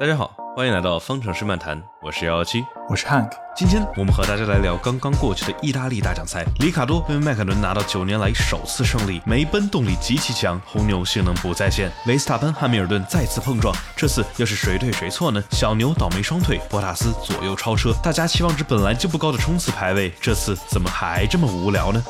[0.00, 3.32] 大家好，欢迎来到方程式漫谈，我是幺幺七，我是 Hank。
[3.56, 15.42] 今天我们和大家来聊刚刚过去的意大利大奖赛，里卡多被迈凯伦拿到九年来首次胜利，梅奔动力极其强，红牛性能不在线，维斯塔潘汉密尔顿再次碰撞，这次又是谁对谁错呢？
[15.50, 22.00] 小牛倒霉双腿，博塔斯左右超车，大家期望值本来就不高的冲刺排位，这次怎么还这么无聊呢？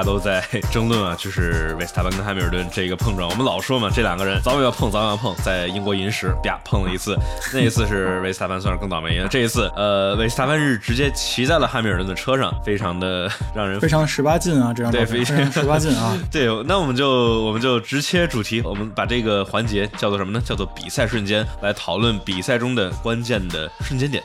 [0.00, 0.42] 家都在
[0.72, 3.28] 争论啊，就是维斯塔潘跟汉密尔顿这个碰撞。
[3.28, 5.34] 我们老说嘛，这两个人早晚要碰，早晚要碰。
[5.44, 7.16] 在英国银石啪碰了一次，
[7.52, 9.28] 那一次是维斯塔潘算是更倒霉了。
[9.28, 16.18] 这一次，呃，维斯塔潘是直接骑在了汉密尔顿的车上，非常的让人非常十八禁啊，这样对，非常十八禁啊。
[16.32, 20.42] 对，那我们就我们就直切主题，我们把这个环节叫做什么呢？
[20.42, 24.22] 叫做比赛瞬间，来讨论比赛中的关键的瞬间点。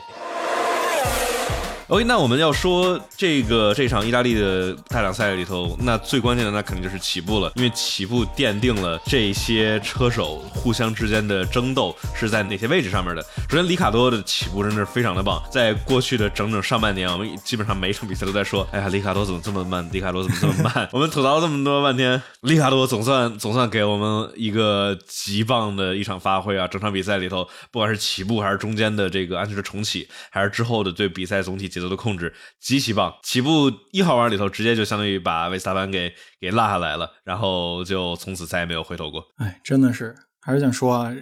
[1.88, 13.22] OK，那我们要说这个这场意大利的大奖赛里头，那最关键的那肯定就是起步了，因为起步奠定了这些车手互相之间的争斗是在哪些位置上面的。
[13.48, 19.88] 首先，里卡多的起步真的是非常的棒，在过去的整整上半年，我们基本上每一场比赛都在说，哎呀，里卡多怎么这么慢？
[19.92, 20.88] 里卡多怎么这么慢？
[20.90, 26.66] 我们吐槽了这么多半天，里卡多总算总算给我们一个极棒的一场发挥啊！
[26.66, 31.70] 整场比赛里头，不管是起步还是中间的这个安全的重启，还是之后的对比赛总体。
[31.76, 39.22] 节奏的控制极其棒，起步一号弯里头直接就相当于把维斯塔潘给给落下来了，然后就从此再也没有回头过。
[39.36, 41.14] 哎，真的是，还是想说啊，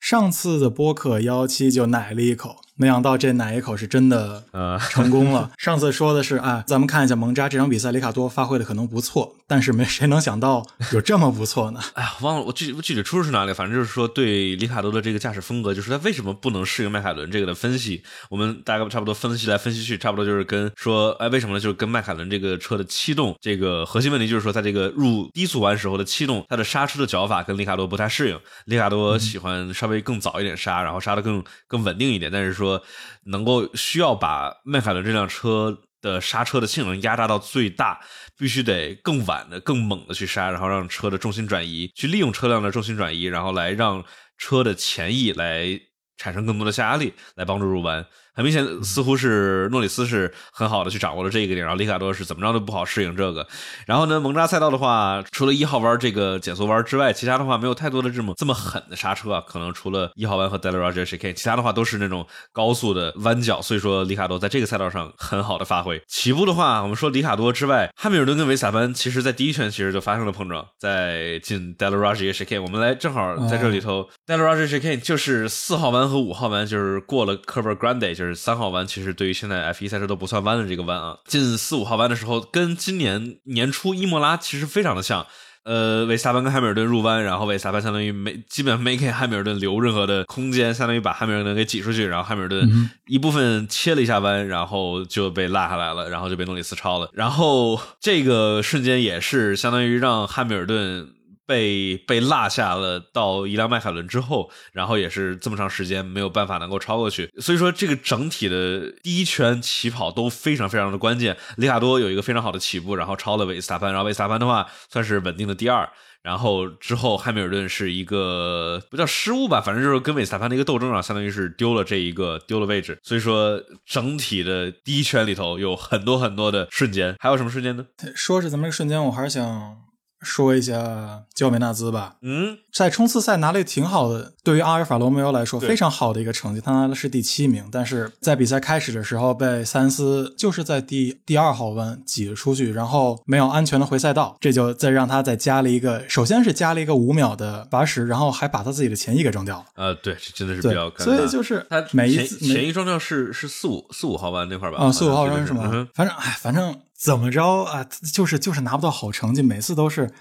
[0.00, 2.56] 上次的播客幺七就奶了一口。
[2.78, 5.50] 没想到这哪一口是真的呃成功了。
[5.58, 11.80] 上次说的是啊，咱们看一下蒙扎这场比赛，里卡多发挥的可能不错，但是没谁能想到有这么不错呢。
[11.94, 18.00] 哎呀，忘了我具我具体出处是哪里，反正就是说对里卡多的这个驾驶风格，就是他为什么不能适应迈凯伦这个的分析。
[18.30, 21.60] 我们大概差不多分析来分析去，差不多就是跟说，哎，为什么呢？
[21.60, 28.38] 就是跟迈凯伦这个车的气动这个核心问题，就是说在这个入低速弯时候的气动，它的刹车的脚法跟里卡多不太适应。
[28.66, 32.67] 里卡多喜欢稍微更早一点刹，然后刹的更更稳定一点，但是说。
[32.68, 32.82] 说
[33.24, 38.00] 能够需要把迈凯伦这辆车的刹车的性能压榨到最大，
[38.36, 44.04] 必须得更晚的、更猛的去刹，然后让车的重心转移，去利用车辆的重心转移，然后来让
[44.36, 45.80] 车的前翼来
[46.16, 48.06] 产生更多的下压力，来帮助入弯。
[48.38, 53.44] 很明显，似乎是诺里斯是很好的去掌握了这一个点，然后里卡多是怎么着都不好适应这个。
[53.84, 59.42] 然后呢，蒙扎赛道的话，除了一号弯这个减速弯之外，其他的话没有太多的这么这么狠的刹车啊。
[59.44, 63.60] 可能除了一号弯和 d e l a r a j Chicane，其他的话都是那种高速的弯角。
[63.60, 66.00] 所以说，里卡多在这个赛道上很好的发挥。
[66.06, 74.78] 起步的话，我们说里卡多之外，汉密尔顿跟维斯塔潘其实在第一圈其实就发生了碰撞，在进 d e l a r a j Chicane，我们来正好在这里头 d e l a r a j
[74.78, 78.27] Chicane 就是四号弯和五号弯，就是过了 Curva Grande，就是。
[78.34, 85.26] 三号弯其实对于现在 F 一赛车都不算弯的这个弯啊，进四五号弯的时候，跟今年年初伊莫拉其实非常的像。
[85.64, 97.10] 呃，维斯塔潘跟汉密尔顿入弯，然后维斯塔潘相当于没基本上没给汉密尔顿留任何的空间，相当于把汉密尔顿给挤出去，然后汉密尔顿一部分切了一下弯，然后就被落下来了，然后就被诺里斯超了。
[97.12, 101.17] 然后这个瞬间也是相当于让汉密尔顿。
[101.48, 111.34] 被被落下了到一辆迈凯伦之后，然后也是这么长时间没有办法能够超过去，所以说这个整体的第一圈起跑都非常非常的关键。
[111.56, 115.88] 里卡多有一个非常好的起步，然后超了维斯塔潘，然后维斯塔潘的话算是稳定的第二，
[116.22, 127.86] 然后之后汉密尔顿是一个不叫失误吧，反正就是跟维斯塔潘的一个斗争啊，相当于是丢了这一个丢了位置，所以说整体的第一圈里头有很多很多的瞬间，还有什么瞬间呢？
[128.14, 129.87] 说是咱们这个瞬间，我还是想。
[130.20, 137.68] 说一下焦美纳兹吧，嗯，在冲刺赛拿了挺好的，对于阿尔法罗密欧来说非常好的一个成绩，他拿的是第七名。
[137.70, 149.64] 但是在比赛开始的时候被塞恩斯就是在第第二号弯挤了出去，然后没有安全的回赛道，这就再让他再加了一个，首先是加了一个五秒的罚时，然后还把他自己的前翼给撞掉了。
[149.76, 154.78] 呃，对，这真的是比较尴尬所以就是他每一次前翼撞掉是是四五四五号弯那块吧？
[154.78, 155.88] 啊，四五号弯是吗？
[155.94, 156.76] 反正哎，反正。
[156.98, 157.84] 怎么着啊？
[158.12, 160.12] 就是就是拿不到好成绩，每次都是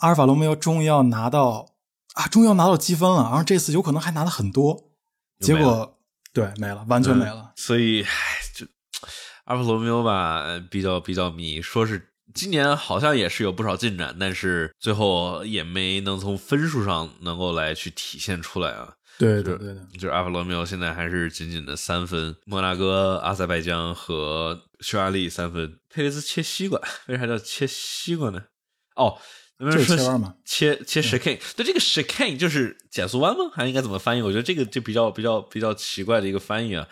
[0.00, 1.76] 阿尔法罗密欧终于要拿到
[2.14, 4.90] 啊，终于要拿到积分了，然后这次有可能还拿了很多，
[5.38, 5.96] 结果
[6.32, 7.52] 对没了，完全没了。
[7.54, 8.02] 所以
[8.54, 8.66] 就
[9.44, 18.94] 阿尔法罗密欧吧，比较比较迷，说是今年好像也是有不少进展，但是最后也没能从分数上能够来去体现出来啊。
[19.18, 25.78] 对对对的，就是阿法罗密欧现在还是仅仅的三分，摩纳哥、阿塞拜疆和匈牙利三分。
[25.98, 28.40] 佩雷兹切西瓜，为啥叫切西瓜呢？
[28.94, 29.18] 哦，
[29.58, 31.40] 就是切弯嘛，切切 chicane。
[31.56, 33.50] 对，这个 chicane 就是减速弯吗？
[33.52, 34.22] 还应该怎么翻译？
[34.22, 36.86] 我觉得这个就比较比较比较奇怪的一个翻译啊。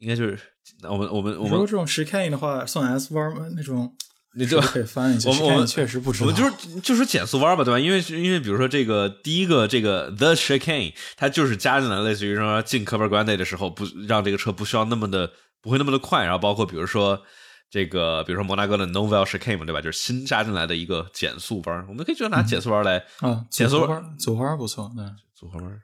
[0.00, 0.38] 应该就是
[0.82, 3.46] 我们我们我们说这种 chicane 的话，算 S 弯吗？
[3.56, 3.90] 那种
[4.34, 5.30] 你就可以翻一下。
[5.30, 7.80] 我们我们确实不知道，我们就是就是减速弯吧，对吧？
[7.80, 15.32] 因为因为比如说这个第一个这个 The Chicane，它就是加进来类似于说进 Cover Grande 的时候，不让这个车不需要那么的
[15.62, 17.22] 不会那么的快，然后包括比如说
[17.70, 19.80] 这个比如说摩纳哥的 Novel Chicane 对吧？
[19.80, 25.04] 就是新加进来的一个减速弯，我们可以就拿减速弯来啊，减速弯组合弯不错，对，
[25.34, 25.80] 组合弯。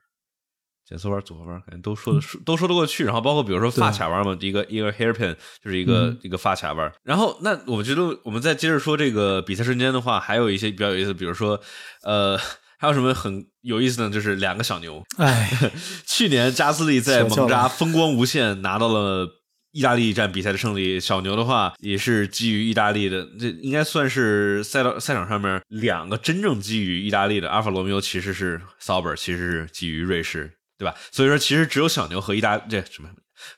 [0.86, 3.04] 减速弯、组合弯，感觉都说的 都说得过去。
[3.06, 5.34] 然后包括比如说发卡弯嘛，一个一个 hairpin
[5.64, 6.92] 就是一个一个发卡弯。
[7.02, 11.58] 然后那我觉得我们再接着说这个比赛瞬间的话，还有一些比较有意思，比如说
[12.02, 12.38] 呃，
[12.76, 14.10] 还有什么很有意思呢？
[14.10, 15.02] 就是两个小牛。
[15.16, 15.50] 哎，
[16.06, 19.26] 去年加斯利在蒙扎风光无限，拿到了
[19.74, 20.98] 意大利站比赛的胜利。
[20.98, 27.50] 小牛的话也是基于意大利的，这应该算是赛道赛场上面两个真正基于意大利的。
[27.50, 30.52] 阿尔法罗密欧其实是 Sauber，其实是基于瑞士。
[30.76, 30.92] 对吧？
[31.12, 33.08] 所以说，其实只有小牛和意大这什么，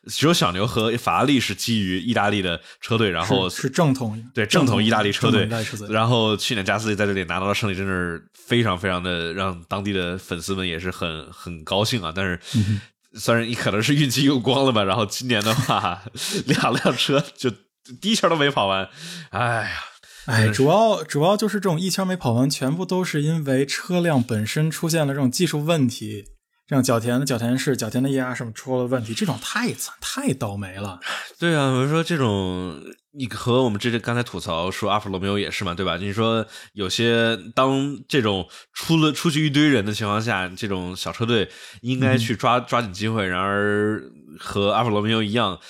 [0.06, 5.48] 只有小牛和法拉利是基于意大利的车队，然后是正统对正统意大利车队。
[5.64, 12.12] 车然后去年加斯利在这里拿到了胜利，真是非常非常的让当地的粉丝们也是很很高兴啊。
[12.14, 12.38] 但是，
[13.18, 14.82] 虽然你可能是运气用光了吧。
[14.84, 16.02] 然后今年的话，
[16.46, 17.50] 两辆车就
[18.00, 18.88] 第一圈都没跑完。
[19.30, 19.70] 哎呀，
[20.26, 26.24] 哎，主要主要就是这种一圈没跑完，全部都是因为车辆本身出现了这种技术问题。
[26.66, 30.98] 让角田的角田是角田的液压什么出了问题，这种太惨太倒霉了。
[31.38, 32.82] 对啊，我说这种，
[33.12, 35.96] 你和我们这刚才吐槽说阿弗罗密欧也是嘛，对吧？
[35.96, 41.48] 你说有些当这种出了出去一堆人的情况下，这种小车队
[41.82, 44.02] 应该去抓抓紧机会，然而
[44.38, 45.60] 和阿弗罗密欧一样。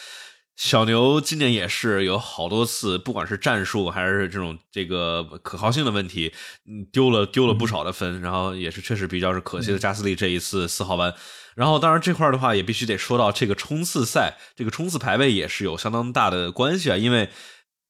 [0.56, 6.32] 小牛今年也是有好多次，不管是战术还是这种这个可靠性的问题，
[6.66, 9.78] 嗯，丢了丢了不少的分，然后也是确实比较是可惜的。
[9.78, 11.14] 加斯利这一次四号弯，
[11.54, 17.28] 然后当然这块的话也必须得说到这个冲刺赛，这个冲刺排位也是有相当大的关系啊，因为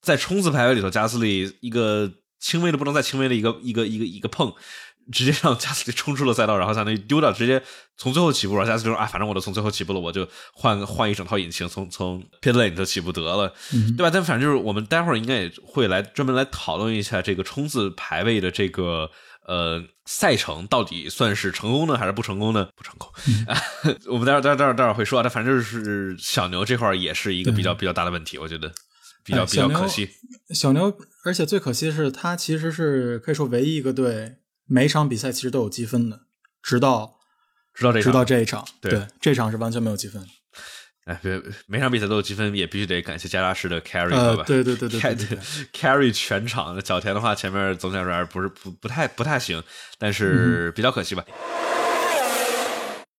[0.03, 2.11] 在冲刺排位里头，加斯利一个
[2.41, 4.53] 轻微的不能再轻微的一个一个一个一个碰。
[5.13, 7.63] 直接让加斯利冲出了赛道，然后相当于丢掉，直接
[7.97, 8.57] 从最后起步。
[8.57, 13.53] 然后加斯利说：“啊，反正我都从最后起步了，我就换换一整套引擎，从从 pit lane 里头起步得了，
[13.97, 19.11] 对吧？”但反正就是我们待会儿应该也会来专门来讨论一下这个冲刺排位的这个
[19.47, 22.69] 呃赛程到底算是成功呢还是不成功呢？
[22.75, 23.09] 不成功。
[24.11, 25.23] 我们待会儿待会儿待会儿待会儿会说。
[25.23, 28.73] 但反正就是小牛这块也是一个比较比较大的问题，我觉得
[29.25, 30.11] 比较比较可惜。
[30.51, 30.93] 小牛，
[31.25, 34.39] 而且最可惜的是，他其实是可以说唯一一个队。
[34.67, 36.21] 每场比赛其实都有积分的，
[36.63, 37.19] 直到
[37.73, 40.27] 直到这直到这一场，对这场是完全没有积分。
[41.05, 44.43] 哎，别每场比赛都有积分，也必须得感谢加拉士的 carry 吧？
[44.45, 45.39] 对对对对对，
[45.73, 46.85] carry 全场。
[46.85, 49.63] 小田的话，前面总体来说不是不不太不太行，
[49.99, 51.25] 但是比较可惜吧。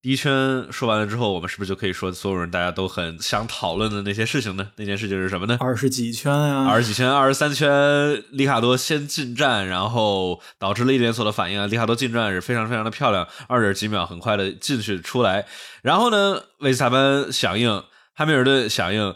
[0.07, 4.65] 第一圈说完了之后，我们是不是就可以说所有人大家都很想讨论的那些事情呢？
[4.77, 5.57] 那件事情是什么呢？
[5.59, 11.67] 二十几圈啊，二十几圈，二十三圈，里卡多先进站，然后导致了一连锁的反应啊！
[11.67, 15.45] 里卡多进站是非常非常的漂亮，二点几秒很快的进去出来，
[15.81, 17.83] 然后呢，维斯塔潘响应，
[18.15, 19.13] 汉密尔顿响应，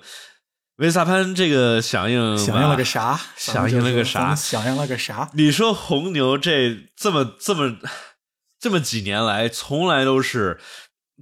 [0.75, 3.17] 维斯塔潘这个响应响应了个啥？
[3.38, 4.35] 响应了个啥？
[4.35, 5.29] 响应了个啥？
[5.35, 7.77] 你说红牛这这么这么
[8.62, 10.60] 这么几年来，从来都是。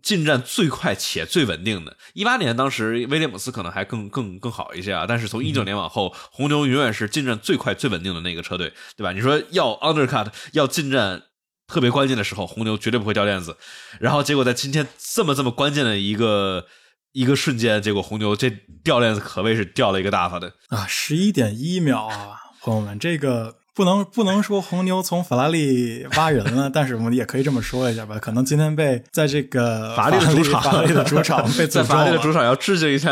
[0.02, 9.12] 进站最快且最稳定的，一八年当时威廉姆斯可能还更更更好一些啊，但是从一九年往后，红牛永远是进站最快最稳定的那个车队，对吧？
[9.12, 11.24] 你说要 undercut 要进站
[11.68, 13.58] 特别关键的时候，红牛绝对不会掉链子，
[14.00, 16.66] 然后结果在今天这么这么关键的一个
[17.12, 18.50] 一个瞬间，结果红牛这
[18.82, 23.59] 掉链子可谓是掉了一个大发的啊，十一点一秒啊，朋友们，这个。
[23.80, 28.20] 不能不能说红牛从法拉利挖人了， 但是我们也可以这么说一下吧。
[28.20, 33.10] 可能今天被在这个法拉利的主场，法拉利的主场 被在法拉利的主场要致敬一下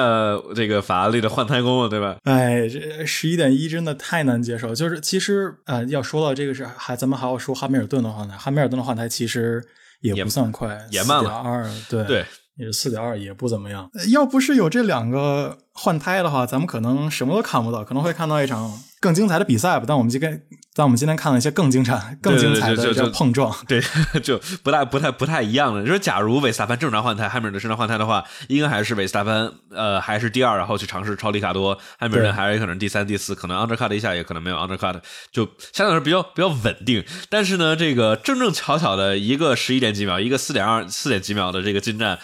[0.53, 2.17] 这个法拉利的换胎工了，对吧？
[2.25, 4.75] 哎，这十一点一真的太难接受。
[4.75, 9.63] 就是其实啊，要说到这个是还咱们还要说哈密尔顿的换胎，哈密尔顿的换胎其实
[10.01, 12.25] 也不算快，也慢了二，对对，
[12.57, 13.89] 也是四点二，也不怎么样。
[14.09, 18.77] 要不是有这两个换胎的话，咱们可能什么都看不到，可能会看到一场。
[18.99, 20.43] 更精彩的比赛吧，但我们今天，
[20.77, 23.81] 但我们今天看了一些更精彩、更精彩的这碰撞，对，
[24.21, 25.83] 就不太、不太、不太一样的。
[25.83, 34.99] 就是假如韦斯塔潘正常换胎，汉密尔顿正常换胎的话，应该还是韦斯塔潘，呃，还是第二，然后去尝试超里卡多，汉密尔顿还有可能第三、第四，可能 undercut 一下，也可能没有 undercut，
[35.31, 37.03] 就相对来说比较比较稳定。
[37.29, 42.17] 但是呢，这个正正巧巧的一个十一点几秒，一个四点二、四点几秒的这个进站，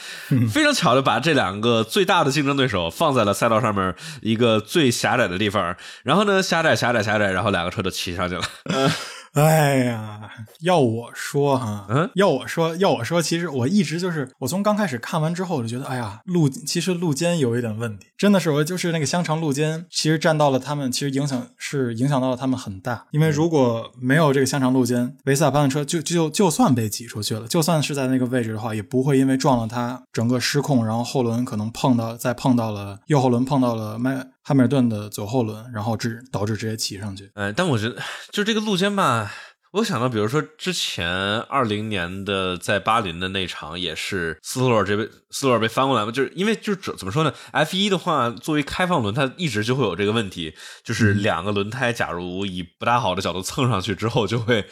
[0.51, 6.63] 非常巧的把这两个最大的竞争对手放在了赛道上面一个最狭窄的地方，然后呢，狭。
[6.63, 8.42] 狭窄狭窄狭窄，然后两个车都骑上去了。
[9.33, 10.29] 哎呀，
[10.61, 12.07] 要我说哈，嗯？
[12.13, 37.31] 要我说，要我说，其实我一直就是，我从刚开始看完之后，我就觉得，哎呀，路其实路肩有一点问题，真的是我就是那个香肠路肩，其实占到了他们，其实影响是影响到了他们很大，因为如果没有这个香肠路肩，维斯塔潘的车就就就算被挤出去了，就算是在那个位置的话，也不会因为撞了他整个失控，然后后轮可能碰到再碰到了右后轮碰到了迈汉密尔顿的左后轮，然后直导致直接骑上去。
[37.35, 37.95] 哎，但我觉得
[38.31, 39.31] 就这个路肩吧，
[39.71, 41.07] 我想到，比如说之前
[41.43, 54.65] 二零年的在巴林的那场，也是斯托尔这边斯托尔被翻过来嘛，就是因为就是怎么说呢？F 一的话，作为开放轮，它一直就会有这个问题，就是两个轮胎假如以不大好的角度蹭上去之后，就会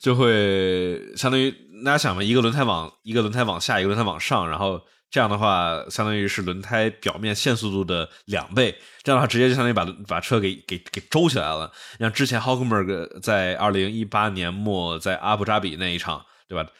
[0.00, 1.50] 就会相当于
[1.84, 4.80] 大家想嘛，一个轮胎往一个轮胎往下，一个轮胎往上，然后。
[5.10, 11.72] 这样的话，相当于是轮胎表面限速度的两倍，这样的话直接就相当于把把车给给给周起来了。
[11.98, 16.70] 像之前 Hulkenberg 在二零一八年末在阿布扎比那一场，对吧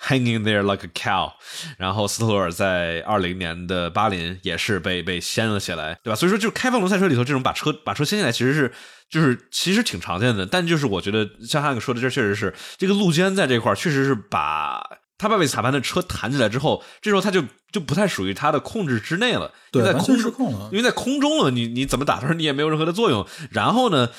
[0.00, 1.32] ？Hanging there like a cow，
[1.78, 6.14] 然后斯特罗尔在二零年的巴林也是被被掀了起来，对吧？
[6.14, 8.70] 所以说，就开放轮赛车里头这种把车把车掀起来，其实是
[9.08, 10.44] 就是其实挺常见的。
[10.44, 14.97] 但就是我觉得像汉克说的，这确实是这个路肩在这块确实是把。
[15.18, 23.26] 他把维斯塔潘的车弹起来之后，这时候他就就不太属于他的控制之内了，对，在空失控了，因为在空中了，你你怎么打他你也没有任何的作用。
[23.50, 24.10] 然后呢，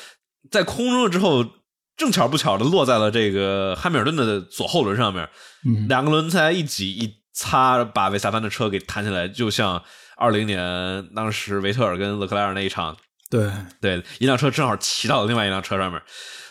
[0.52, 1.46] 在空中了之后，
[1.96, 5.30] 正巧不巧的落在了这个汉密尔顿的左后轮上面，
[5.66, 9.82] 嗯，两个轮胎一挤一擦，把维斯塔潘的车给弹起来，就像
[10.18, 12.98] 二零年当时维特尔跟勒克莱尔那一场，
[13.30, 16.02] 对对，一辆车正好骑到了另外一辆车上面，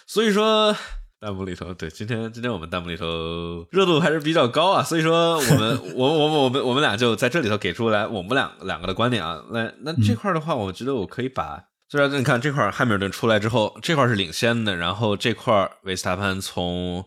[0.06, 0.74] 所以说。
[1.20, 9.42] 弹幕里头，对，今天今天我们弹幕里头热度还是比较高啊，所以说我们我我我们我们俩就在这里头给出来我们两两个的观点啊。
[9.50, 17.04] 那那这块的话，我觉得我可以把，虽然你看这块汉密尔顿出来之后，这块是领先的，然后这块维斯塔潘从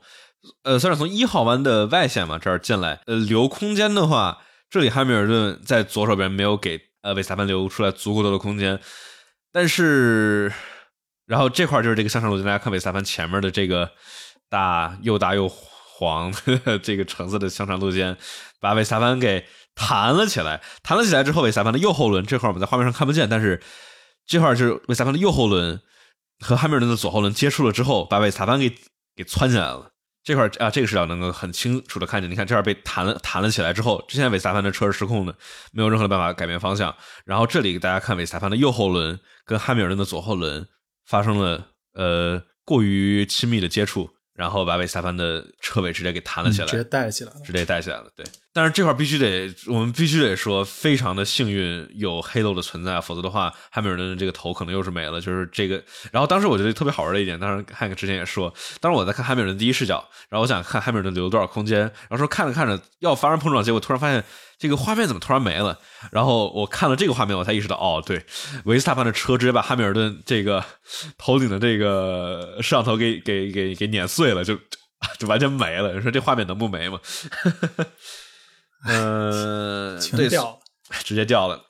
[0.63, 4.39] 呃，算是从一号弯的外线嘛这儿进来，呃，留空间的话，
[4.69, 8.77] 这里汉密尔顿在左手边没有给呃维斯塔潘留出来足够多的空间，
[9.53, 10.51] 但是。
[11.31, 13.89] 然后这块就是这个香肠路径，大家看维斯塔潘前面的这个
[14.50, 16.29] 大又大又黄
[16.83, 18.17] 这个橙色的香肠路肩，
[18.59, 20.61] 把维斯塔潘给弹了起来。
[20.83, 23.63] 弹了起来之后，维斯塔潘的右后轮这块我们在画面上看不见，但是
[24.25, 25.79] 这块是维斯塔潘的右后轮
[26.39, 28.69] 和汉密尔顿的左后轮接触了之后，把维斯塔潘给
[29.15, 29.89] 给窜起来了。
[30.25, 32.29] 这块啊，这个视角能够很清楚的看见。
[32.29, 35.33] 你看这块被弹了弹了起来之后，之前维斯塔潘的车是失控的，
[35.71, 36.93] 没有任何的办法改变方向。
[37.23, 40.67] 然后这里给大家看维斯塔潘的右后轮跟汉密尔顿的左后轮。
[41.05, 48.10] 发生了呃过于亲密的接触，然后把维斯塔潘的车尾直接给弹了起来，直接带起来了，直接带起来了。
[48.15, 55.22] 对，但是这块必须得，我们必须得说，非常的幸运有黑漏的存在，否则的话，汉密尔顿的这个头可能又是没了。
[55.22, 55.81] 就是这个，
[56.12, 64.24] 然后当时我觉得特别好玩的一点，当时汉克之前也说，当时我在看汉密尔顿第一视角，然后我想看汉密尔顿留多少空间，然后说看着看着要发生碰撞，结果突然发现。
[64.60, 65.75] 这个画面怎么突然没了？
[66.12, 68.24] 然后我看了这个画面，我才意识到，哦，对，
[68.65, 70.63] 维斯塔潘的车直接把汉密尔顿这个
[71.17, 74.55] 头顶的这个摄像头给给给给碾碎了，就
[75.17, 75.91] 就完全没了。
[75.96, 77.00] 你说这画面能不没吗？
[78.85, 80.59] 嗯， 全掉，
[81.03, 81.61] 直接掉了。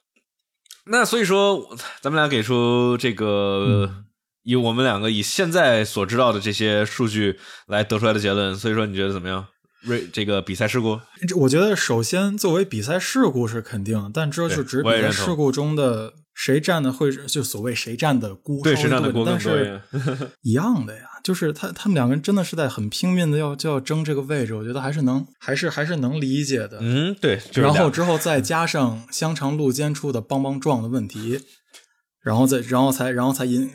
[0.86, 4.03] 那所以说，咱们俩给出这个，
[4.44, 8.56] 以我们两个以现在所知道的这些数据来得出来的结论。
[8.56, 9.48] 所以说，你觉得怎么样？
[9.84, 11.00] 瑞这个比赛事故，
[11.39, 19.82] 我觉得首先作为比赛事故是肯定，但这是指比赛事故中的谁占的会就所谓谁占的锅对谁占的锅但是
[20.42, 26.80] 一样的呀，就是他他们两个人真的是在很拼命的要就要争这个位置，我觉得还是能还是还是能理解的。
[26.82, 27.40] 嗯，对。
[27.54, 31.42] 然后之后再加上香肠路肩处的邦邦撞的问题，
[32.24, 33.70] 然后再然后才然后才引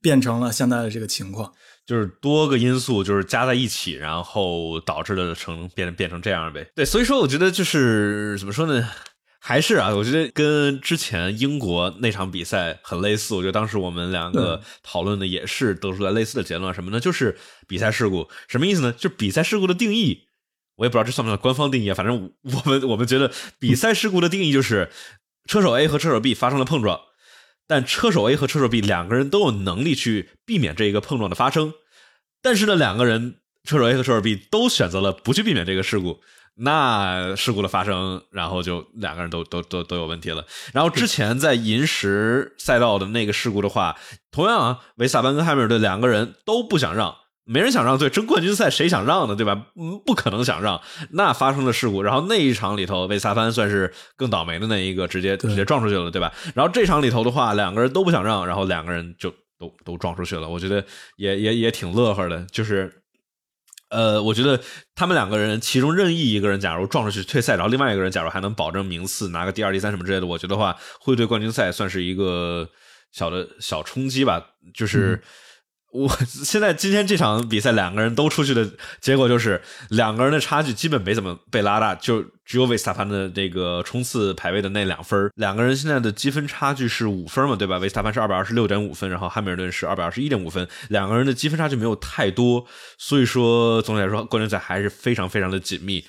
[0.00, 1.52] 变成了现在的这个情况。
[1.86, 6.70] 就是多个因素就是加在一起，然后导致的成变变成这样呗。
[6.76, 8.88] 对，所以说我觉得就是怎么说呢，
[9.42, 13.34] 还是啊，我觉得跟之前英国那场比赛很类似。
[13.34, 17.00] 我觉得当时我们两个讨论的也是得出来类似的结论，什么呢？
[17.00, 18.92] 就是比赛事故什么意思呢？
[18.92, 20.26] 就比赛事故的定义，
[20.76, 21.94] 我也不知道这算不算官方定义啊。
[21.94, 24.90] 反正我们我们觉得比赛事故的定义就是
[25.46, 27.00] 车手 A 和车手 B 发生了碰撞。
[27.66, 31.72] 但车手 A 和车手 B 两个人都有能力去避免这一个碰撞的发生，
[32.42, 36.20] 但是呢，两个人车手 A 和车手 B 都选择了不去避免这个事故，
[36.60, 40.44] 那事故的发生，然后就两个人都都都都有问题了。
[40.72, 43.96] 然后之前在银石赛道的那个事故的话，
[44.30, 47.14] 同样啊，维萨班跟汉密尔顿两个人都不想让。
[47.46, 49.34] 没人想让，对争冠军赛谁想让呢？
[49.34, 49.66] 对吧？
[49.74, 50.80] 嗯，不可能想让。
[51.10, 56.32] 那发生了事故，然后那一场里头，维萨班算是更倒霉的那一个，直接直接撞出去了，对吧？
[56.54, 60.48] 然后这场里头的话，两个人都不想让，然后两个人就都都撞出去了。
[60.48, 60.84] 我觉得
[61.16, 62.99] 也也也挺乐呵的，就是
[63.90, 64.60] 呃，我觉得
[64.94, 72.68] 他们两个人其中任意一个人假如撞出去退赛，然后另外一个人假如还能保证名次拿个第二、第三什么之类的，我觉得话会对冠军赛算是一个
[73.12, 74.46] 小的小冲击吧。
[74.72, 75.20] 就是
[75.92, 78.68] 我现在今天这场比赛两个人都出去的
[79.00, 87.78] 结果就是两个人的差距基本没怎么被拉大，就只有维斯塔潘的这个冲刺排位的那两分两个人现在的积分差距是五分嘛，对吧？
[87.78, 92.64] 维斯塔潘是二百二十六点五分，然后汉密尔顿是二百二十一点五分，两个人的积分差距没有太多，
[92.96, 96.04] 所以说总体来说冠军赛还是非常非常的紧密。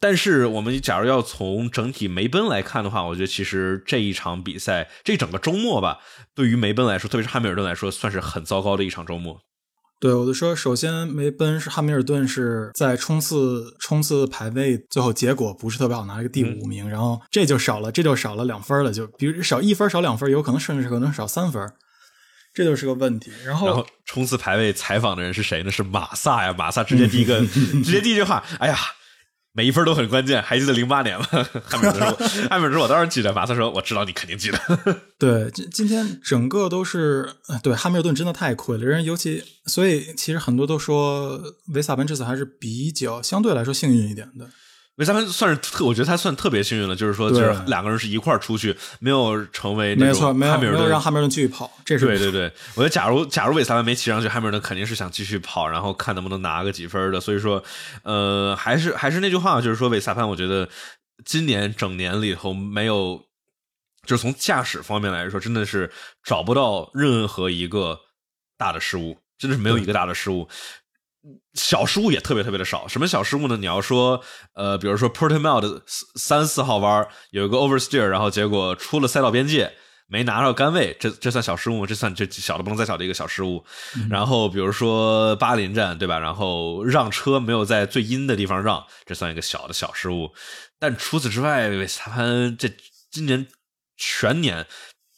[0.00, 5.98] 但是我们假如要从整体梅奔来看的话，我觉得其实这一场比赛，这整个周末吧，
[6.34, 9.40] 对于梅奔来说，特别是汉密尔顿来说，算是很糟糕的一场周末。
[10.00, 21.70] 对，我就说，首先梅奔是汉密尔顿是在冲刺冲刺排位，最后结果不是特别好，拿了个第五名，然后这就少了，这就少了两分了，就比如少一分少两分，有可能甚至可能少三分，
[22.52, 23.30] 这就是个问题。
[23.44, 25.70] 然后，然后冲刺排位采访的人是谁呢？
[25.70, 28.76] 是马萨呀，马萨直接第一个 直接第一句话，哎呀。
[29.54, 31.26] 每一分都很关键，还记得零八年吗？
[31.64, 34.58] 汉密尔顿说：“汉密尔顿，我当然记得。”马特说：“我知道你肯定记得。
[35.18, 37.28] ”对，今今天整个都是
[37.62, 41.40] 对汉密尔顿真的太亏了，人尤其所以其实很多都说
[41.74, 44.48] 维萨奔这次还是比较相对来说幸运一点的。
[44.96, 52.52] 维萨潘算是特，我觉得他算特别幸运了，就是说，就是两个人是一块儿出去，没有成为没错，没有没有让汉密尔顿继续跑，这是对对对。
[52.74, 57.18] 我觉得假如假如维萨潘没骑上去，汉密尔顿肯定是想继续跑，然后看能不能拿个几分的。
[57.18, 57.64] 所以说，
[58.02, 60.68] 呃，还是还是那句话，就是说维萨潘，我觉得
[61.24, 63.18] 今年整年里头没有，
[64.06, 65.90] 就是从驾驶方面来说，真的是
[66.22, 67.98] 找不到任何一个
[68.58, 70.46] 大的失误，真的是没有一个大的失误。
[71.54, 73.56] 小失误也特别特别的少，什么小失误呢？
[73.56, 74.20] 你要说，
[74.54, 75.80] 呃，比如说 Portimao 的
[76.16, 79.72] 三四号弯有一个 oversteer，然后结果出了赛道边界，
[80.08, 81.86] 没拿到杆位，这这算小失误吗？
[81.86, 83.64] 这算这小的不能再小的一个小失误。
[84.10, 86.18] 然后比如说巴林站，对吧？
[86.18, 90.34] 然后让车没有在最阴的地方让，这算一个小的小失误。
[90.80, 92.68] 但除此之外，维斯塔潘这
[93.12, 93.46] 今年
[93.96, 94.66] 全年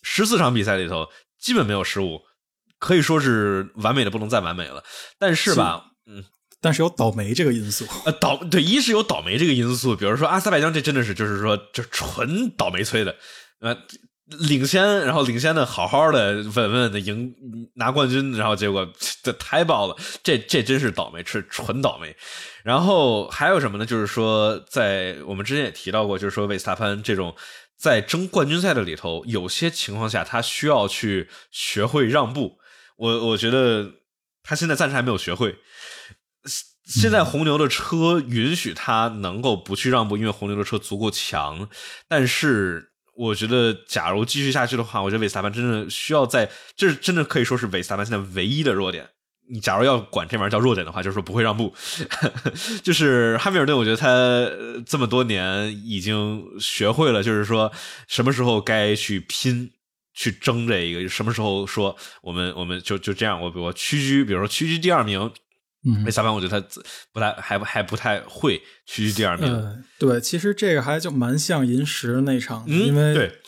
[0.02, 1.08] 十四场比赛里头
[1.40, 2.20] 基本没有失误，
[2.78, 4.84] 可以说是完美的不能再完美了。
[5.18, 5.92] 但是吧。
[6.06, 6.24] 嗯，
[6.60, 7.86] 但是有倒霉这个因素。
[8.04, 13.14] 呃，倒对，一是有倒霉这个因素，比如说阿塞拜疆，这真的是就是说，就纯倒霉催的。
[13.60, 13.76] 呃，
[14.48, 17.34] 领先，然后领先的好好的，稳稳的赢
[17.74, 18.90] 拿冠军，然后结果
[19.22, 22.14] 这太爆了，这这真是倒霉，是纯倒霉。
[22.62, 23.86] 然后还有什么呢？
[23.86, 27.34] 就是说，在我们之前也提到过，就是说维斯塔潘这种
[27.76, 32.58] 在争冠军赛的里头，有些情况下他需要去学会让步。
[32.96, 33.90] 我我觉得
[34.44, 35.56] 他现在暂时还没有学会。
[36.86, 41.66] 现在红牛的车允许他能够不去让步，因为红牛的车足够强。
[42.06, 49.08] 但是，我觉得假如继续下去的话，我觉得韦斯塔潘真的需要在，这是真的可以说是韦斯塔潘现在唯一的弱点。
[49.50, 51.74] 你假如要管这玩意儿叫弱点的话，就是说不会让步。
[52.84, 54.08] 就是汉密尔顿，我觉得他
[54.84, 57.72] 这么多年已经学会了，就是说
[58.08, 59.70] 什么时候该去拼、
[60.14, 65.30] 去争这一个，什么时候说我们我们就就这样，我我屈居，比如说屈居第二名。
[65.86, 66.66] 嗯，维萨潘，我觉得他
[67.12, 69.84] 不太还还不太会屈居第二名。
[69.98, 73.38] 对，其实这个还就蛮像银石那场，因为对，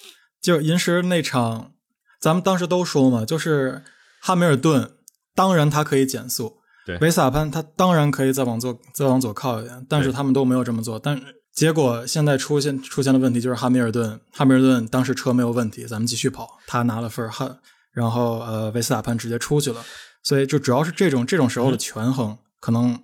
[0.43, 1.73] 就银石那场，
[2.21, 3.83] 咱们当时都说嘛，就是
[4.21, 4.91] 汉密尔顿，
[5.35, 10.99] 当然他可以减速，对，维萨潘他当然可以再往左再往左靠一点，但是他们都没有这么做。
[10.99, 11.19] 但
[11.57, 17.59] 结果现在出现出现的问题就是汉密尔顿，汉密尔顿当时车没有问题，咱们继续跑，他拿了分汉，
[17.93, 19.83] 然后呃维斯塔潘直接出去了。
[20.23, 23.01] 所以就主要是这种这种时候的权衡，可能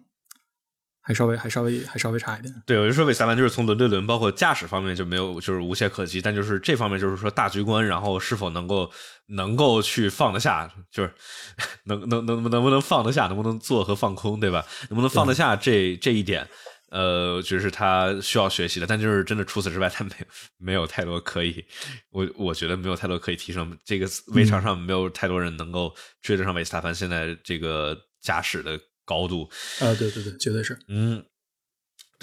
[1.00, 2.52] 还稍微还稍微还稍微差一点。
[2.66, 8.90] 对，我就说韦萨潘就是从轮对轮，包括驾驶方面就没有就是无懈可击，但就是这方面就是说大局观，然后是否能够
[9.28, 11.14] 能够去放得下，就是
[11.84, 14.62] 能能能能不能放得下，能不能做和放空，对吧？
[14.90, 16.46] 能不能放得下这这一点，
[16.92, 18.86] 呃，就是他需要学习的。
[18.86, 20.26] 但就是真的除此之外， 他没有
[20.58, 21.64] 没有太多可以，
[22.10, 23.76] 我我觉得没有太多可以提升。
[23.84, 25.92] 这个围场上没有太多人能够。
[26.22, 29.50] 追得上维斯塔潘现在这个驾驶的高度
[29.80, 31.20] 啊，对对对，绝对是，嗯，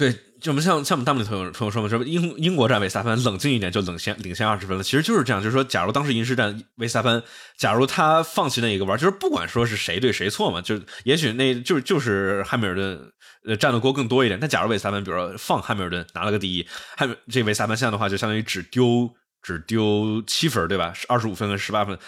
[0.00, 0.10] 对，
[0.40, 7.22] 就我们像像我们弹幕里朋友朋友说嘛，说英英国站维斯塔潘冷静一点就领先领先二十分了，其实就是这样，就是说，假如当时银石站维斯塔潘，
[7.58, 12.98] 假如他放弃那一个弯，就是不管说是谁对谁错嘛，就也许那就就是汉密尔顿
[13.44, 19.06] 呃占的锅更多一点，但假如维斯塔潘比如说放汉密尔顿拿了个第一，汉这维斯塔潘现在的话就相当于只丢
[19.42, 20.94] 只丢七分对吧？
[21.08, 21.98] 二十五分跟十八分。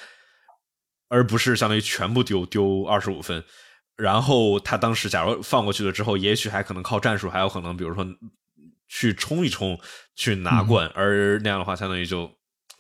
[1.14, 3.44] 而不是相当于全部丢丢二十五分，
[4.02, 8.04] 然后他当时假如放过去了之后，也许还可能靠战术，还有可能比如说
[8.88, 9.78] 去冲一冲
[10.16, 12.28] 去拿冠，而那样的话，相当于就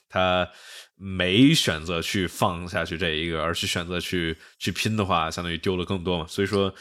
[0.08, 0.48] 他
[0.96, 6.26] 没选择去放下去这一个，而去选择去去拼的话，相当于丢了更多嘛。
[6.28, 6.74] 所以说，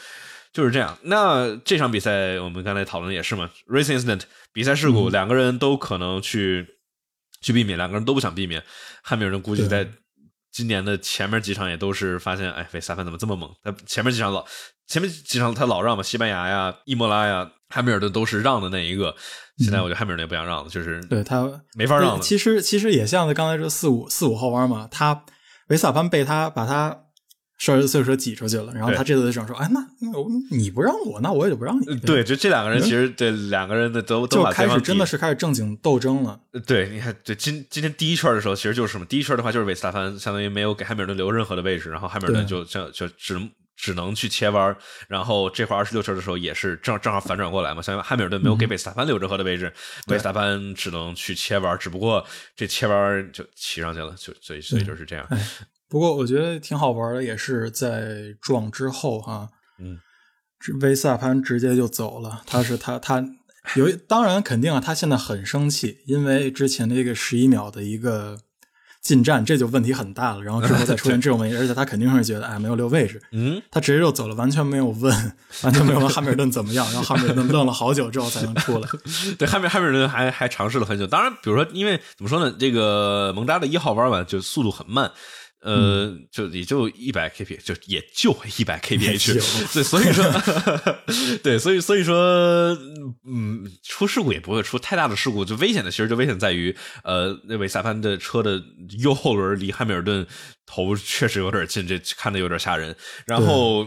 [0.52, 0.98] 就是这样。
[1.02, 6.66] 那这场比赛我们刚才讨论的也是嘛，racing incident 比赛事故，两个人都可能去
[7.40, 8.60] 去避免，两个人都不想避免。
[9.04, 9.88] 汉密尔顿估计在
[10.52, 13.50] 今年的前面几场也都是发现，哎，维斯塔潘怎么这么猛？
[13.64, 14.44] 他前面几场老
[14.86, 19.14] 前面几场他老让嘛，西班牙呀、伊莫拉呀，汉密尔顿都是让的那一个。
[19.58, 22.20] 现在我觉得汉密尔顿也不想让了，就是对他没法让了。
[22.20, 25.24] 其实其实也像刚才说四五四五号弯嘛，他
[25.68, 27.01] 维斯塔潘被他把他。
[27.62, 29.86] 十二岁的时候挤出去了，然后他这次就想说：“哎，那
[30.50, 36.40] 你不让我，那我也就不让你。”对，就这两个人，其实对两个人的都都开始真的是开始正经斗争了。
[36.66, 39.06] 对，你看，对今今天第一圈的时候，其实就是什么？
[39.06, 49.72] 第一圈的话，就是维斯塔潘相当于没有给汉密尔顿留任何的位置，然后汉密尔顿就就就只能只能去切弯，然后这块二十六圈的时候也是正正好反转过来嘛，相当于汉密尔顿没有给维斯塔潘留任何的位置，
[50.08, 55.24] 维斯塔潘只能去切弯，只不过这切弯就骑上去了，就所以所以就是这样。
[55.92, 59.98] 不过我觉得挺好玩的，也是在撞之后哈，嗯，
[60.80, 62.40] 维斯塔潘直接就走了。
[62.46, 63.22] 他是他他
[63.74, 68.38] 有，当然肯定啊，他现在很生气，因为之前的这个十一秒的一个
[69.02, 70.42] 进站，这就问题很大了。
[70.42, 76.86] 然后之后再出现这种问题， 而且他肯定是觉得哎没有留位置，嗯，他直接就走了，完全没有问，完全没有问汉密尔顿怎么样。
[76.86, 78.88] 然后汉密尔顿愣了好久之后才能出来。
[79.36, 81.06] 对，汉密汉密尔顿还还尝试了很久。
[81.06, 85.12] 当然，比如说，因为怎么说呢，这个蒙扎的一号弯吧，就速度很慢。
[85.62, 89.34] 呃，就也就一百 kp，就也就一百 kph，
[89.72, 90.24] 对，所以说，
[91.42, 92.76] 对，所以所以说，
[93.24, 98.60] 嗯，出事故也不会出太大的事故，就危险的其实就危险在于，呃，那位萨潘的车的
[98.98, 100.26] 右后轮离汉密尔顿
[100.66, 102.96] 头确实有点近，这看的有点吓人，
[103.26, 103.86] 然后。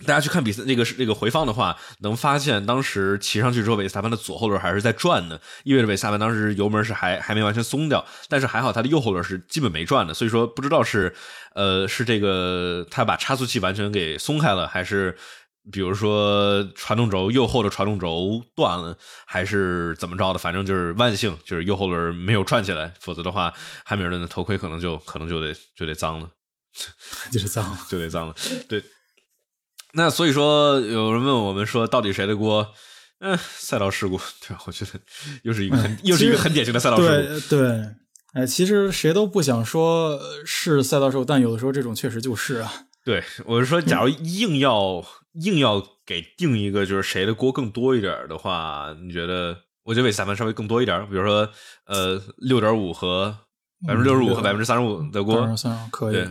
[0.00, 8.04] 大家去看比赛那个是那个回放的话，能发现当时骑上去之后，维斯塔潘的左后轮还是在转的，意味着维斯塔潘当时油门是还还没完全松掉。
[8.28, 11.14] 但是还好他的右后轮是基本没转的，所以说不知道是
[11.54, 15.16] 呃是这个他把差速器完全给松开了，还是
[15.70, 20.40] 比如说传动轴右后的传动轴断了，还是怎么着的？
[20.40, 23.54] 反正就是万幸就是右后轮没有转起来，否则的话
[23.84, 26.28] 汉密尔顿的头盔可能就可能就得就得脏了，
[27.30, 28.34] 就是脏 就得脏了，
[28.68, 28.82] 对。
[29.94, 32.72] 那所以说，有人问我们说，到底谁的锅？
[33.20, 34.62] 嗯，赛道事故，对吧？
[34.66, 34.92] 我觉得
[35.42, 37.56] 又是一个很，又是一个很典型的赛道事故。
[37.56, 37.86] 对对，
[38.34, 42.72] 哎，其实谁都不想说是赛道事故，但有的时候这种确实就是啊。
[43.04, 45.04] 对，我是说，假如硬要
[45.34, 49.56] 硬要给定一个，就是谁的锅更多一点的话，你觉得？
[49.84, 51.46] 我觉得韦斯塔潘稍微更多一点，比如说，
[51.84, 53.36] 呃，六点五和
[53.86, 55.46] 百分之六十五和百分之三十五的锅，
[55.90, 56.26] 可以。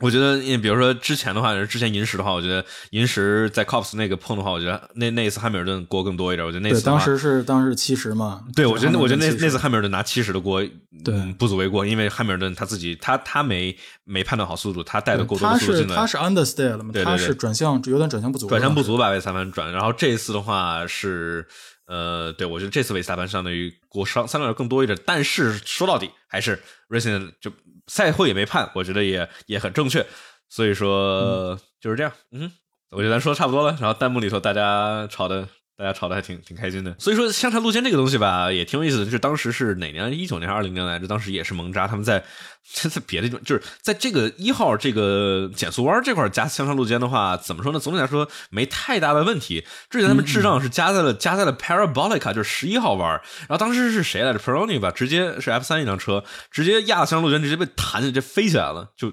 [0.00, 6.46] 我觉得，你比如说之前的话，之前银石的话，我觉得银石在 Cops 那个碰的话，我觉得那那一次汉密尔顿锅更多一点。
[6.46, 8.44] 我觉得那次当时是当时七十嘛。
[8.54, 10.62] 对，我觉得我觉得那那次汉密尔顿拿七十的锅，
[11.04, 15.96] 对，不足为过，因为汉密尔顿他自己他他没没判断好速度，他带的过多的速度进来。
[15.96, 16.92] 他是他是 understeer 了嘛？
[16.92, 19.72] 对对对，他是转向有点转向不足，转向不足把维斯塔潘转。
[19.72, 21.44] 然后这一次的话是
[21.86, 27.50] 呃，对我觉得这次维斯塔潘相当于锅伤三量更多一点，但是说到底还是 Racing 就
[27.88, 30.06] 赛后也没判，我觉得也也很正确。
[30.48, 32.50] 所以说就是这样，嗯，
[32.90, 33.76] 我觉得咱说的差不多了。
[33.80, 35.46] 然后弹幕里头大家吵的，
[35.78, 36.92] 大家吵得还挺挺开心的。
[36.98, 39.04] 所以说香肠路肩这个东西吧，也挺有意思的。
[39.04, 40.12] 就是当时是哪年？
[40.12, 41.06] 一九年还是、二零年来着？
[41.06, 42.18] 当时也是蒙扎他们在
[42.64, 47.78] 在别的地方，就是在这个一号这个减速弯这块加香肠路肩的话，怎么说呢？
[47.78, 49.64] 总体来说没太大的问题。
[49.88, 53.08] 之前他们智障是加在了加在了 Parabolica，就是十一号弯。
[53.42, 59.12] 然后当时是谁来着？Peroni 吧，直接是 F 三一辆车，直接压香肠路肩，直接被弹，直接飞起来了，就。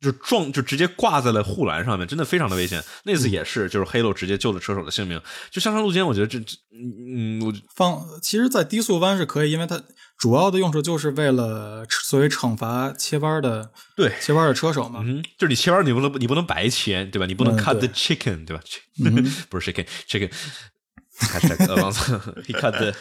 [0.00, 2.82] 就撞，就直接挂在了护栏上面，真的非常的危险。
[3.04, 5.20] 那次也是，就是黑路直接救了车手的性命。
[5.50, 9.82] 就向上路肩，我觉得这这，嗯，我放，其实，在低速弯是可以，因为它
[10.16, 15.02] 主要的用处就是为了作为惩罚切弯的，对切弯的车手嘛。
[15.04, 17.26] 嗯，就是你切弯，你不能你不能白切，对吧？
[17.26, 18.62] 你不能 cut the chicken，对吧？
[19.50, 20.30] 不是 chicken，chicken，
[21.18, 22.94] 还是呃，王总， he cut the。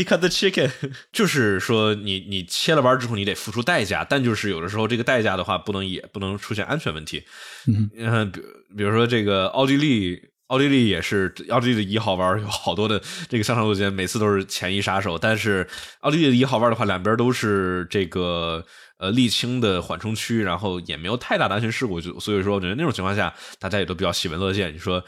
[0.00, 0.70] He cut the chicken，
[1.12, 7.22] 就是说你你切了弯之后，你得付出代价，但就是有的时候这个代价的话，不能也不能出现安全问题。
[7.66, 8.40] 嗯，比
[8.78, 15.18] 比如说这个奥地利，奥地利也是奥地利的一号弯，有好多的这个上场路肩，每次都是前一杀手。
[15.18, 15.68] 但是
[16.00, 18.64] 奥地利的一号弯的话，两边都是这个
[18.96, 24.72] 呃沥青的缓冲区，然后也没有太大的安全事故，就所以说我觉得那种情况下，大家也都比较喜闻乐见。
[24.74, 25.04] 你说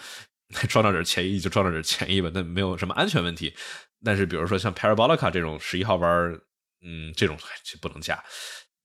[0.69, 3.55] 撞到点前一就撞到点前一吧，那没有什么安全问题。
[4.05, 6.11] 但是，比如说像 Parabolica 这种十一号弯，
[6.85, 8.23] 嗯，这种就不能加。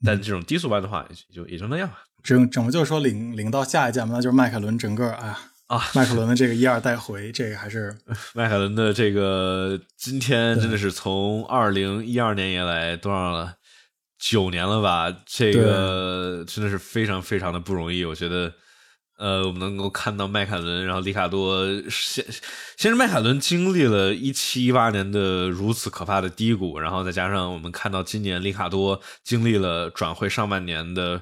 [0.06, 1.92] 但这种低速弯的话，也就也就那样。
[2.24, 7.98] 整整个就是说领领到下一届嘛，那就是迈凯伦整个哎呀啊，迈凯伦的这个一二带回，这个还是
[8.36, 13.56] 迈凯伦的这个今天真的是从二零一二年以来多少了
[14.20, 15.16] 九年了吧？
[15.26, 18.54] 这个真的是非常非常的不容易，我觉得。
[19.18, 22.24] 呃，我们能够看到迈凯伦，然后里卡多先
[22.78, 31.20] 先是迈凯伦经历了一七一八年的如此可怕的低谷，然后再加上我们看到今年里卡多经历了转会上半年的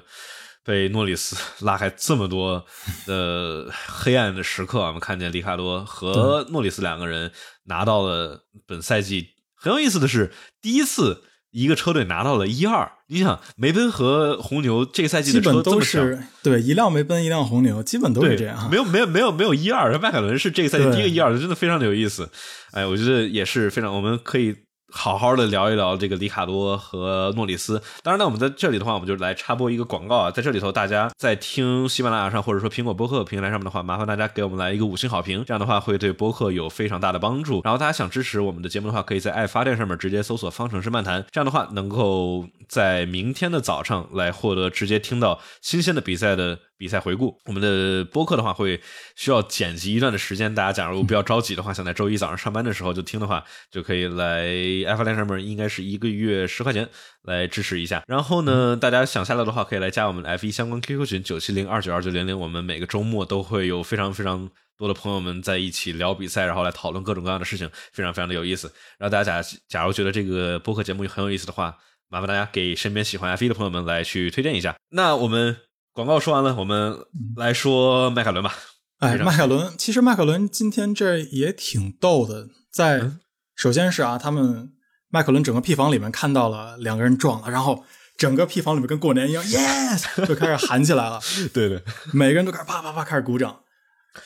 [0.62, 2.64] 被诺里斯 拉开这么多
[3.06, 7.32] 的黑暗的时刻，我们看见里卡多和诺里斯两个人
[7.64, 11.22] 拿到了本赛季很有意思的是第一次。
[11.56, 22.28] 一个车队拿到了一二，你想梅奔和红牛这个赛季的车都是对一辆梅奔一辆红牛，基本都是这样，没有没有没有没有一二，迈凯伦是这个赛季第一个一二的，真的非常的有意思。
[22.72, 24.54] 哎，我觉得也是非常，我们可以。
[24.92, 27.82] 好好的聊一聊这个里卡多和诺里斯。
[28.02, 30.30] 当然呢，我们在这里的话，我们就来插播一个广告啊。
[30.30, 37.60] 在这里头，大家在听喜马拉雅上或者说苹果播客平台上面的话，麻烦大家给我们来一个五星好评，这样的话会对播客有非常大的帮助。
[37.64, 46.58] 然后大家想支持我们的节目的话，可以在爱发电上面直接搜索“方程式漫谈”，这样的话能够在明天的早上来获得直接听到新鲜的比赛的。
[46.78, 48.78] 比赛回顾，我们的播客的话会
[49.14, 50.54] 需要剪辑一段的时间。
[50.54, 54.44] 大家假如不要着急的话，想在周一早上上班的时候就听的话，就可以来
[54.86, 56.86] 爱发电上面，应该是一个月十块钱
[57.22, 58.02] 来支持一下。
[58.06, 62.38] 然后呢，大家想下来的话，可以来加我们 F 一相关 QQ 群九七零二九二九零零。
[62.38, 68.70] 我们每个周末都会有非常非常多的朋友们在一起聊比赛，然后来讨论各种各样的事情，非常非常的有意思。
[68.98, 71.74] 然后大家假假如觉得这个播客节目很有意思的话，
[72.08, 74.76] 麻烦大家给身边喜欢 F1 的朋友们来去推荐一下。
[74.90, 75.56] 那我们。
[75.96, 76.94] 广告说完了，我们
[77.36, 78.52] 来说迈凯伦吧。
[78.98, 82.48] 哎，迈凯伦，其实迈凯伦今天这也挺逗的。
[82.70, 83.12] 在
[83.54, 84.74] 首先是啊，他们
[85.08, 87.82] 迈凯伦整个 P 房里面看到了两个人撞了，然后
[88.18, 91.18] 整个 P 房里面跟过年一样，yes 就开始喊起来了。
[91.54, 93.60] 对对，每个人都开始啪啪啪开始鼓掌，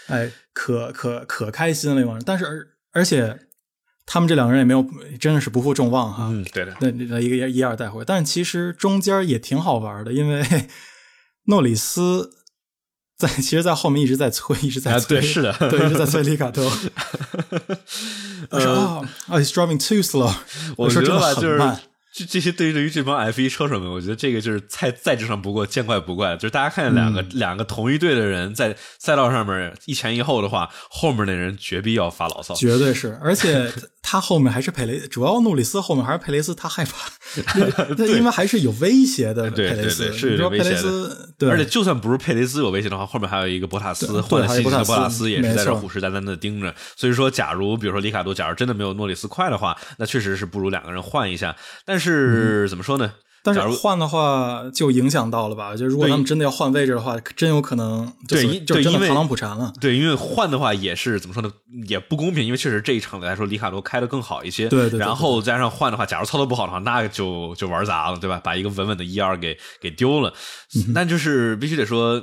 [0.08, 2.24] 哎，可可可开心了，那帮人。
[2.26, 3.38] 但是而而且
[4.12, 4.84] 他们这两个人也没有，
[5.20, 6.26] 真的是不负众望哈。
[6.30, 6.74] 嗯，对的。
[6.80, 10.44] 那那一个一二带回，但其实中间也挺好玩的，因为。
[11.46, 12.30] 诺里斯
[13.16, 16.64] 在，其实，在后面一直在催，一直在催，对，是的， 对，一直在催里卡多。
[18.50, 20.32] 我说啊，He's driving too slow。
[20.76, 21.80] 我说真的很慢。
[22.12, 26.36] 这这些对于对于这帮 F 一车手们，我觉得这个就是再再正常不过，见怪不怪。
[26.36, 33.16] 就是大家看见两个两个同一队的人在赛道上面一前一后的话，后面那人绝逼要发牢骚，绝对是。
[33.22, 37.10] 而且他后面还是佩雷，主要诺里斯后面还是佩雷斯，他害怕，
[38.06, 39.50] 因为还是有威胁的。
[39.50, 41.50] 佩雷斯是有威胁的，对。
[41.50, 46.74] 而且就算不是佩雷斯有威胁的话，后面还有一个博塔斯，或者新的博塔斯也是在这虎视眈眈的盯着。
[46.96, 51.54] 所以说，假如比如说里卡多，假如真的没有诺里斯快的话，那确实是不如两个人换一下。
[51.84, 52.68] 但是？
[52.68, 53.12] 怎么说呢？
[53.42, 55.74] 但是换的话就影响到了吧？
[55.74, 59.72] 就如果他们真的要换位置的话，真有可能对，就真的螳螂捕蝉了。
[59.80, 61.50] 对，因为换的话也是怎么说呢？
[61.88, 64.68] 也不公平，因为确实这一场来说，里卡多开的更好一些。
[64.68, 64.98] 对对。
[64.98, 68.38] 然后加上换的话，假如操作不好的话，那就就玩砸了，对吧？
[68.44, 70.34] 把一个稳稳的一二给给丢了。
[70.94, 72.22] 但就是必须得说，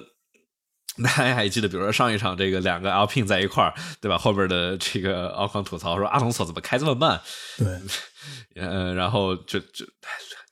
[1.04, 4.20] 大家还记得，比如说上一场这个两个 Alpine 在一块儿，对吧？
[4.20, 7.20] 后边的这个奥康吐槽说阿隆索怎么开这么慢？
[7.58, 7.68] 对。
[8.62, 9.84] 呃，然后就就。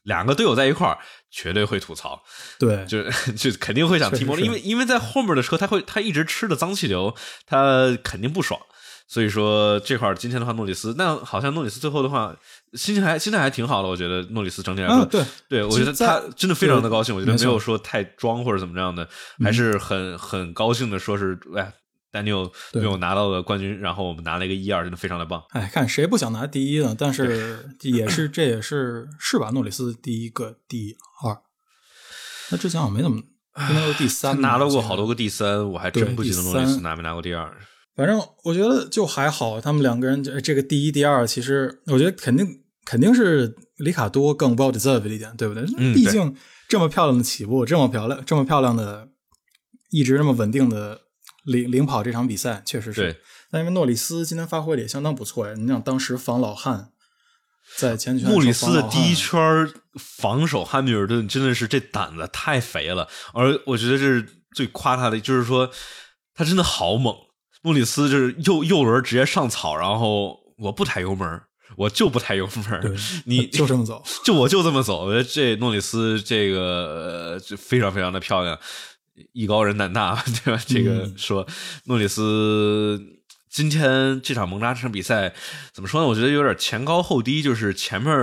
[0.05, 0.97] 两个队友在一块儿，
[1.29, 2.23] 绝对会吐槽，
[2.57, 3.03] 对，就
[3.37, 7.13] 就肯定会想踢摩因为因为在后面的车，他会他一直吃的脏气流，
[7.45, 8.59] 他肯定不爽。
[9.07, 12.35] 所以说这块今天的话，诺里斯那好像诺里斯最后的话
[12.73, 19.07] 心情还心态还挺好的，我觉得诺里斯整体来说，对，对我觉得他真的非常的高兴，我觉得没有说太装或者怎么样的，
[19.43, 21.71] 还是很很高兴的，说是哎。
[22.15, 25.43] 丹尼尔没有拿到了冠军，然后我们拿了一个一二，真的非常的棒。
[25.49, 26.95] 哎，看谁不想拿第一呢？
[26.97, 29.49] 但是也是，这也是是吧？
[29.51, 31.37] 诺里斯第一个第二，
[32.51, 37.53] 那之前好像没怎么应该是第三，拿到过好多个第三，我还真不记得诺里斯拿没拿过第二。
[37.97, 42.47] 反正我觉得就还好，他们两个人这个第一、第二，其实我觉得肯定
[42.85, 45.65] 肯定是里卡多更 well deserved 一点，对不对？
[45.93, 46.33] 毕竟
[46.69, 49.09] 这么漂亮的起步，这么漂亮，这么漂亮的，
[49.91, 51.01] 一直这么稳定的。
[51.45, 55.53] 领领跑这场比赛确实是，但因为诺里斯今天发挥的也相当不错呀。
[55.55, 56.89] 你想当时防老汉，
[57.77, 63.07] 在前圈，诺里斯的第一圈防守汉密尔顿真的是这胆子太肥了。
[63.33, 65.69] 而我觉得这是最夸他的，就是说
[66.33, 67.15] 他真的好猛。
[67.63, 71.41] 诺里斯就是右右轮直接上草，然后我不踩油门，
[71.77, 75.05] 我就不抬油门， 你就这么走， 就我就这么走。
[75.05, 78.59] 我觉得这诺里斯这个就非常非常的漂亮。
[79.33, 80.61] 艺高人胆大， 对吧？
[80.65, 81.47] 这个说
[81.85, 82.99] 诺里斯
[83.49, 85.33] 今天这场蒙扎这场比赛
[85.73, 86.07] 怎么说呢？
[86.07, 88.13] 我觉得有点前高后低，就是前面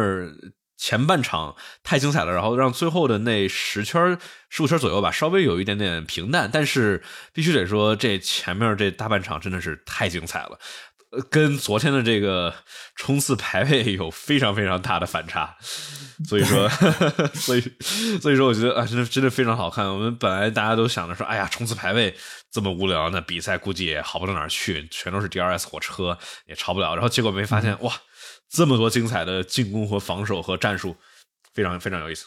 [0.77, 4.19] 前半场太精彩了，然后让最后的那十圈
[4.51, 6.51] 十五圈左右吧，稍微有一点点平淡。
[6.53, 7.03] 但是
[7.33, 10.59] 必须得说，这前面这大半场真的是太精彩了。
[11.13, 12.55] 呃跟昨天的这个
[12.97, 15.55] 冲刺排位有非常非常大的反差，
[16.27, 16.69] 所以说，
[17.35, 17.61] 所以
[18.21, 19.87] 所以说，我觉得啊，真的真的非常好看。
[19.87, 22.15] 我们本来大家都想着说，哎呀，冲刺排位
[22.51, 26.95] 这么无聊，那比赛估计也好不到哪儿去，全都是 DRS 火车，也超不了。
[26.95, 27.95] 然后结果没发现，哇，
[28.49, 30.97] 这么多精彩的进攻和防守和战术，
[31.53, 32.27] 非常非常有意思。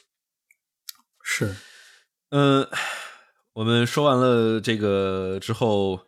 [1.23, 1.55] 是，
[2.29, 2.67] 嗯，
[3.53, 6.05] 我们说完了这个之后，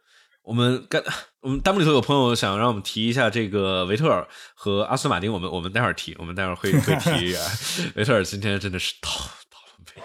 [0.48, 1.04] 我们干，
[1.42, 7.40] 我们弹幕里头有朋友想让我们提一下这个维特尔和阿斯顿马丁，我们我们待会儿提，我们待会儿会会提一下。
[7.96, 9.10] 维特尔今天真的是倒
[9.52, 10.02] 倒了霉。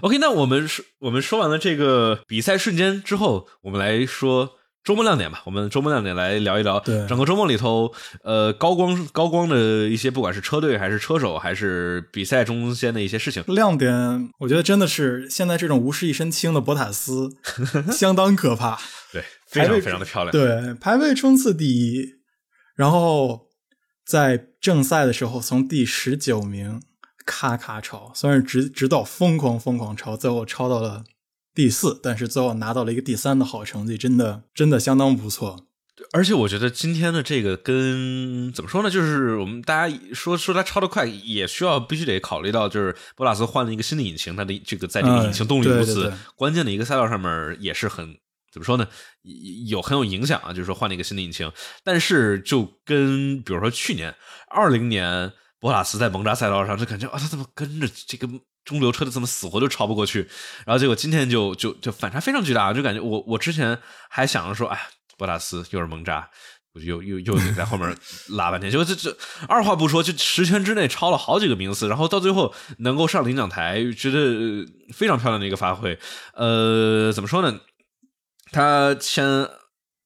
[0.00, 4.56] OK，那我们说我们说完了这个比赛瞬间之后，我们来说。
[4.84, 6.80] 周末亮点吧，我们周末亮点来聊一聊。
[6.80, 7.92] 对，整个周末里头，
[8.24, 13.44] 呃，高光高光的一些，不管是车队还是车手，还是比赛中间的一些事情。
[13.46, 17.30] 亮点，我觉得真的是现在这种无事一身轻的博塔斯，
[17.92, 18.76] 相当可怕。
[19.12, 20.32] 对，非常非常的漂亮。
[20.32, 22.04] 对，排位冲刺第一，
[22.74, 23.46] 然后
[24.04, 26.82] 在正赛的时候从第十九名
[27.24, 31.04] 咔咔超，虽然直直到疯狂疯狂超，最后超到了。
[31.54, 35.66] 第四，但是最后拿到了一个第三的好成绩，真的真的相当不错。
[36.12, 48.16] 而且我觉得今天的这个跟怎么说呢，就是我们大家说说他超得快，也需要必须得考虑到，就是博拉斯换了一个新的引擎，他的这个在这个引擎动力如此关键的一个赛道上面也是很
[48.50, 48.88] 怎么说呢，
[49.68, 50.48] 有很有影响啊。
[50.48, 51.52] 就是说换了一个新的引擎，
[51.84, 54.12] 但是就跟比如说去年
[54.48, 58.26] 二零年博拉斯在蒙扎赛道上，就感觉啊，他怎么跟着这个。
[58.64, 60.28] 中流车的怎么死活都超不过去，
[60.64, 64.78] 然后结果今天就就就反差非常巨大，就感觉我我之前还想着说，哎，
[65.18, 66.28] 博塔斯又是蒙扎，
[66.74, 67.96] 又又又得在后面
[68.28, 69.16] 拉半天，结果这这
[69.48, 75.98] 二话不说就十圈之内超了好几个名次，然后到最后能够上领奖台，觉得非常漂亮的一个发挥。
[76.34, 77.60] 呃，怎么说呢？
[78.50, 79.24] 他签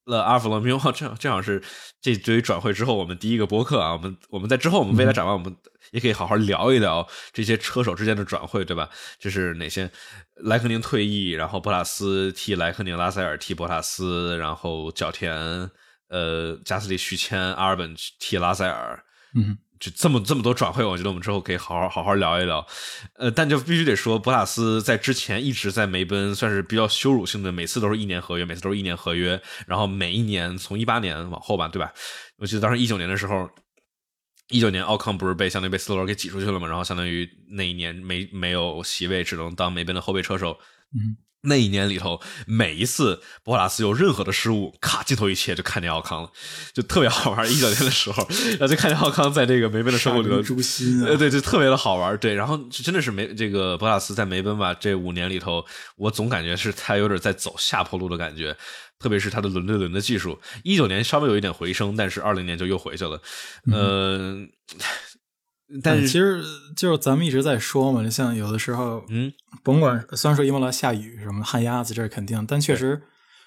[0.07, 1.63] 了阿尔法罗密欧，正正好是
[2.01, 5.55] 这堆转会之后我们第一个播客啊，我们我们在之后我们未来展望我们。
[5.93, 8.91] 也可以好好聊一聊这些车手之间的转会，对吧？
[9.21, 9.89] 就是哪些
[10.35, 15.71] 莱克宁退役，然后博塔斯替莱克宁，拉塞尔替博塔斯，然后角田
[16.09, 19.01] 呃加斯利续签阿尔本替拉塞尔，
[19.37, 22.67] 嗯，就这么这么多转会，我觉得我们之后可以好好好好聊一聊。
[23.15, 31.93] 呃，但就必须得说，博塔斯在之前一直在梅奔算是比较羞辱性的，每次都是一年合约，每次都是一年合约，然后每一年从一八年往后吧，对吧？
[32.39, 33.49] 我记得当时一九年的时候。
[34.49, 36.69] 一九年奥康不是被相当于被斯托罗给挤出去了嘛？
[36.69, 40.57] 然后相当于那一年没没有席位，只能当梅奔的后备车手。
[40.95, 46.31] 嗯，那一年里头，每一次博拉斯有任何的失误，咔镜头一切就看见奥康了，
[46.73, 47.51] 就特别好玩。
[47.51, 50.37] 一九年的时候，然后就看见奥康在这个梅奔的生活里头，
[51.07, 52.17] 呃，对，就特别的好玩。
[52.19, 55.65] 对，然后真的是梅这个博拉斯在梅奔吧，这五年里头，
[55.97, 58.57] 我总感觉是他有点在走下坡路的感觉。
[58.99, 63.21] 特别是他的轮对轮的技术，一九年稍微有一点回升，但是二零年就又回去了。
[63.71, 64.49] 嗯，
[65.83, 66.43] 但是其实
[66.77, 69.33] 就是咱们一直在说嘛，就像有的时候，嗯，
[69.65, 73.03] 甭管虽然说伊莫拉下雨什么旱鸭子，这是肯定，但确实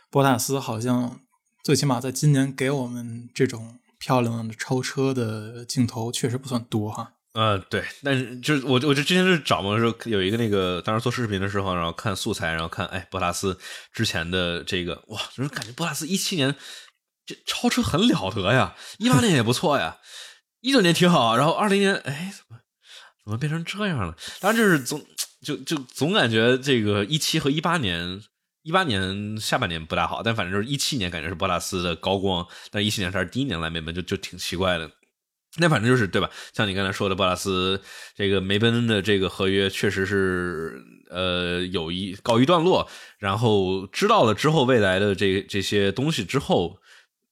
[0.10, 1.22] 博塔斯好像
[1.64, 7.14] 最起码在今年给我们这种漂亮的超车的镜头确实不算多哈。
[7.34, 13.58] 呃，对，但是就是我，我就之前是找嘛，说有一个那个，当时做视频的时候，然后看素材，然后看，哎，博塔斯
[13.94, 16.54] 之前的这个，哇，就是感觉博塔斯一七年
[17.28, 19.98] 这超车很了得呀，一八年也不错呀，
[20.62, 22.60] 一九年挺好，然后二零年，哎，怎么
[23.24, 24.16] 怎么变成这样了？
[24.40, 25.06] 当然就是总
[25.42, 28.22] 就就总感觉这个一七和一八年，
[28.64, 34.92] 一八年下半年不大好，但反正就是一七年感觉是博塔斯的高光，但一七年他是第一年来梅奔，就就挺奇怪的。
[35.58, 36.30] 那反正就是对吧？
[36.54, 37.82] 像你刚才说的，博拉斯
[38.16, 46.78] 这个梅奔的这个合约确实是呃有一告一段落，然后知道了之后未来的这这些东西之后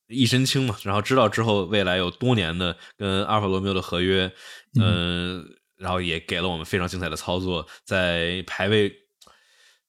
[0.07, 4.31] 一身轻嘛，然后知道之后未来有多年的跟阿尔法罗密欧的合约，
[4.79, 5.45] 嗯，
[5.77, 8.91] 然后也给了我们非常精彩的操作，在排位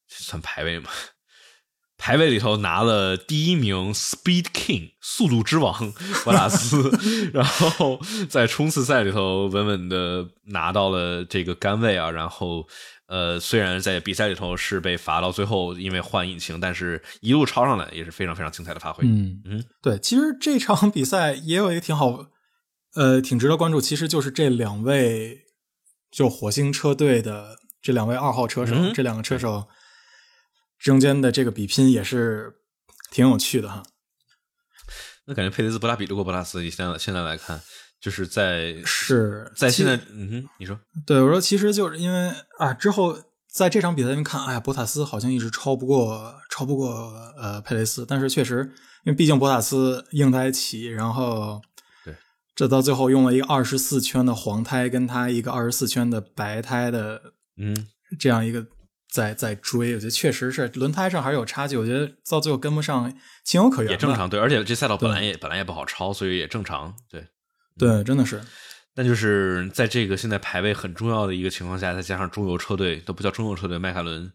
[0.06, 0.90] 算排位嘛。
[2.00, 8.00] 排位里头拿了第一名，Speed King 速度之王 博拉斯，然后
[8.30, 12.68] 在冲刺赛里头稳稳的拿到了这个杆位啊，然后
[13.08, 19.04] 呃，虽然在比赛里头是被罚到最后，因为换引擎，但是一路超上来也是非常非常精彩的发挥。
[19.06, 22.26] 嗯嗯，对，其实这场比赛也有一个挺好，
[22.94, 25.46] 呃，挺值得关注，其实就是这两位
[26.10, 29.68] 就火星车队的这两位二号车手，这两个车手。
[30.78, 32.54] 中间的这个比拼也是
[33.10, 33.82] 挺有趣的哈。
[35.26, 36.62] 那感觉佩雷斯不大比得过博拉斯。
[36.70, 37.60] 现在现在来看，
[38.00, 43.18] 就是在是在现在，嗯哼，你说，对我说，其实就是因为啊，之后
[43.52, 48.70] 在这场比赛里面看，哎呀，博塔斯好像一直超不过超不过呃佩雷斯，但是确实，
[49.04, 51.62] 因因为毕竟博塔斯硬胎起，然后
[52.04, 52.14] 对，
[52.54, 57.74] 这到最后用了一个二十四圈的黄胎，跟他一个二十四圈的白胎的，嗯，
[58.20, 58.66] 这样一个
[59.10, 63.10] 在在追，我觉得确实是轮胎上还是有差距，我觉得到最后跟不上，
[63.44, 64.28] 情有可原，也正常。
[64.28, 66.94] 对，而且这赛道本来也本来也不好超，所以也正常。
[67.10, 67.26] 对，
[67.78, 68.40] 对，真的是。
[68.94, 74.28] 但就是在这个现在排位很重要的一个情况下，再加上中游车队都不叫中游车队，迈凯伦，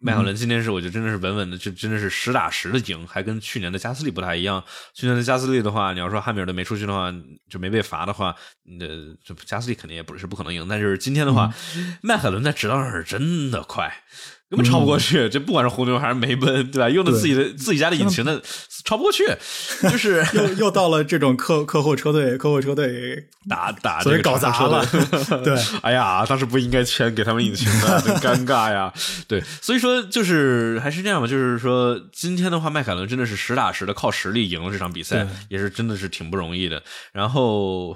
[0.00, 4.62] 迈凯伦今天是我觉得真的是稳稳的，就真的是实打实的赢，还跟去年的加斯利不太一样。
[4.92, 7.14] 去年的加斯利的话，你要说汉密尔顿没出去的话，
[7.48, 8.34] 就没被罚的话，
[8.64, 8.86] 那，
[9.24, 10.66] 这加斯利肯定也不是不可能赢。
[10.68, 11.54] 但就是今天的话，
[12.02, 14.02] 迈凯伦在直道上是真的快。
[14.50, 16.88] 根本超不过去，这不管是红牛还是梅奔，对吧？
[16.88, 18.40] 用的自己的自己家的引擎的，
[18.82, 19.24] 超不过去，
[19.90, 24.82] 就是又又到了这种客客户车队，客户车队打打，所以搞砸了。
[25.44, 28.90] 对， 哎呀，当时不应该签给他们引擎的，真尴尬呀。
[29.28, 36.82] 对，所以说就是还是这样吧，就是说今天的话，迈凯伦真的是实打实的靠实力赢了这场比赛，也是真的是挺不容易的。
[37.12, 37.94] 然后。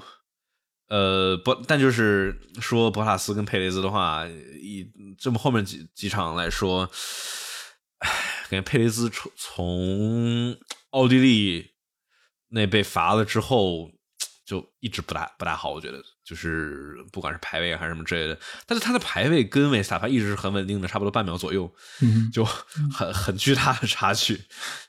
[0.93, 4.27] 呃，不，但就是说博塔斯跟佩雷兹的话，
[4.61, 4.87] 以
[5.17, 6.87] 这么后面几几场来说，
[7.97, 8.09] 唉，
[8.47, 10.55] 感觉佩雷兹从从
[10.91, 11.71] 奥地利
[12.49, 13.89] 那被罚了之后，
[14.45, 15.71] 就一直不大不大好。
[15.71, 21.73] 我觉得就是不管是排位还是什么之类的，但是他的排位跟维斯塔潘一直是很稳定的，差不多半秒左右，
[22.31, 24.43] 就很很巨大的差距，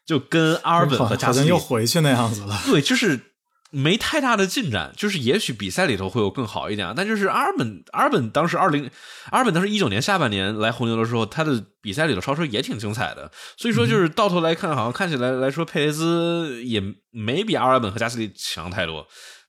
[0.05, 2.61] 就跟阿尔本和加斯利又回去那样子了。
[2.67, 3.31] 对，就是。
[3.77, 8.89] 没太大的进展，就是也许比赛里头会有更好一点，但就是阿尔本，阿尔本当时二零，
[9.31, 19.05] 阿尔本当时一九年下半年来红牛的时候，他的比赛里头超车也挺精彩的，所以说就是到头来看，好像看起来来说，佩雷兹也没比阿尔本和加斯利强太多，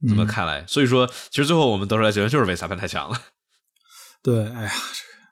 [0.09, 3.21] 这么看来，所以说其实最后我们得出来结论就是维萨潘太强了。
[4.23, 4.71] 对，哎呀，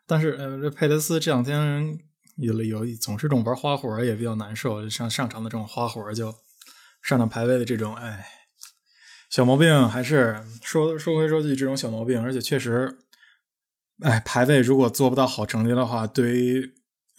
[0.05, 1.97] 但是呃，这佩雷斯这两天
[2.37, 6.31] 有了有总是这种玩花活也比较难受，上上场的这种花活就
[7.01, 8.23] 上场排位的这种，哎。
[9.33, 12.99] 小毛病还是说说回说去这种小毛病，而且确实，
[14.03, 16.71] 哎，排位如果做不到好成绩的话，对于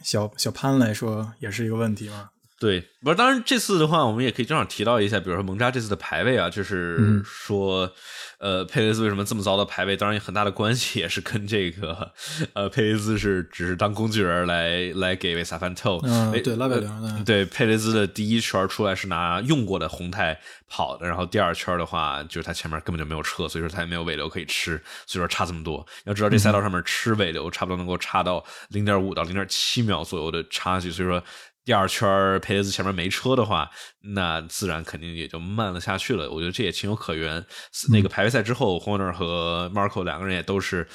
[0.04, 2.30] 小小潘来说也是一个问题嘛。
[2.58, 7.92] 对，不是，当然这次的话，我们也可以正好提到一下，比如说蒙扎这次的排位啊，就是说。
[8.40, 9.96] 呃，佩雷兹为什么这么糟的排位？
[9.96, 12.12] 当然有很大的关系，也是跟这个
[12.52, 15.98] 呃，佩雷兹是只是当工具人来来给维萨潘透。
[16.02, 16.90] 嗯，对，拉贝的。
[17.24, 20.38] 对，佩雷兹的第一圈出来是拿用过的红胎
[20.68, 24.76] 跑的，然后第二圈的话，就是他前面根本就没有车，所以说他也没有尾流可以吃，
[25.06, 25.86] 所以说差这么多。
[26.04, 31.22] 要知道这赛道上面吃尾流，差不多能够差到零点五到零点七秒左右的差距，所以说。
[31.64, 33.70] 第二圈佩雷兹前面没车的话，
[34.14, 36.30] 那自然肯定也就慢了下去了。
[36.30, 37.44] 我觉得这也情有可原。
[37.90, 40.86] 那个排位赛之后，霍纳和 Marco 两个人也都是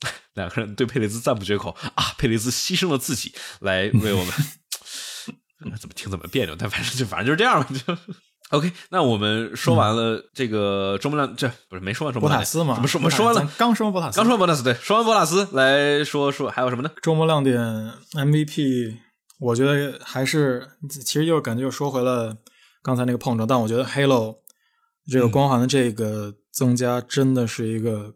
[0.34, 2.14] 两个人对佩雷兹赞不绝口啊！
[2.18, 4.32] 佩雷兹牺牲了自己来为我们，
[5.80, 7.68] 怎么听怎么别扭，但反正就反正就是这样吧。
[7.86, 7.96] 就
[8.56, 12.74] OK，那我们说完了这个周末亮，这不是没说完周末亮点吗？
[12.74, 12.98] 怎么说？
[12.98, 16.90] 我们说完了，刚说完博塔斯，刚说完博塔斯，对，说完博塔斯来说说还有什么呢？
[17.00, 17.58] 周末亮点
[18.12, 18.96] MVP。
[19.40, 22.36] 我觉得还是，其实又感觉又说回了
[22.82, 24.36] 刚才那个碰撞，但我觉得 Halo
[25.10, 28.14] 这个光环的这个增加真的是一个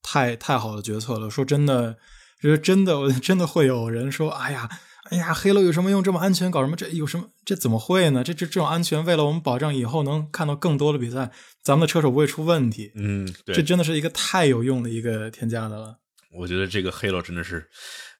[0.00, 1.28] 太太好的决策了。
[1.28, 1.96] 说真的，
[2.40, 4.70] 觉得真的， 真的会有人说：“哎呀，
[5.10, 6.02] 哎呀，Halo 有什么用？
[6.04, 6.76] 这么安全，搞什么？
[6.76, 7.30] 这有什么？
[7.44, 8.22] 这怎么会呢？
[8.22, 11.32] 这这这种安全，为了我们保障以后能看到更多的比赛，
[11.64, 15.96] 咱们的车手不会出问题。”嗯，这真的是一个太有用的一个添加的了。
[16.32, 17.68] 我觉得这个 Halo 真的是。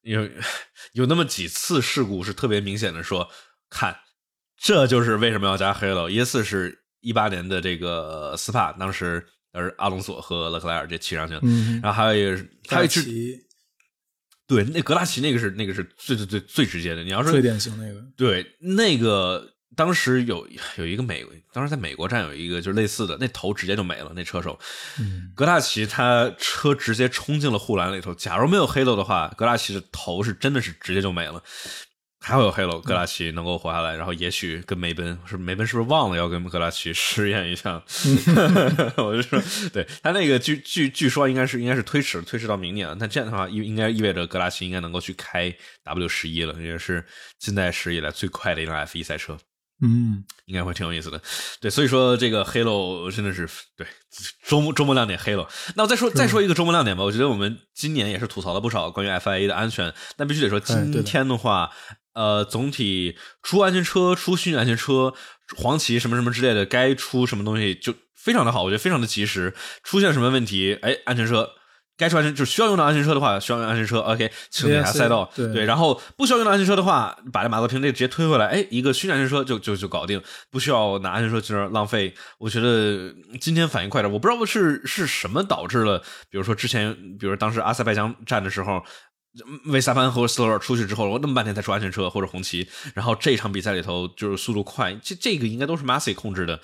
[0.02, 0.28] 有
[0.94, 3.28] 有那么几次事故是特别明显的，说
[3.68, 3.96] 看，
[4.56, 6.10] 这就是为什么要加黑了。
[6.10, 11.40] 一次是一八年的这个斯帕，当时而阿隆索和勒克莱尔这骑上去了，
[11.82, 13.04] 然后还有一个还有一次，
[14.46, 17.02] 对，那格拉奇那个是那个是最最最最直接的。
[17.02, 19.49] 你要说最典型那个，对那个。
[19.76, 20.46] 当时有
[20.76, 24.12] 有一个美，当时在美国站有一个就是类似的，那头直接就没了。
[24.14, 24.58] 那车手，
[25.34, 28.14] 格拉奇他车直接冲进了护栏里头。
[28.14, 31.42] 假如没有黑楼的话，格拉奇的头是真的是直接就没了。
[32.22, 37.82] 还好有黑楼，格拉奇能够活下来，然后也许跟梅奔是梅奔是不是忘了要跟格拉奇试验一下？
[38.98, 39.40] 我就说，
[39.72, 42.86] 对他那个据据据说应该是应该是推迟推迟到明年。
[42.86, 42.94] 了。
[42.96, 45.50] 那这样的话，应应该意味着格拉奇应该能够去开
[45.84, 47.02] W 十一了，也是
[47.38, 49.38] 近代史以来最快的一辆 F 一赛车。
[49.82, 51.20] 嗯，应该会挺有意思的，
[51.60, 53.86] 对，所以说这个 Halo 真的是对
[54.46, 55.48] 周末周末亮点 Halo。
[55.74, 61.70] 那我再说再说一个周末亮点吧，我觉得我们今年也是吐槽了不少关于 FIA 的安全，但必须得说今天的话，
[62.12, 65.14] 呃，总体出安全车、出虚拟安全车、
[65.56, 69.54] 黄旗什么什么之类的，该出什么东西就非常的好，我觉得非常的及时。
[69.82, 71.48] 出现什么问题，哎，安全车
[72.00, 80.20] 该出安全就是需要用到安全车的话，需要用安全车，OK，请检查赛道，对然后不需要用到安全车的话，把这马克瓶这直接推回来，哎，一个虚拟安全车就就就搞定，
[80.50, 82.14] 不需要拿安全车去那浪费。
[82.38, 85.98] 我觉得今天反应快点，我不知道是是什么导致了，
[86.30, 88.82] 比如说之前，比如当时阿塞拜疆站的时候。
[89.66, 96.58] 维萨潘和斯托尔出去之后，我那么半天才出安全车或者红旗，然后这场比赛里头就是速度快，这这个应该都是 Massey 控制的，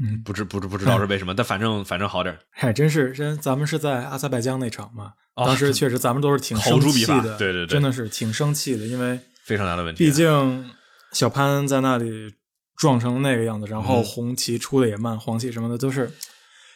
[0.00, 2.38] 嗯不知不知不知道是为什么，但反正反正好点儿。
[2.50, 10.06] 嗨真是，真咱们是在阿塞拜疆那场嘛，哦当时确实咱们都是挺口生气的，对对对真的是挺生气的，因为非常大的问题啊。
[10.06, 10.70] 毕竟
[11.12, 12.34] 小潘在那里
[12.76, 16.10] 撞成那个样子，然后嗯红旗出的也慢，黄旗什么的都是。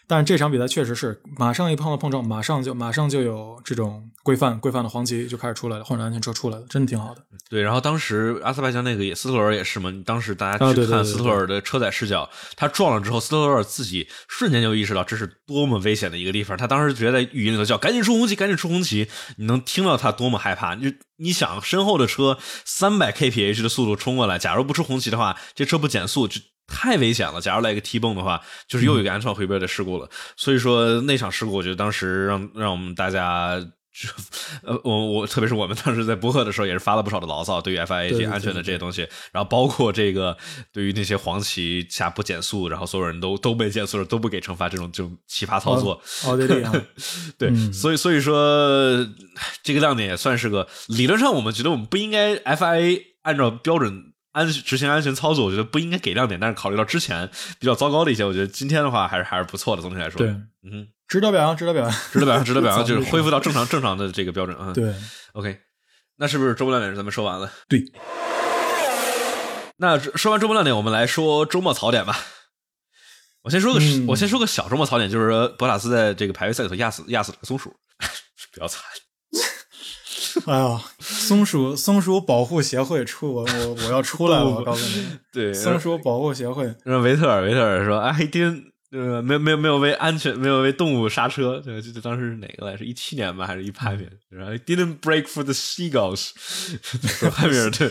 [0.09, 7.23] 但是这场比赛确实是马上一碰到碰撞，马上就马上就有这种规范规范的黄旗就开始出来了，换成安全车出来了，真的挺好的。
[7.51, 20.77] 对，然后当时阿塞拜疆那个也斯特罗尔也是嘛，当时大家啊去看斯特尔的车载视角，他撞了之后，斯特罗尔自己瞬间就意识到这是多么危险的一个地方，他当时觉得在语音里头叫赶紧出红旗，赶紧出红旗，你能听到他多么害怕。
[20.77, 26.41] 就你想身后的车三百 kph 的速度冲过来，假如不出红旗的话，这车不减速就。
[26.67, 27.41] 太危险了！
[27.41, 30.09] 假如来一个 T 蹦的话，就是又有一个安全回归的事故了。
[30.37, 34.09] 所以说那场事故，我觉得当时让让我们大家就，
[34.63, 40.37] 呃，我我特别是我们当时在播客的时候，也是发了不少的牢骚，对于 FIA 这安全的这些东西，然后包括这个
[40.73, 46.03] 对于那些黄旗下不减速，然后所有人都 都被减速了，都不给惩罚这种这种奇葩操作。
[46.25, 46.73] 奥地利啊，
[47.39, 49.07] 对， 嗯所以所以说
[49.63, 54.13] 这个亮点也算是个理论上，我们觉得我们不应该 FIA 按照标准。
[54.37, 57.27] 安执行安全操作，我觉得不应该给亮点，但是考虑到之前
[57.59, 59.81] 比较糟糕的一些，我觉得今天的话还是还是不错的。
[59.81, 64.73] 总体来说，对，嗯哼，值得表扬，值得表扬， 值得表扬，值得表扬， 就就是恢复到正常正常的这个标准啊。
[64.75, 64.95] 对
[65.33, 65.59] ，OK，
[66.17, 67.51] 那是不是周末亮点咱们说完了？
[67.67, 67.83] 对，
[69.79, 72.19] 那说完周末亮点，我们来说周末槽点吧。
[73.43, 77.71] 我先说个，嗯我先说个小周末槽点，就是说博塔斯在这个排位赛里头压死压死了个松鼠，
[78.53, 78.83] 比较惨。
[80.47, 92.77] 哎呀，松鼠松鼠保护协会出我我我要出来了，我告诉你，对，松鼠保护协会，让维特尔维特尔说啊，一丁呃没有没有没有为安全没有为动物刹车，这这当时是哪个来？
[92.77, 94.11] 着一七年吧，还是一八年？
[94.29, 96.31] 然后 didn't brake for the seagulls，
[96.83, 97.91] 说汉密尔顿。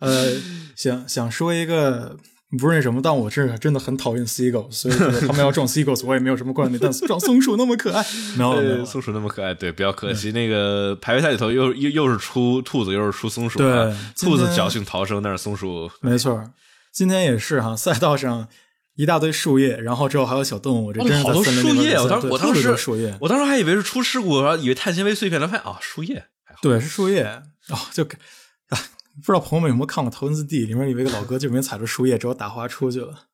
[0.00, 0.32] 呃，
[0.74, 2.16] 想想说一个
[2.58, 8.04] 不是那什么，但我是真的很讨厌 seagull，所以说他们要撞 seagulls 我也没有什么观点，但是撞松鼠那么可爱，
[8.36, 8.78] 没 有没有。
[8.78, 10.32] 呃，，松鼠那么可爱，对，比较可惜。
[10.32, 13.94] 那个排位赛里头又又又是出兔子，又是出松鼠啊，对
[14.28, 16.50] 兔子侥幸逃生，但是松鼠没错，
[16.92, 18.48] 今天也是哈，赛道上
[18.96, 26.58] 一大堆树叶，然后之后还有小动物，这真是好多树叶，我当我当时树叶，我当时还以为是出事故，然后以为碳纤维碎片来，发现啊，树叶还好。
[26.62, 27.22] 对，是树叶。
[27.68, 28.08] 哦，就啊，
[29.24, 33.26] 不知道朋友们有没有看过《头文字 D》，里面有一个老哥就没踩着树叶，之后打滑出去了。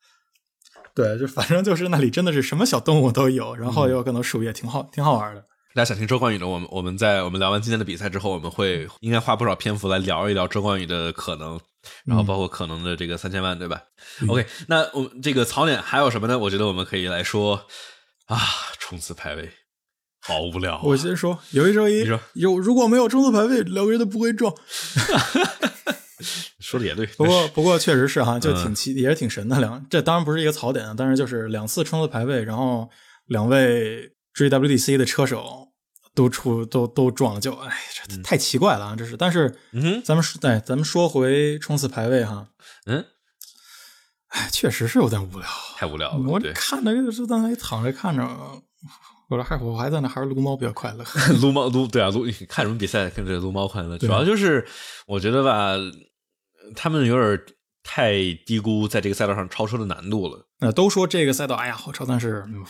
[0.95, 5.45] 对，就反正就是那里真的是什么小动物都有，然后也有更多树叶，挺好，挺好玩的。
[5.75, 11.61] 大家想听周冠宇的，我们我们在我们聊完今天的比赛之后，我们会应该花不少篇幅来聊一聊周冠宇的可能，
[12.07, 13.83] 然后包括可能的这个三千万，对吧、
[14.27, 16.39] o k 那我们这个槽点还有什么呢？
[16.39, 17.67] 我觉得我们可以来说
[18.25, 18.39] 啊，
[18.79, 19.53] 冲刺排位
[20.27, 22.05] 好无聊啊、我先说，有一说一
[22.35, 24.53] 有如果没有冲刺排位，两个人都不会撞。
[26.59, 29.87] 说的也对，不过 不过确实是哈，就嗯挺奇，也是挺神的两。
[29.89, 32.91] 这当然不是一个槽点啊，但是就是两次冲刺排位，然后
[33.27, 35.69] 两位 GWDC 的车手
[36.13, 37.77] 都出都都撞了，就哎，
[38.09, 38.97] 这太奇怪了啊！
[38.97, 42.49] 这是，但是嗯，咱们说，对，咱们说回冲刺排位哈，
[42.87, 43.05] 嗯，
[44.29, 45.47] 哎，确实是有点无聊。
[45.77, 48.27] 太无聊了，我对，看着就在那里躺着看着，
[49.29, 51.05] 我说还我还在那还是撸猫比较快乐。
[51.43, 54.67] 撸猫撸对啊撸看什么比赛跟这撸猫快乐，主要就是
[55.07, 55.75] 我觉得吧，
[56.75, 57.41] 他们有点
[57.83, 58.13] 太
[58.45, 60.47] 低估在这个赛道上超车的难度了。
[60.59, 62.65] 那都说这个赛道，哎呀好超，但是嗯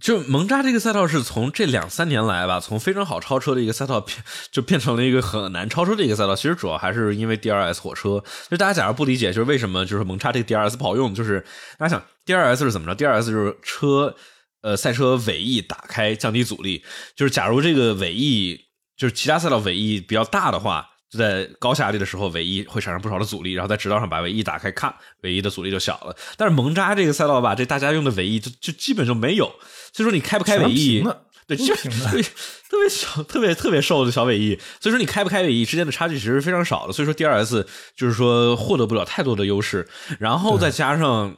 [0.00, 4.16] 就蒙扎这个赛道是从这两三年来吧，从非常好超车的一个赛道变，
[4.50, 6.34] 就变成了一个很难超车的一个赛道。
[6.34, 8.22] 其实主要还是因为 DRS 火车。
[8.48, 11.44] 就大家假如不理解，就是为什么就是蒙扎这个 DRS 不好用，就是
[11.76, 14.14] 大家想 DRS 是怎么着？DRS 就是车
[14.62, 16.82] 呃赛车尾翼打开降低阻力，
[17.16, 18.58] 就是假如这个尾翼
[18.96, 20.88] 就是其他赛道尾翼比较大的话。
[21.10, 26.14] 就在高下压力的时候，尾翼会产生不少的阻力，然后在直道上把尾翼打开，咔，尾翼的阻力就小了。
[26.36, 29.46] 但是蒙扎这个赛道吧，这大家用的尾翼就就基本就没有，
[29.94, 31.02] 所以说你开不开尾翼
[31.46, 36.92] 对，都基本平的对特别小、特别特别瘦的小尾翼，所以说你开不开尾翼之间的差距其实是非常少的。
[36.92, 37.64] 所以说 DRS
[37.96, 39.88] 就是说获得不了太多的优势，
[40.18, 41.34] 然后再加上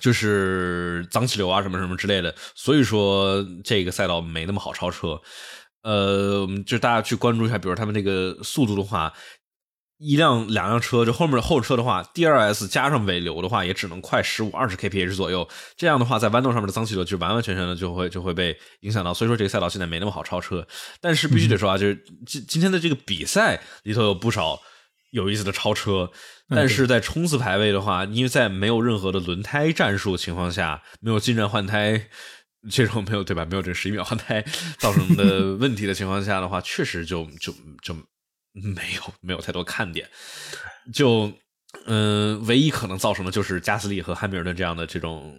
[0.00, 5.20] 就是脏气流啊什么什么之类的，所以说这个赛道没那么好超车。
[5.82, 9.12] 呃，就大家去关注一下，比如他们这个速度的话，
[9.98, 15.48] 一辆两辆车，就后面的后车的话，DRS 加上尾流的话，也只能快十五二十 kph 左右。
[15.76, 19.14] 这样的话，在弯道上面的脏气流就完完全全的就会就会被影响到。
[19.14, 20.66] 所以说这个赛道现在没那么好超车。
[21.00, 24.60] 但是必须得说啊，就是今今天的这个比赛里头有不少
[25.16, 26.10] 有意思的超车。
[26.48, 32.08] 但是在冲刺排位的话，因为在没有任何的轮胎战术情况下，没有进站换胎
[32.70, 33.44] 这种没有对吧？
[33.44, 34.44] 没有这十一秒换胎
[34.78, 37.52] 造成的问题的情况下的话，确实就就
[37.82, 37.96] 就。
[38.58, 40.08] 没有，没有太多看点，
[40.90, 41.30] 就
[41.84, 45.36] 嗯，唯一可能造成的就是加斯利和汉密尔顿这样的这种。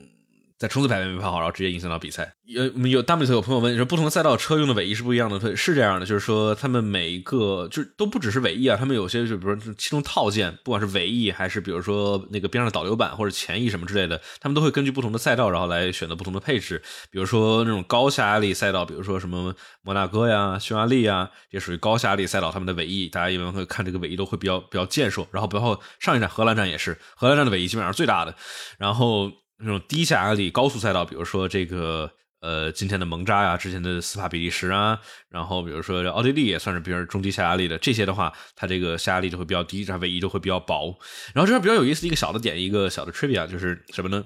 [0.57, 2.33] 在冲刺排位没跑好，然后直接影响到比赛。
[2.45, 16.81] 有有大米头有朋友问说，不同的赛道车用的尾翼是不一样的，是这样的，就是说他们每一个就都不只是尾翼啊，他们有些就比如说其中套件，不管是尾翼还是比如说那个边上的导流板或者前翼什么之类的，他们都会根据不同的赛道，然后来选择不同的配置。
[17.11, 19.53] 比如说那种高下压力赛道，比如说什么
[19.83, 25.27] 摩纳哥呀、匈牙利呀，也属于高下压力赛道，他们的尾翼大家一般会看这个尾翼都会比较比较健硕。
[25.31, 28.33] 然后包括上一站荷兰站也是，荷兰站的尾翼基本上是最大的。
[28.79, 29.29] 然后。
[29.59, 34.99] 那种低下压力高速赛道，比如说这个呃今天的蒙扎呀，之前的斯帕比利时啊，
[35.29, 40.97] 然后比如说奥地利也算是比较中低下压力的，这些的话，它这个下压力就会比较低，它尾翼就会比较薄。
[41.33, 44.25] 然后这边比较有意思一个小的点，一个小的 trivia 就是什么呢？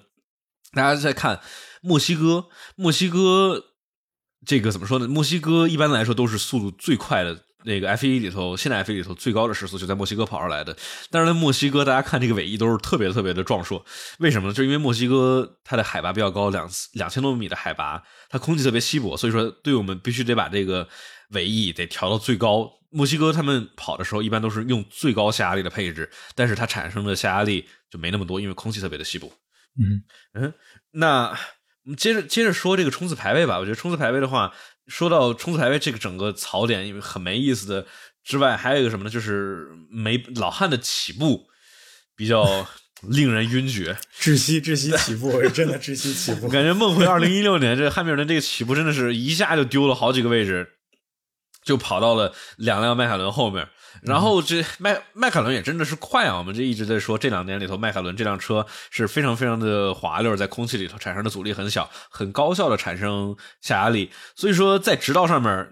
[0.74, 1.42] 大家在看
[1.82, 3.64] 墨西哥，墨西哥
[4.46, 5.08] 这个怎么说呢？
[5.08, 7.46] 墨西哥一般来说都是速度最快的。
[7.64, 10.76] 那个 F 一里头，现在 F 一里头最高的时速就在墨西哥跑出来的。
[11.10, 13.86] 但是在墨西哥，大家看这个尾翼都是特别特别的壮硕。
[14.20, 14.54] 为什么呢？
[14.54, 20.88] 就因为墨西哥它的海拔比较高，两两千多米的海拔，它空气特别稀薄，所以说对我们必须得把这个
[21.32, 22.70] 尾翼得调到最高。
[22.90, 29.32] 墨西哥他们跑的时候一般都是用最高下压力的配置，但是它产生的下压力就没那么多，因为空气特别的稀薄。
[29.80, 30.04] 嗯
[30.34, 30.54] 嗯，
[30.92, 31.30] 那
[31.86, 33.60] 我们接着接着说这个冲刺排位吧。
[33.60, 34.52] 我觉得冲刺排位的话。
[34.92, 37.88] 说到冲刺排位这个整个槽点，因为很没意思的
[38.26, 39.10] 之外，还有一个什么呢？
[39.10, 41.48] 就是没老汉的起步
[42.16, 42.68] 比较
[43.08, 46.50] 令人晕厥，窒息窒息起步， 真的窒息起步。
[46.50, 50.70] 感觉梦回二零一六年，这汉密尔顿这个起步真的是一下就丢了好几个位置，
[51.64, 53.70] 就跑到了两辆迈凯伦后面。
[54.02, 56.38] 然后这迈迈凯伦也真的是快啊！
[56.38, 64.10] 我们这一直在说，这两年里头迈凯伦这辆车是非常非常的滑溜，在空气里头产生的阻力很小，很高效的产生下压力。
[64.36, 65.68] 所以说在直道上面，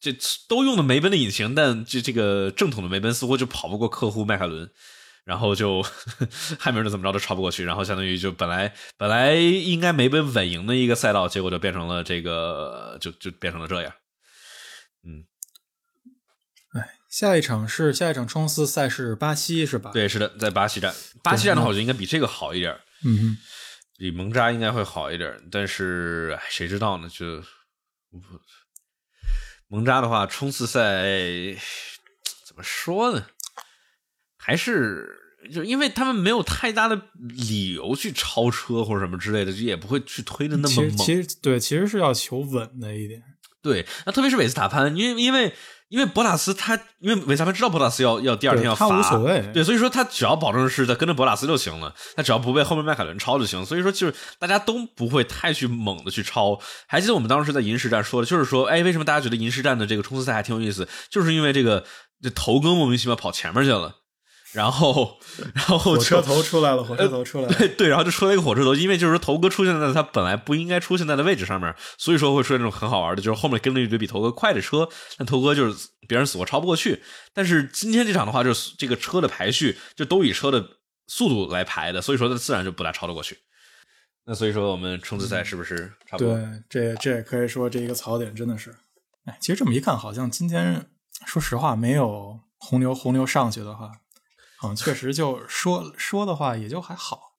[0.00, 0.16] 这
[0.48, 4.70] 都用的梅奔的引擎，但这这个正统的梅奔似乎就跑不过客户迈凯伦，
[5.24, 5.82] 然后就
[6.58, 13.92] 汉密尔怎么着都超不过去，然后相当于就本来本来应该梅奔稳赢的一个赛道，结果就变成了这个就就变成了这样，
[15.06, 15.24] 嗯。
[17.14, 19.92] 下一场是下一场冲刺赛是巴西是吧？
[19.92, 20.92] 对，是的，在巴西站。
[21.22, 22.76] 巴西站的话，我觉得应该比这个好一点。
[23.04, 23.38] 嗯，
[23.96, 27.08] 比蒙扎应该会好一点，但是谁知道呢？
[27.08, 27.40] 就
[29.68, 31.04] 蒙扎的话，冲刺赛
[32.44, 33.24] 怎么说呢？
[34.36, 35.08] 还是
[35.52, 40.96] 就因为他们没有太大的理由去超车或者什么之类的，就也不会去推的那么猛。
[40.96, 43.22] 其实对，其实是要求稳的一点。
[43.62, 45.54] 对，那特别是韦斯塔潘，因为因为。
[45.88, 49.40] 因为博塔斯他，因为维斯塔潘知道博塔斯要要第二天要罚，他无所谓。
[49.52, 53.64] 对，所以说他只要保证是在跟着博塔斯就行了，他只要不被后面迈凯伦超就行。
[53.64, 56.58] 所以说就是大家都不会太去猛的去超。
[56.86, 60.88] 还记得我们当时在银石站说的，就是说，哎，为什么大家觉得银石站的这个冲刺赛还挺有意思？
[61.10, 61.84] 就是因为这个
[62.22, 63.94] 这头哥莫名其妙跑前面去了。
[64.54, 65.18] 然后，
[65.52, 74.88] 然后火车头出来了，火车头出来了，对对，然后就出来一个火车头，因为就是说头哥出现在他本来不应该出现在的位置上面，所以说会出现这种很好玩的，就是后面跟了一堆比头哥快的车，
[75.18, 77.02] 但头哥就是别人死活超不过去。
[77.32, 80.64] 但是今天这场的话，就是这个车的排序就都以车的
[81.08, 83.36] 速度来排的，所以说他自然就不大超得过去。
[84.24, 86.34] 那所以说我们冲刺赛是不是差不多？
[86.34, 88.74] 对，这这也可以说这一个槽点真的是，
[89.24, 90.86] 哎，其实这么一看，好像今天
[91.26, 93.90] 说实话没有红牛红牛上去的话。
[94.64, 97.32] 嗯，确实，就说说的话也就还好。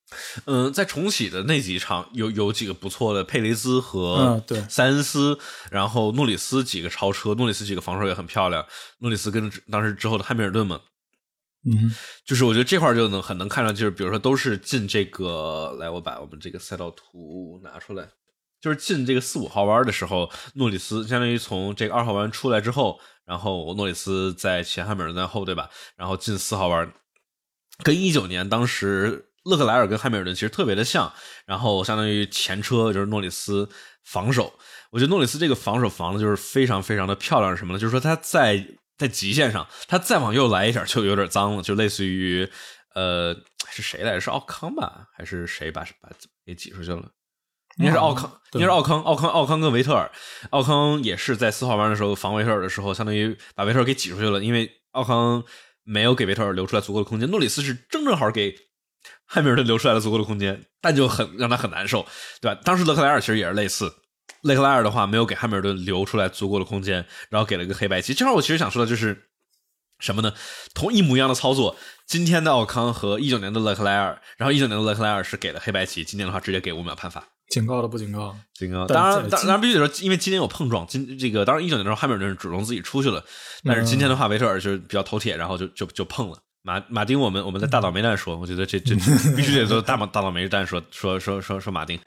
[0.46, 5.38] 嗯，在重启的那几场有有几个不错的，佩雷兹和嗯对塞恩斯，
[5.72, 8.64] 然后诺里斯几个超车，诺里斯几个防守也很漂亮。
[9.00, 10.80] 诺里斯跟当时之后的汉密尔顿嘛，
[11.66, 11.92] 嗯，
[12.24, 18.08] 就是我觉得这块就能很能看到，就是比如说都是进这个，来我把我们这个赛道图拿出来，
[18.62, 25.68] 就是进这个四五号弯的时候，诺里斯相当于从这个二号弯出来之后，然后诺里斯在前，汉密尔顿在后，对吧？
[25.98, 26.94] 然后进四号弯。
[27.84, 31.12] 跟一九年当时勒克莱尔跟汉密尔顿其实特别的像，
[31.46, 33.70] 然后相当于前车就是诺里斯
[34.04, 34.54] 防守，
[34.92, 37.80] 我觉得诺里斯这个防守防的就是非常非常的漂亮，什么呢？
[37.80, 38.66] 就是说他在
[38.98, 42.50] 在极限上，他再往右来一点就有点脏了，就类似于
[42.96, 43.36] 呃
[43.70, 44.20] 是谁来着？
[44.20, 45.08] 是奥康吧？
[45.16, 46.10] 还是谁把把
[46.44, 47.04] 给挤出去了？
[47.78, 50.10] 应该是奥康，应该是奥康，奥康，奥康跟维特尔，
[50.50, 55.44] 奥康也是在四号弯的时候防维特尔的时候，相当于把维特尔给挤出去了，因为奥康。
[55.86, 58.54] 没有给维特尔留出来足够的空间，诺里斯是正正好给
[59.26, 62.06] 汉密尔顿留出来了足够的空间，但就很让他很难受，
[62.42, 62.60] 对吧？
[62.66, 63.94] 当时勒克莱尔其实也是类似，
[64.42, 68.14] 勒克莱尔的话没有给汉密尔顿留出来足够的空间，然后给了一个黑白棋。
[68.14, 69.30] 这块我其实想说的就是
[70.00, 70.34] 什么呢？
[70.74, 77.35] 同一模一样的操作，今天的奥康和一九年的勒克莱尔，然后一九年的勒克莱尔是给了黑白棋，今天的话直接给五秒判罚。
[77.50, 78.36] 警告了不警告？
[78.54, 78.86] 警告。
[78.88, 83.24] 当然，当当然必须得说，因为今天有碰撞，今这个当然一九年的时候汉密尔顿是主动自己出去了，
[83.64, 86.38] 但是今天的话维特尔就是比较头铁，然后就就就碰了。
[86.64, 88.96] 马马丁，我们我们在大倒霉蛋说，我觉得这这
[89.38, 92.00] 必须得做大大倒霉蛋说说说说说马丁。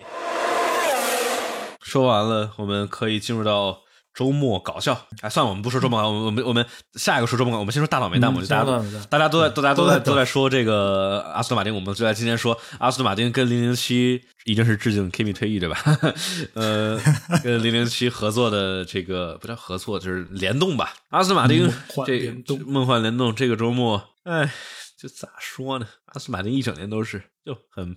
[1.81, 3.79] 说完了，我们可以进入到
[4.19, 5.07] 周末搞笑。
[5.21, 8.33] 哎，算了，我们不说周末我们我们我们下一个说周末，我们先说大倒霉蛋。
[8.33, 15.79] 嗯我觉得大家先说大家都在大家都在都在说这个阿斯顿马丁，我们就在今天说阿斯顿马丁跟零零七已经是致敬 Kimi 退役，对吧？
[16.55, 17.01] 呃，
[17.45, 20.95] 跟零零七合作的这个不叫合作，就是联动吧。
[21.11, 21.71] 阿斯顿马丁
[22.05, 24.53] 这梦幻联动这个周末，哎，
[24.99, 25.87] 就咋说呢？
[26.07, 27.97] 阿斯顿马丁一整年都是就很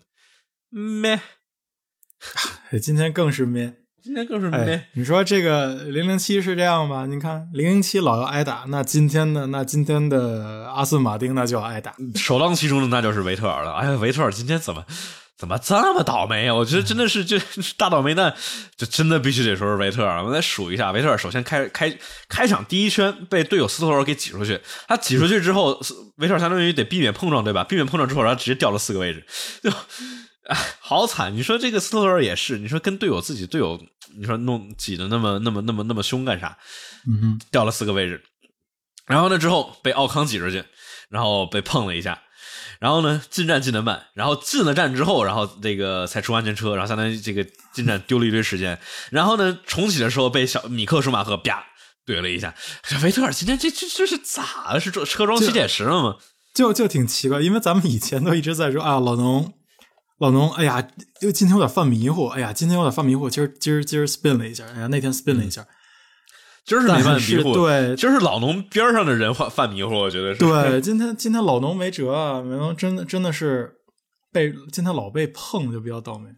[0.69, 1.19] 咩，
[2.69, 3.80] 哎今天更是咩？
[4.03, 4.57] 今天更是没。
[4.57, 7.05] 哎，你说这个零零七是这样吧？
[7.05, 9.47] 你看零零七老要挨打，那今天呢？
[9.47, 11.93] 那今天的阿斯顿马丁那就要挨打。
[12.15, 13.73] 首当其冲的那就是维特尔了。
[13.73, 14.83] 哎呀，维特尔今天怎么
[15.37, 16.55] 怎么这么倒霉啊？
[16.55, 17.39] 我觉得真的是这
[17.77, 18.33] 大倒霉蛋，
[18.75, 20.17] 就真的必须得说是维特尔。
[20.19, 21.95] 我们来数一下，维特尔首先开开
[22.27, 25.79] 开场第一圈被队友斯托尔给挤出去，他挤出去之后，
[26.17, 27.63] 维特尔相当于得避免碰撞，对吧？
[27.63, 29.23] 避免碰撞之后，然后直接掉了四个位置，
[29.63, 29.69] 就。
[30.51, 31.33] 哎， 好惨！
[31.33, 33.81] 你说这个斯托尔也是，你说跟队友自己队友，
[34.17, 36.57] 你说弄挤的那么那么那么那么凶干啥？
[37.07, 38.21] 嗯哼，掉了四个位置。
[39.07, 40.63] 然后呢，之后被奥康挤出去，
[41.09, 42.21] 然后被碰了一下，
[42.79, 48.77] 然后呢进站进的慢，然后进了站之后，然后这个才出安全车，然后相当于这个进站丢了一堆时间。
[49.09, 51.65] 然后呢重启的时候被小米克舒马赫啪
[52.05, 52.53] 怼了一下。
[52.83, 54.79] 这维特尔今天这这这是咋了？
[54.79, 56.17] 是车车装起点石了吗？
[56.53, 59.53] 就就挺奇怪，因为咱们以前都一直在说啊，老农，
[60.21, 60.87] 老农，哎呀，
[61.19, 65.65] 就今天有点犯迷糊，哎呀，今天有点犯迷糊，今儿今儿今儿 spin 了一下，哎呀，那天 spin 了一下，
[66.63, 70.39] 今儿是没犯迷糊，对今儿是老农边上的人犯犯迷糊，我觉得是。
[70.39, 73.77] 对， 今天今天老农没辙啊，老农真的真的是
[74.31, 76.29] 被今天老被碰，就比较倒霉。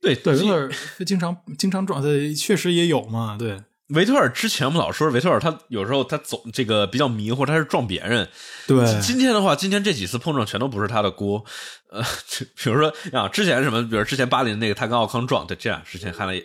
[0.00, 0.70] 对对，有点儿
[1.04, 8.28] 经常经常撞，对，确实也有嘛，对，维特尔之前我们老说维特尔他有时候他总这个比较迷糊，他是撞别人。
[8.66, 11.42] 对，今天的话，今天这几次碰撞全都不是他的锅。
[11.90, 12.02] 呃，
[12.56, 16.42] 比如说啊，之前什么，比如之前巴林那个他跟奥康撞，对，这样之前看了也，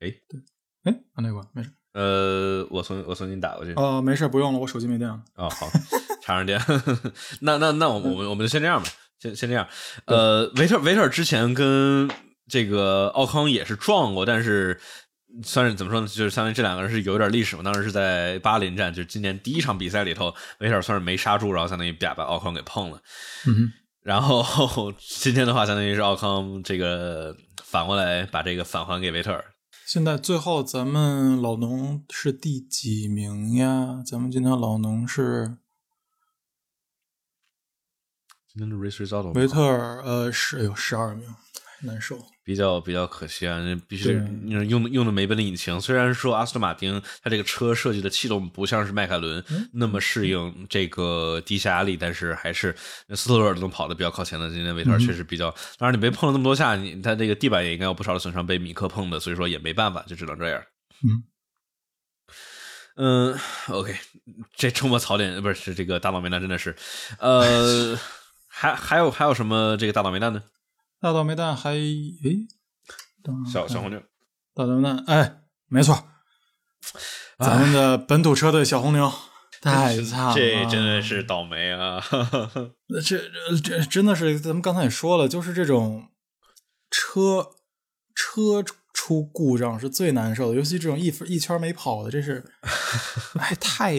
[0.00, 0.12] 哎，
[0.84, 3.72] 哎，啊，那个没事，呃，我重我重新打过去。
[3.76, 5.18] 哦，没事，不用了，我手机没电了。
[5.36, 5.70] 哦，好，
[6.22, 6.60] 插上电。
[7.40, 9.66] 那那那我们我们我们就先这样吧，先先这样。
[10.04, 12.10] 呃，维特维特尔之前跟
[12.46, 14.78] 这个奥康也是撞过，但是
[15.42, 16.06] 算是怎么说呢？
[16.06, 17.62] 就是相当于这两个人是有点历史嘛。
[17.62, 23.00] 当时是在巴林站，就是今年第一场比赛里头，维特尔算是没刹住，然后相当于把把奥康给碰了。
[23.46, 23.72] 嗯哼，
[24.02, 29.44] 然后 今天的话，相当于是奥康这个反过来把这个返还给维特尔。
[29.86, 34.02] 现在最后咱们老农是第几名呀？
[34.04, 35.58] 咱们今天老农是
[38.52, 41.28] 今天的 race result 维特尔，呃，是哎呦十二名，
[41.82, 42.18] 难受。
[42.46, 45.80] 比较比较可惜啊，必须得用的用的梅奔的引擎。
[45.80, 52.72] 虽然说阿斯顿马丁它这个车设计的气动不像是迈凯伦嗯那么适应这个低下压力，但是还是
[53.16, 54.48] 斯特罗尔都能跑的比较靠前的。
[54.48, 60.62] 今天维特尔确实比较，当然你被碰了那么多下，你它这个地板也应该有不少的损伤，被米克碰的，所以说也没办法，就只能这样。
[61.02, 61.24] 嗯
[62.98, 63.38] 嗯
[63.70, 63.92] ，OK，
[64.54, 66.76] 这周末槽点不是是这个大倒霉蛋，真的是，
[67.18, 67.98] 呃，
[68.46, 70.40] 还还有还有什么这个大倒霉蛋呢？
[71.00, 72.46] 大倒霉蛋还诶，
[73.22, 74.00] 等小小红牛，
[74.54, 76.08] 大倒霉蛋，哎，没错，
[77.38, 79.12] 咱们的本土车队小红牛
[79.60, 82.02] 太惨了，这真的是倒霉啊！
[83.04, 86.10] 这这这真的是，咱们刚才也说了，就是这种
[86.90, 87.50] 车
[88.14, 92.44] 车出故障是最难受的，尤其这种一分一圈没跑的，这是
[93.40, 93.94] 哎太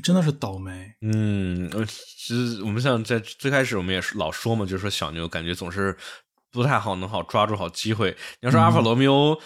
[0.00, 0.94] 真的是倒霉。
[1.00, 5.96] 嗯，呃其实我们像在最开始我们也是老说嘛，就是说小牛感觉总是
[6.50, 8.16] 不太好能好抓住好机会。
[8.40, 9.38] 你要说阿尔法罗密欧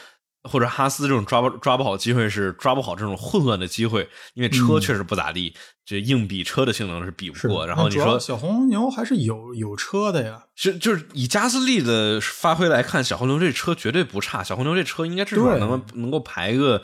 [0.44, 5.52] 或者哈斯这种抓不抓不好机会，是抓不好这种混乱的机会，因为车确实不咋地，
[5.84, 7.66] 这硬比车的性能是比不过。
[7.66, 14.44] 然后你说小红牛还是有有车的呀，是就是以加斯利的发挥来看，小红牛这车绝对不差。
[14.44, 16.80] 小红牛这车应该至少能能够排个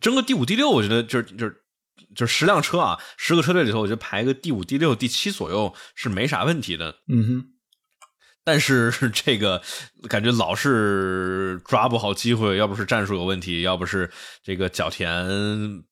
[0.00, 1.62] 争个第五、第六，我觉得就是就是
[2.14, 6.96] 就是十辆车啊，十个车队里头，我觉得排个第五、第六、第七左右是没啥问题的。
[7.08, 7.44] 嗯哼，
[8.42, 9.62] 但是这个
[10.08, 14.10] 感觉老是抓不好机会，要不是战术有问题，要不是
[14.42, 15.24] 这个角田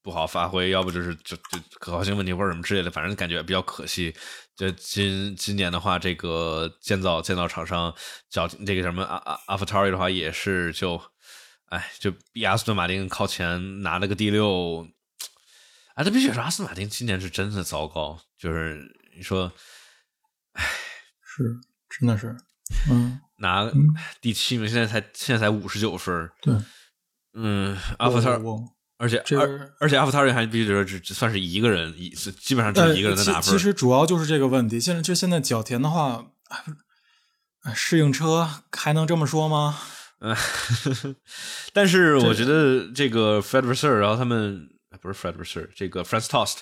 [0.03, 4.13] 不好发挥，要不就是就就可靠性问题或者什么之类的，反正感觉比较可惜。
[4.57, 7.95] 就今今年的话，这个建造建造厂商
[8.29, 11.01] 角这个什么阿阿阿夫塔瑞的话，也是就，
[11.67, 14.85] 哎，就比阿斯顿马丁靠前拿了个第六。
[15.99, 19.53] 哎，这必须说阿斯顿马丁今年是真的糟糕，就是你说，
[20.53, 20.65] 哎，
[21.27, 21.43] 是
[21.89, 22.37] 真的是，
[22.89, 23.69] 嗯，拿
[24.21, 26.31] 第七名，现在才现在才五十九分。
[26.41, 26.55] 对，
[27.35, 28.41] 嗯，阿福特。
[28.99, 33.53] 而且，而而且阿福塔瑞还必须说只只算是一个人，一基本上只一个人在拿分。
[33.53, 34.79] 其实主要就是这个问题。
[34.79, 36.27] 现在就现在角田的话，
[37.75, 39.77] 适应车还能这么说吗？
[40.21, 40.37] 嗯，
[41.75, 44.78] 但是我觉得这个 Federer，然后他们。
[45.01, 46.59] 不是 Fred，不是这个 Franz Tost，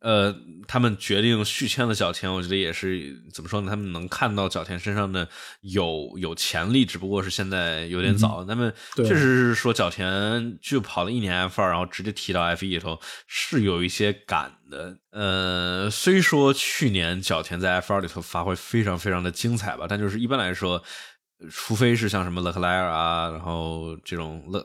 [0.00, 0.34] 呃，
[0.66, 3.70] 他们决定续签了角田，我觉得也是怎么说呢？
[3.70, 5.28] 他们能看到角田身上的
[5.62, 8.44] 有有潜力，只不过是现在有点早。
[8.44, 14.96] 他们确实是说角田就跑了一年 F 二，然后直接提到 F 一里头是有一些赶的。
[15.10, 20.82] 呃，虽说去年角田在 F 二里头发挥非常非常的精彩吧，但就是一般来说，
[21.50, 24.64] 除非是像什么勒克莱尔啊，然后这种勒。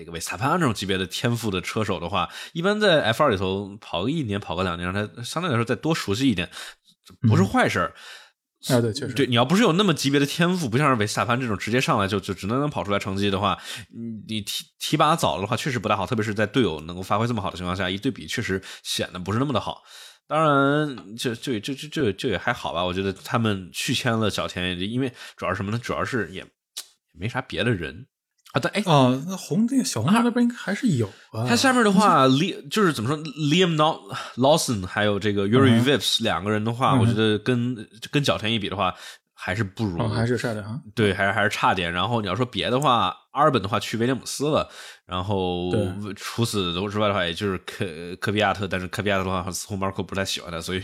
[0.00, 6.48] 那个维斯塔潘这种级别的天赋的车手的话，一般在 F 二里头跑个一年、跑个两年，让他相对来说再多熟悉一点，
[7.28, 7.94] 不是坏事儿。
[8.68, 13.58] 啊，对，确实，对，你要不是有那么级别的天赋，不像是维斯塔潘这种直接上来就就只能能跑出来成绩的话，
[14.26, 16.06] 你提提拔早了的话，确实不太好。
[16.06, 19.82] 特别是在队友能够发挥这么好的情况下，一对比确实显得不是那么的好。
[20.26, 22.84] 当然，就就就就就就也还好吧。
[22.84, 25.78] 我觉得他们续签了小田，因为主要是什么呢？
[25.82, 26.44] 主要是也
[27.14, 28.06] 没啥别的人。
[28.52, 31.46] 啊，但，哎，啊，那红那个小红那边应该还是有啊。
[31.48, 33.76] 他下面的话，，Li 就是怎么说，Liam
[34.36, 37.76] Lawson 还有这个 Yuri Vips 两个人的话，我觉得跟
[38.10, 38.92] 跟角田一比的话，
[39.34, 40.80] 还是不如，还是差点啊。
[40.96, 41.92] 对，还是还是差点。
[41.92, 44.68] 然后你要说别的话，阿尔本的话去威廉姆斯了。
[45.06, 45.72] 然后
[46.16, 47.84] 除此之外的话，也就是科
[48.20, 50.80] 科比亚特，但是科比亚特的话，似乎 Marco 不太喜欢他，所以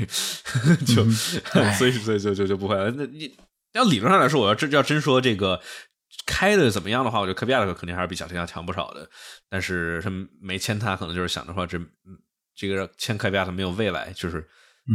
[0.86, 1.04] 就
[1.76, 2.92] 所以所以就就就不会了。
[2.92, 3.36] 那你
[3.72, 5.60] 要理论上来说，我要真要真说这个。
[6.24, 9.08] 开的怎么样的话，我觉得科比亚克肯定还是比小田要强不少的。
[9.48, 11.78] 但是他没签他，可能就是想着说这
[12.54, 14.40] 这个签科比亚克没有未来，就是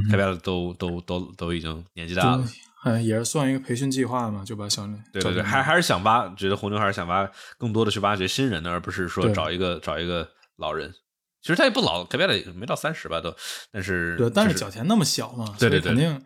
[0.09, 2.45] 科比亚克都都都都已经年纪大了，
[2.85, 10.93] 嗯，也是算一个培训计划嘛，就把小对对对，还还是想挖，觉得红牛还是想挖更多的去挖掘新人的，而不是说找一个找一个老人。
[11.41, 13.35] 其实他也不老，科比亚特没到三十吧都，
[13.71, 16.25] 但是对，但是角田那么小嘛，对对对，肯定。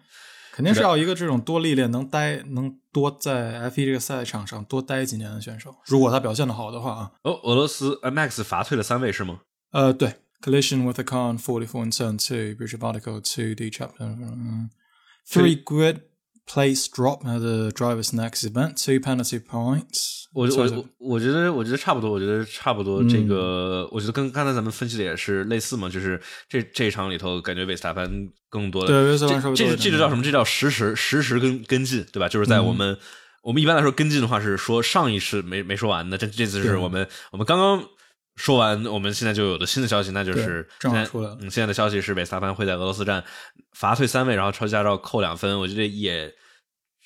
[0.55, 5.75] 肯定是要一个这种多历练、能待、能多在 F 一这个赛场上多待几年的选手。
[5.85, 9.41] 如果他表现的好的话啊，哦，俄罗斯 Max 罚退了三位是吗？
[9.71, 14.15] 呃，对，collision with a car on forty four and turn two, bridge article two, D chapter,
[15.29, 16.03] three grid
[16.45, 20.25] place drop at the driver's next event, two penalty points.
[20.33, 23.01] 我我我觉得我觉得差不多，我觉得差不多。
[23.05, 28.09] 这个我觉得跟刚才咱们分析的也是类似嘛，就是这这一场里头，感觉维斯塔潘
[28.49, 30.21] 更多的对，这这这就叫什么？
[30.21, 32.27] 这叫实时实时跟跟进，对吧？
[32.27, 32.97] 就是在我们
[33.43, 37.81] 我们一般来说跟进的话是说上一次没没说完的，这这次是我们我们刚刚
[38.36, 41.38] 说完，我们现在就有的新的消息，那就是正好出来了。
[41.41, 43.23] 嗯，现在的消息是维斯塔潘会在俄罗斯站
[43.73, 45.59] 罚退三位，然后超级驾照扣两分。
[45.59, 46.33] 我觉得也。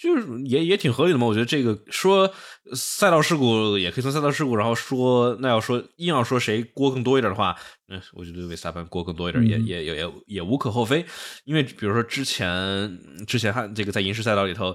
[0.01, 2.34] 就是也也挺合理的嘛，我觉得这个说
[2.73, 7.53] 赛道事故也可以算赛道事故，然后说那要说硬要说谁锅更多一点的话，
[7.89, 11.05] 嗯，我觉得维斯塔潘锅更多一点也也也也也无可厚非，
[11.43, 14.73] 因为比如说之前之前还这个在银石赛道里头，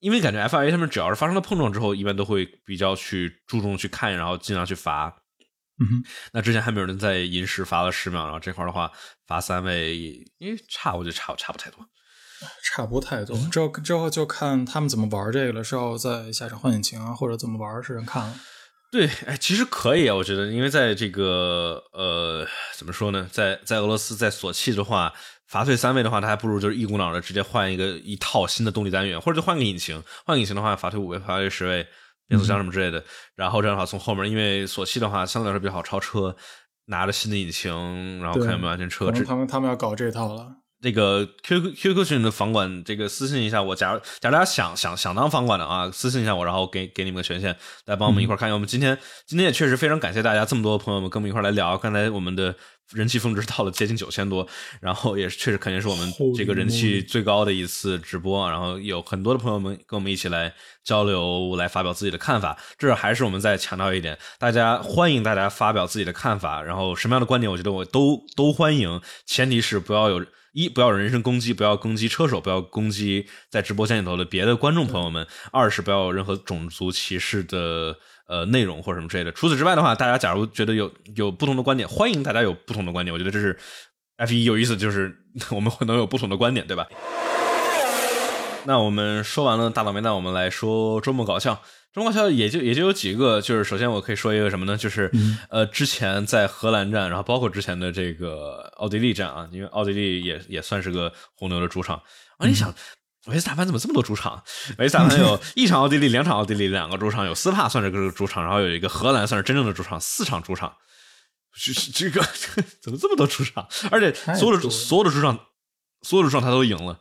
[0.00, 5.10] 因为感觉 FIA 他们只要是发生了碰撞之后，一般都会比较去注重去看，然后尽量去罚。
[5.78, 6.02] 嗯，
[6.32, 8.90] 那之前还没有人在银石罚了十秒，然后这块的话
[9.26, 9.96] 罚三位，
[10.38, 11.80] 因为差我觉得差差不太多。
[12.62, 18.34] 差不太多， 之后之后就看他们怎么玩这个了，之后在下场换引擎啊，或者怎么玩，是人看了。
[18.92, 25.12] 对，哎，其实可以啊，我觉得，因为在这个呃，怎么说呢，在在俄罗斯在索契的话，
[25.48, 31.86] 罚退三位的话，他还不如就是一股脑的直接换一个一套新的动力单元，或者就换个引擎，换引擎的话，罚退五位，罚退十位，
[32.28, 33.04] 变速箱什么之类的。
[33.34, 36.36] 然后这样的话，从后面，因为索契的话相对来说比较好超车，
[36.86, 39.10] 拿着新的引擎，然后看有没有安全车。
[39.10, 40.56] 他们他们要搞这套了。
[40.80, 43.74] 这个 QQ QQ 群的房管，这个私信一下我。
[43.74, 47.56] 假如假如大家想想想当房管的啊，私信一下我，然后给给你们个权限，
[47.86, 48.54] 来帮我们一块看一下。
[48.54, 48.96] 我们今天
[49.26, 51.78] 今天也确实非常感谢大家这么多朋友们跟我们一块来聊。
[51.78, 52.54] 刚才我们的
[52.92, 54.46] 人气峰值到了接近九千多，
[54.80, 58.48] 然后也是确实肯定是我们这个人气最高的一次直播。
[58.48, 60.52] 然后有很多的朋友们跟我们一起来
[60.84, 62.56] 交流，来发表自己的看法。
[62.78, 66.62] 这还是我们再强调一点，大家欢迎大家发表自己的看法。
[66.62, 70.24] 然后什么样的观点，我觉得我都都欢迎，前提是不要有。
[70.56, 77.94] 一不要人身攻击，不要攻击车手，不要攻击在直播间里头的别的观众朋友们；二是不要有任何种族歧视的
[78.26, 79.30] 呃内容或者什么之类的。
[79.32, 83.12] 除此之外的话，大家假如觉得有有不同的观点，欢迎大家有不同的观点。
[83.12, 83.58] 我觉得这是
[84.16, 85.14] F 一有意思，就是
[85.52, 86.86] 我们会能有不同的观点，对吧？
[88.64, 91.60] 那我们说完了大倒霉蛋，我们来说周末搞笑。
[91.96, 94.76] 周末搞笑也就也就有几个，就是首先我可以说一个什么呢？
[94.76, 95.10] 就是
[95.48, 101.96] 呃，之前在荷兰站，然后包括之前的这个奥地利站啊，因为奥地利也也算是个红牛的主场
[102.36, 102.46] 啊。
[102.46, 102.74] 你想，
[103.28, 104.44] 维斯塔潘怎么这么多主场？
[104.76, 110.76] 维斯塔潘有 一场奥地利，两场奥地利，两个主场，有斯帕算是个主场，然后有一个荷兰算是真正的主场，四场主场。
[111.54, 112.22] 这这个
[112.82, 113.66] 怎么这么多主场？
[113.90, 115.46] 而且所有的所有的主场，
[116.02, 117.00] 所有的主场他都赢了。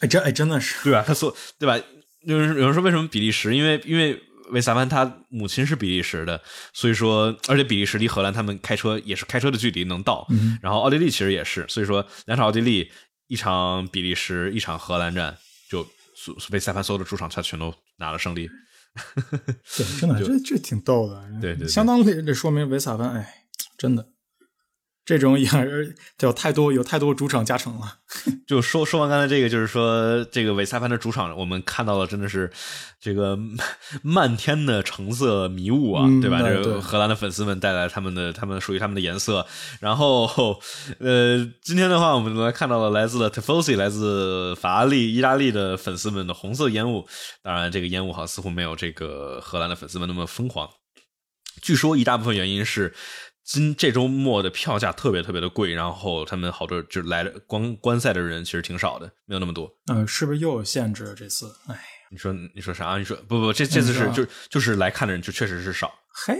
[0.00, 1.04] 哎，真哎真的是对吧？
[1.06, 1.78] 他所对吧？
[2.24, 3.54] 有人有人说为什么比利时？
[3.54, 4.20] 因为因为
[4.50, 6.40] 维萨潘他母亲是比利时的，
[6.72, 10.26] 所以说而且比利时离荷兰他们开车也是开车的距离能到。
[10.60, 12.90] 然后奥地利其实也是，所以说两场奥地利，
[13.28, 15.36] 一场比利时，一场荷兰战，
[15.70, 15.86] 就
[16.50, 18.50] 维萨潘所有的主场他全都拿了胜利。
[19.76, 21.24] 对，真的这这挺逗的。
[21.40, 23.44] 对对，相当这说明维萨潘哎，
[23.78, 24.06] 真的。
[25.04, 25.48] 这种也
[26.20, 27.98] 有太多有太多主场加成了。
[28.46, 32.48] 就说说完刚才这个，就是说这个韦萨潘的主场，我们看到了真的是
[33.00, 33.36] 这个
[34.02, 36.40] 漫天的橙色迷雾啊，对吧？
[36.42, 39.44] 这个荷兰的粉丝们带来他们的他们属于他们的颜色。
[39.80, 40.60] 然后
[41.00, 47.08] 呃，今天的话，我们来看到了来自 Tifosi 来自法拉利意大利的粉丝们的红色烟雾。
[47.42, 50.68] 当然，这个烟雾好似乎没有这个荷兰的粉丝们那么疯狂。
[51.60, 52.94] 据说一大部分原因是。
[53.44, 59.68] 今这周末的票价特别特别的贵，然后他们好多就来了观观赛的人其实挺少的，没有那么多。
[59.92, 61.12] 嗯，是不是又有限制？
[61.16, 61.76] 这次，哎，
[62.10, 62.96] 你说你说啥？
[62.98, 65.92] 你说不不，这这次是就就是来看的人就确实是少。
[66.08, 66.38] 嘿，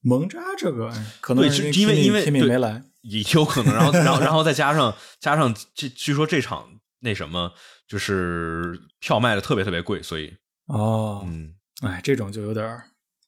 [0.00, 0.90] 蒙扎这个
[1.20, 3.74] 可能因为因为没来，也有可能。
[3.74, 7.52] 然后然后然后再加上加上这据说这场那什么
[7.86, 10.34] 就是票卖的特别特别贵，所以
[10.68, 12.66] 哦，嗯，哎，这种就有点。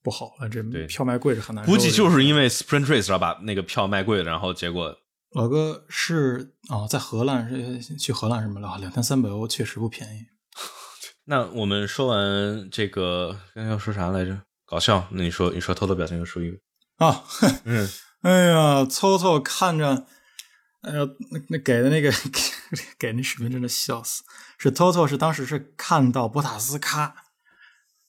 [0.02, 1.64] 不好了，这票卖贵是很难。
[1.64, 4.96] 估计就是因为 Sprint Race 要把那个票卖贵了，然后结果
[5.32, 8.78] 老哥是哦，在荷兰是去荷兰什么了？
[8.78, 10.26] 两千三百欧确实不便宜。
[11.26, 14.40] 那我们说完这个，刚刚要说啥来着？
[14.64, 15.06] 搞笑？
[15.10, 16.58] 那你说，你说偷偷表情属于
[16.96, 17.24] 啊？
[17.64, 17.88] 嗯，
[18.22, 20.06] 哎呀，偷偷看着，
[20.82, 22.10] 哎呀，那那给的那个
[22.98, 24.22] 给那视频真的笑死。
[24.58, 27.14] 是偷偷是当时是看到博塔斯咔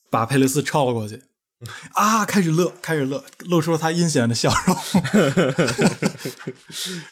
[0.10, 1.24] 把佩雷斯超了过去。
[1.94, 2.26] 啊！
[2.26, 4.78] 开始乐，开始乐，露出了他阴险的笑容。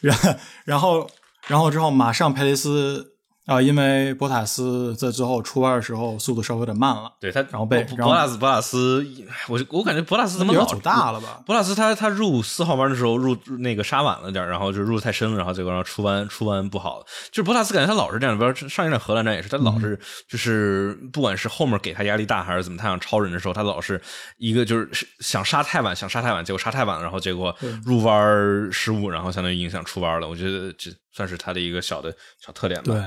[0.00, 1.08] 然然后，
[1.46, 3.17] 然后之后，马上佩雷斯。
[3.48, 9.02] 啊，因为博塔斯在最后出弯的时候速度稍微有点慢了，对他，然后被博塔斯博塔斯，
[9.48, 11.42] 我我感觉博塔斯怎么老走大了吧？
[11.46, 17.02] 博塔斯他他入四号弯的时候入那个刹晚了点，然后就入太深了，然后结果然后出弯出弯不好。
[17.30, 23.98] 就是博塔斯感觉他老是这样，比如上一站荷兰站也是，他老是就是不管是后面给他压力大还是怎么，他想超人的时候，他老是
[24.36, 24.90] 一个就是
[25.20, 30.28] 想刹太晚，想刹太晚，结果刹太晚，然后结果入弯失误，然后相当于影响出弯了。
[30.28, 32.92] 我觉得这算是他的一个小的小特点吧。
[32.92, 33.02] 对。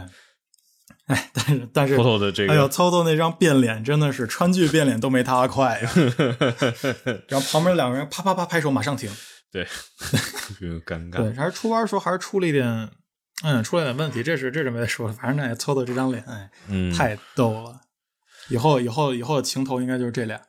[1.12, 5.92] 哎， 但是但是，偷偷的这个，哎呦，偷偷那张变脸真的是川剧变脸都没他快呀。
[7.28, 9.12] 然后旁边两个人啪啪啪拍手，马上停。
[9.52, 9.68] 对，
[10.86, 11.18] 尴尬。
[11.18, 12.90] 对，还是出弯的时候还是出了一点，
[13.44, 14.24] 嗯，出了点问题。
[14.24, 16.50] 这是这是没得说了，反正那偷偷这张脸，哎，
[16.96, 17.82] 太逗了。
[18.50, 20.40] 以后以后以后的情头应该就是这俩，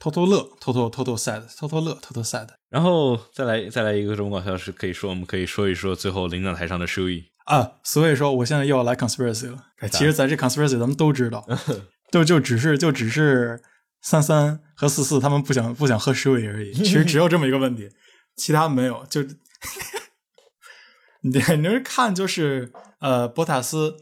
[0.00, 2.48] 偷偷乐，偷偷偷偷 sad，偷偷乐，偷偷 sad。
[2.68, 7.24] 然后再来再来一个中国搞笑是可以说，我们可以说一说最后领奖台上的收益。
[7.44, 9.64] 啊，所以说我现在又要来 conspiracy 了。
[9.90, 11.44] 其实咱这 conspiracy 咱们都知道，
[12.12, 13.60] 就就只是就只是
[14.00, 16.72] 三三和四四他们不想不想喝十味而已。
[16.72, 17.88] 其实只有这么一个问题，
[18.36, 19.04] 其他没有。
[19.10, 19.22] 就
[21.22, 23.96] 你你是看就是呃，博塔斯，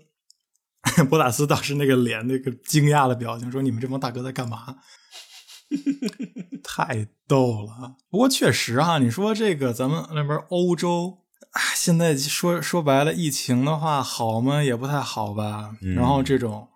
[1.08, 4.76] 博塔斯当时那个脸那个惊讶的表情，说你们这帮大哥在干嘛？
[6.62, 7.96] 太逗了。
[8.10, 11.19] 不过确实哈，你说这个咱们那边欧洲。
[11.52, 14.62] 啊，现在说说白了，疫情的话好吗？
[14.62, 15.70] 也不太好吧。
[15.96, 16.68] 然后这种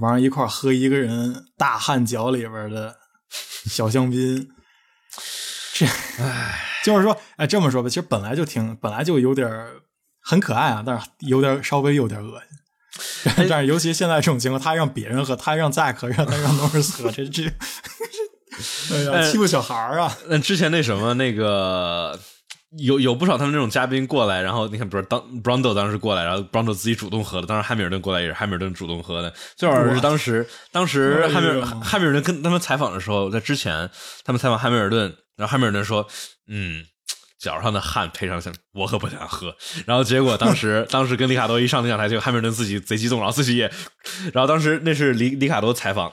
[0.00, 2.94] 玩上一块喝一个人大汗脚里边的
[3.64, 4.50] 小香槟，
[5.72, 5.86] 这
[6.22, 9.50] 唉，就是说，哎，这么说吧，其实本来就挺，本来就有点
[10.20, 12.48] 很可爱啊，但是有点稍微有点恶心。
[13.48, 17.44] 但是尤其现在这种情况，他让别人喝，他让 Zack 让他让 Norris 喝，这这，
[18.92, 20.14] 哎呀，欺负小孩啊！
[20.28, 22.20] 那之前那什么那个。
[22.78, 29.34] 有有不少他们那种嘉宾过来，然后你看，比如当 Brando 当时过来，然后 Brando 自己主动喝的，当时汉密尔顿过来也是汉密尔顿主动喝的。
[29.56, 33.90] 最好是当时当时汉密尔汉密尔顿跟他们采访的时候，在之前
[34.24, 36.06] 他们采访汉密尔顿，然后汉密尔顿说
[36.46, 36.84] ：“嗯，
[37.40, 38.40] 脚上的汗配上
[38.72, 39.52] 我可不想喝。
[39.84, 43.70] 然后结果当时 当时跟里卡多一上领奖台，就汉密尔顿自己贼激动，然后自己也，
[44.32, 46.12] 然后当时那是里里卡多采访。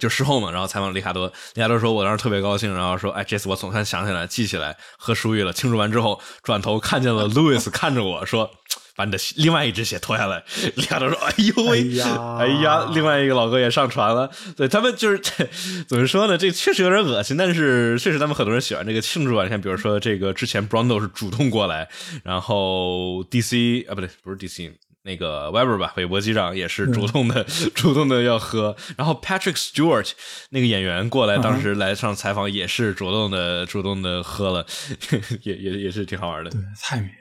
[0.00, 5.52] 就事后嘛，然后采访里卡多，里卡多说：“我当时特别高兴，然后说，哎，这次我总算想起来，记起来喝舒玉了。
[5.52, 8.50] 庆祝完之后，转头看见了路易斯看着我说，
[8.96, 10.42] 把你的另外一只鞋脱下来。”
[10.74, 12.00] 里卡多说：“哎呦喂，
[12.38, 14.30] 哎呀，另外一个老哥也上船了。
[14.56, 15.20] 对他们就是
[15.86, 16.36] 怎么说呢？
[16.36, 19.44] 这确实有点恶心，但是确实他们很多人喜欢这个庆祝啊。
[19.44, 21.88] 你看，比如说这个之前 Brondo 是主动过来，
[22.24, 24.72] 然后 DC 啊，不对，不是 DC。”
[25.02, 27.42] 那个 Weber 吧，韦伯机长也是主动的，
[27.74, 28.76] 主动的要喝。
[28.96, 30.10] 然后 Patrick Stewart
[30.50, 34.66] 那个演员过来，当时来上采访也是主动的，主动的喝了，
[35.42, 36.50] 也也也是挺好玩的。
[36.50, 37.12] 对，太美了。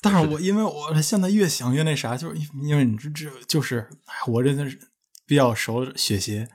[0.00, 3.88] 但是我因为我现在越想越那啥，就是因为你这这就是
[4.26, 4.78] 我真的是
[5.26, 6.48] 比较熟雪鞋，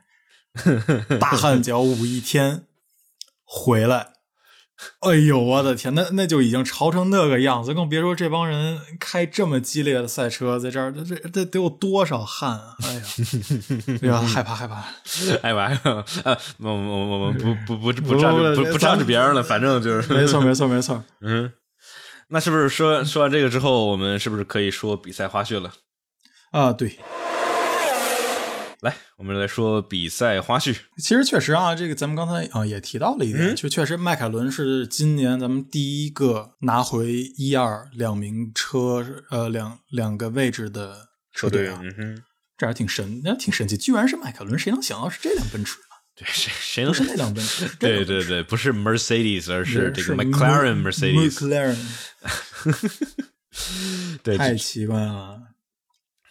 [1.19, 2.65] 大汗脚舞一天
[3.43, 4.13] 回来。
[5.01, 12.75] 哎呦，我的天，那那就已经潮成那个样子，更别说这帮人开这么激烈的赛车，在这儿，这这得有多少汗啊！
[12.83, 12.93] 哎
[14.07, 14.75] 呀， 害怕害怕，
[15.41, 15.63] 害怕！
[16.29, 21.03] 啊，我我我我不不不不不不站着别人了，反正就是没错没错没错。
[21.21, 21.51] 嗯，
[22.29, 25.73] 那是不是说说完这个之后，我们是不是可以说比赛花絮了？
[26.51, 26.97] 啊，对。
[29.19, 30.75] 来，我们来说比赛花絮。
[30.97, 41.81] 其实确实啊，这个咱们刚才啊也提到了一点，就确实迈凯伦是今年咱们第一个拿回一二两名车呃两两个位置的车队啊，
[42.57, 45.85] 这还挺神，那挺神奇，居然是迈凯伦，谁能想到是这辆奔驰呢？
[46.15, 47.65] 对，谁谁能是那辆奔驰？
[47.79, 51.29] 对对对，不是 Mercedes，而是这个 McLaren Mercedes。
[51.31, 51.77] McLaren，
[54.23, 55.39] 对，太奇怪了。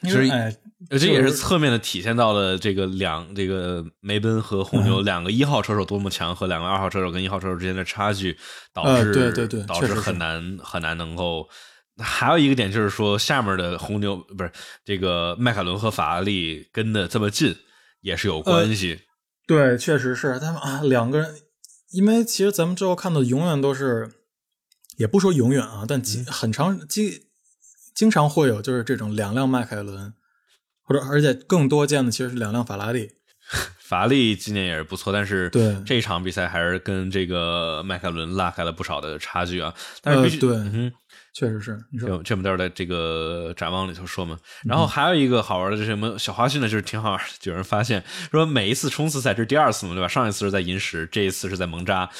[0.03, 0.55] 因为，哎，
[0.91, 8.39] 这也是侧面的体现到了这个两这个梅奔和红牛两个一号车手多么强，和两个二号车手跟一号车手之间的差距，
[8.73, 11.49] 导致对对对，导致很难很难能够。
[12.01, 14.53] 还有一个点就是说，下面的红牛不是
[14.85, 17.57] 这个迈凯伦和法拉利跟的这么近，
[18.03, 19.01] 也是有关系。
[19.49, 21.35] 对，确实是他们啊，两个人，
[21.91, 24.13] 因为其实咱们之后看到永远都是，
[24.97, 27.23] 也不说永远啊，但很长经。
[27.95, 30.15] 经常会有就是这种两辆迈凯伦，
[30.89, 33.11] 或者而且更多见的其实是两辆法拉利。
[33.81, 39.73] 法拉利今年也是不错，但是对这场比赛还是跟这个迈凯伦拉开了不少的差距啊。
[40.03, 40.93] 但是必须对，嗯，
[41.35, 41.79] 确实是。
[41.99, 44.39] 这这么待会儿在这个展望里头说嘛。
[44.65, 46.69] 然后还有一个好玩的是什么小花絮呢？
[46.69, 50.09] 就是挺好玩的，有人发现说每一次冲刺赛这是第二次嘛，对吧？
[50.09, 52.11] 上一次是在银石，这一次是在蒙扎。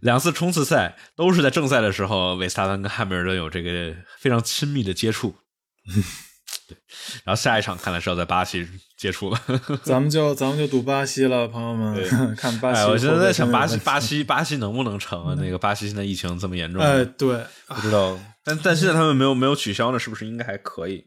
[0.00, 5.36] 两次冲刺赛都是在正赛的时候，维斯塔潘跟汉密尔顿有这个非常亲密的接触。
[6.72, 8.66] 对，然后下一场看来是要在巴西
[8.96, 9.40] 接触了。
[9.84, 11.94] 咱们就咱们就赌巴西了，朋友们，
[12.36, 12.82] 看巴西。
[12.88, 15.34] 我现在在想巴西，巴西，巴西能不能成啊？
[15.38, 18.18] 那个巴西现在疫情这么严重，哎，对，不知道。
[18.44, 21.06] 但但现在他们没有没有取消呢，是不是应该还可以？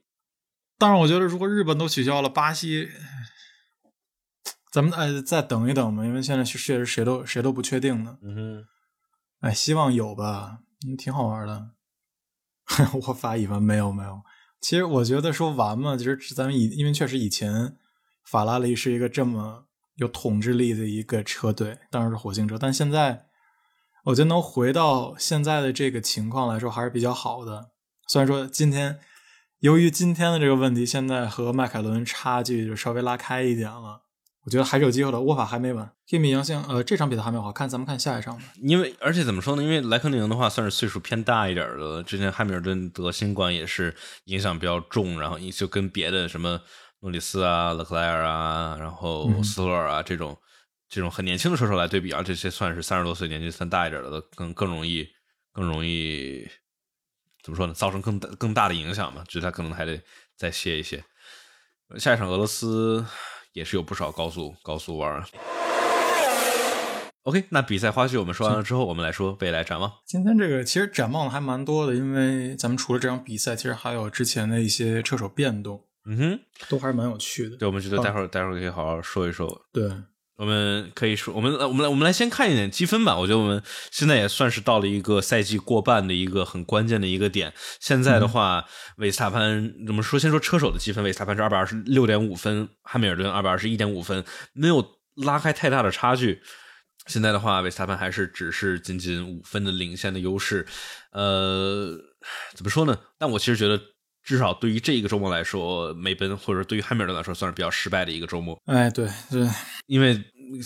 [0.77, 2.89] 但是我觉得，如果日本都取消了，巴西，
[4.71, 8.17] 咱们哎再等一等吧，因为现在确实谁都谁都不确定呢。
[8.21, 8.65] 嗯哼。
[9.41, 11.71] 哎，希望有吧，嗯，挺好玩的。
[13.07, 14.19] 我发一问，没有没有。
[14.61, 17.77] 其实我觉得说完嘛，就是咱们以因为确实以前
[18.25, 22.57] 法拉利是一个这么有统治力的一个车队，当然是火星车。
[22.57, 23.27] 但现在
[24.05, 27.71] 我觉得能回到现在的这个情况来说，还是比较好的。
[28.07, 28.99] 虽然说今天
[29.59, 34.04] 由于今天的这个问题，现在和迈凯伦差距就稍微拉开一点了。
[34.45, 35.91] 我觉得还是有机会的，握法还没完。
[36.05, 38.43] 这场比赛还没有好看，咱们看下一场吧。
[38.61, 39.63] 因为而且怎么说呢？
[39.63, 46.61] 因为莱克宁的话算是岁数偏大一点的，之前汉密尔顿得新冠也是影响比较重，然后就跟别的什么
[46.99, 50.37] 诺里斯啊、勒克莱尔啊、然后斯洛尔啊这种
[50.87, 55.07] 这种很年轻的车手来对比啊，这些算是三十多岁年纪算大一点的，更更容易
[55.51, 56.47] 更容易
[57.41, 57.73] 怎么说呢？
[57.73, 59.23] 造成更大更大的影响嘛？
[59.23, 59.99] 就是他可能还得
[60.37, 61.03] 再歇一歇。
[61.97, 63.03] 下一场俄罗斯。
[63.55, 65.23] 也是有不少高速高速弯。
[67.23, 69.89] OK，那比赛花絮我们说完了之后，我们来说未来展望。
[70.05, 76.39] 今天这个其实展望的还蛮多的，因为咱们除了这场比赛，其实还有之前的一些车手变动，嗯哼，
[76.69, 77.55] 都还是蛮有趣的。
[77.55, 79.65] 对，我们觉得待会儿待会儿可以好好说一说。
[79.71, 79.89] 对。
[80.37, 83.17] 我们可以说，我们来，我们来，我们来先看一点积分吧。
[83.17, 87.53] 我觉得我们现在也算是到了一个赛季过半的一个很关键的一个点。
[87.79, 88.65] 现在的话，
[88.97, 90.19] 维斯塔潘怎么说？
[90.19, 94.85] 先说车手的积分，维斯塔潘是二百二十六点五分，汉密尔顿二百二十一点五分，没有
[95.15, 96.41] 拉开太大的差距。
[97.07, 100.65] 现在的话，维斯塔潘还是只是仅仅五分的领先的优势。
[101.11, 101.97] 呃，
[102.53, 102.99] 怎么说呢？
[103.17, 103.81] 但我其实觉得。
[104.25, 108.59] 至少对于这一个周末来说，梅奔或者对于汉密尔顿来说，算是比较失败的一个周末。
[108.65, 109.47] 哎，对对，
[109.85, 110.19] 因为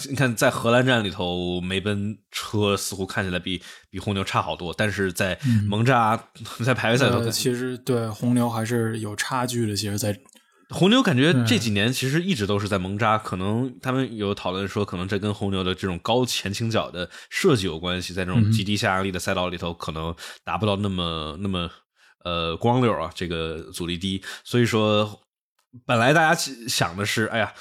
[0.10, 5.38] 你看在荷兰站里头，梅奔车似乎看起来比比红牛差好多，但是在
[5.68, 6.18] 蒙扎
[6.64, 9.76] 在排位赛里头，其实对红牛还是有差距的。
[9.76, 10.18] 其实，在
[10.70, 21.70] 红牛感觉这几年其实一直都是在蒙扎，可能他们有讨论说，可能这跟红牛的这种高前倾角的设计有关系，在这种极低下压力的赛道里头，可能达不到那么那么
[22.30, 25.22] 呃光溜啊，这个阻力低，所以说
[25.86, 27.54] 本来大家想的是，哎呀。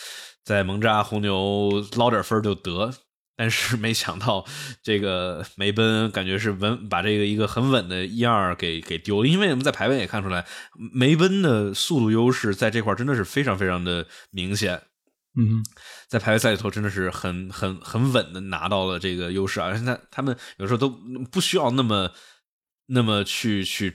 [0.45, 2.91] 在蒙扎红牛捞点分就得，
[3.37, 4.47] 但是没想到
[4.83, 10.47] 这个梅奔感觉是稳把这个一个很稳的一二给给丢了，因为我们在排位也看出来，
[10.95, 14.81] 梅奔的速度优势在这块真的是非常非常的明显。
[15.39, 15.63] 嗯，
[16.09, 20.89] 在排位赛里头真的是很很很稳的拿到了这个优势啊，而且他他们有时候都
[21.31, 22.11] 不需要那么
[22.87, 23.93] 那么去去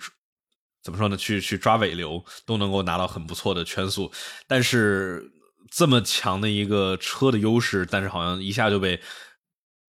[0.84, 1.16] 怎么说呢？
[1.16, 4.12] 去去抓尾流都能够拿到很不错的圈速，
[4.48, 5.32] 但是。
[5.76, 9.02] 这么强的一个车的优势，但是好像一下就被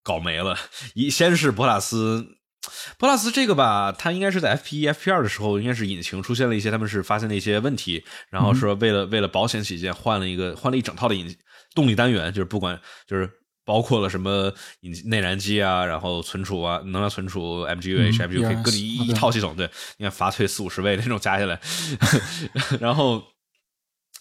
[0.03, 0.57] 搞没了。
[0.95, 2.27] 一先是博拉斯，
[2.97, 11.37] 博拉斯这个吧，他应该是在 F 一、F 二的时候，应该是引擎出现了一些，他们是发现了一些问题，然后说为了为了保险起见，换了一个换了一整套的引
[11.75, 13.31] 动力单元，就是不管就是
[13.65, 19.69] 包括了什么引内燃机啊，然后存储啊，能量存储 MGU、H、MGU，各一一套系统，对，
[19.99, 21.61] 你看罚退四五十位那种加起来，
[22.81, 23.23] 然后。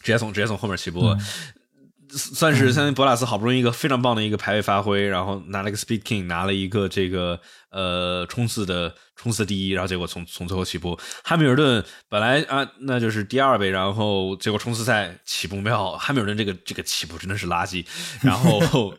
[0.02, 1.16] 直接从直接从后面起步，
[2.10, 7.40] 算是相当于博拉斯好不容易一个非常棒的一个排位发挥，然后拿了一个 Speed King，拿了一个这个
[7.72, 17.86] 呃冲刺的冲刺第一，然后结果从从最后起步，汉密尔顿本来啊那就是第二位，然后结果冲刺赛起步没好，汉密尔顿这个这个起步真的是垃圾，
[18.22, 18.94] 然后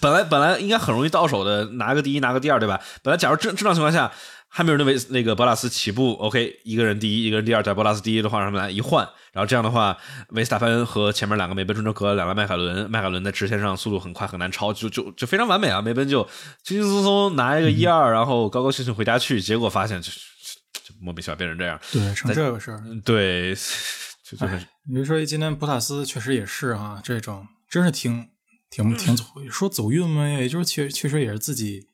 [0.00, 2.80] 本来本来应该很容易到手的，拿个第一拿个第二对吧？
[3.02, 4.12] 本来假如正正常情况下。
[4.54, 9.02] 汉密尔顿维那个博拉斯起步，OK，一个人第一，一个人第二，在博拉斯第一的话，让他们来一换，
[9.32, 9.96] 然后这样的话，
[10.28, 15.80] 维斯塔潘和前面两个梅奔、中车和两个迈凯伦，迈凯伦在直线上速度很快，很难超，就就就非常完美啊！
[15.80, 16.22] 梅奔就
[16.62, 23.54] 轻轻松松拿一个一二，然后高高兴兴回家去，结果发现就就莫名其妙变成这样，对，成这个事儿，对，
[24.22, 24.66] 就真的是。
[24.86, 28.28] 你别说今天博塔斯确实也是啊，这种真是挺
[28.72, 31.86] 挺挺走，说走运嘛，也就是确确实也是自己。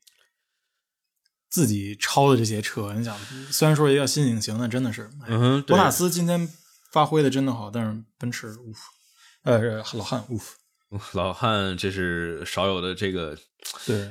[1.50, 3.18] 自己抄的这些车，你想，
[3.50, 6.46] 虽然说一个新引擎，但真的是，嗯，博塔斯今天
[6.92, 8.74] 发挥的真的好，但是奔驰，呜，
[9.44, 10.38] 呃，老汉，呜，
[11.14, 13.34] 老汉这是少有的这个，
[13.86, 14.10] 对，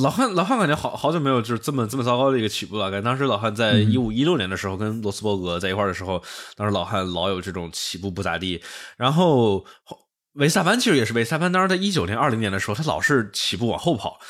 [0.00, 2.90] 老汉，老汉感觉好好久没有就是这么这么糟糕的一个起步了。
[2.90, 6.22] 感觉当时老汉在一五一六年的时候跟罗斯伯格在一块的时候，
[6.56, 8.62] 当时老汉老有这种起步不咋地，
[8.96, 9.62] 然后。
[10.34, 14.20] 维斯塔潘其实也是维斯塔潘，当时在一九年、二零年的时候，他老是起步往后跑，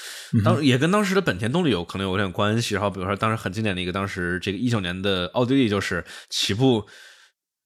[0.42, 2.74] 当也跟当时的本田动力有可能有点关系。
[2.74, 6.86] 然后比如说当时很经典的一个，当时这个一九年的奥地利就是起步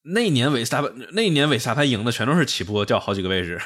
[0.03, 3.61] 那一年维斯塔潘那一年维斯塔潘赢的全都是起步掉好几个位置，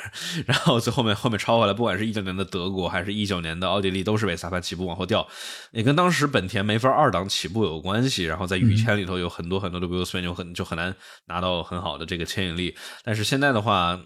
[0.45, 5.27] 然后最后面后面超回来，不管是一九年的德国还是一九年的奥地利，都是维斯塔潘起步往后掉，
[5.71, 8.25] 也跟当时本田没法二档起步有关系。
[8.25, 10.95] 然后在雨天里头有很多很多的 w 所以就很就很难
[11.29, 12.77] 拿到很好的这个牵引力。
[13.03, 13.99] 但是现在的话。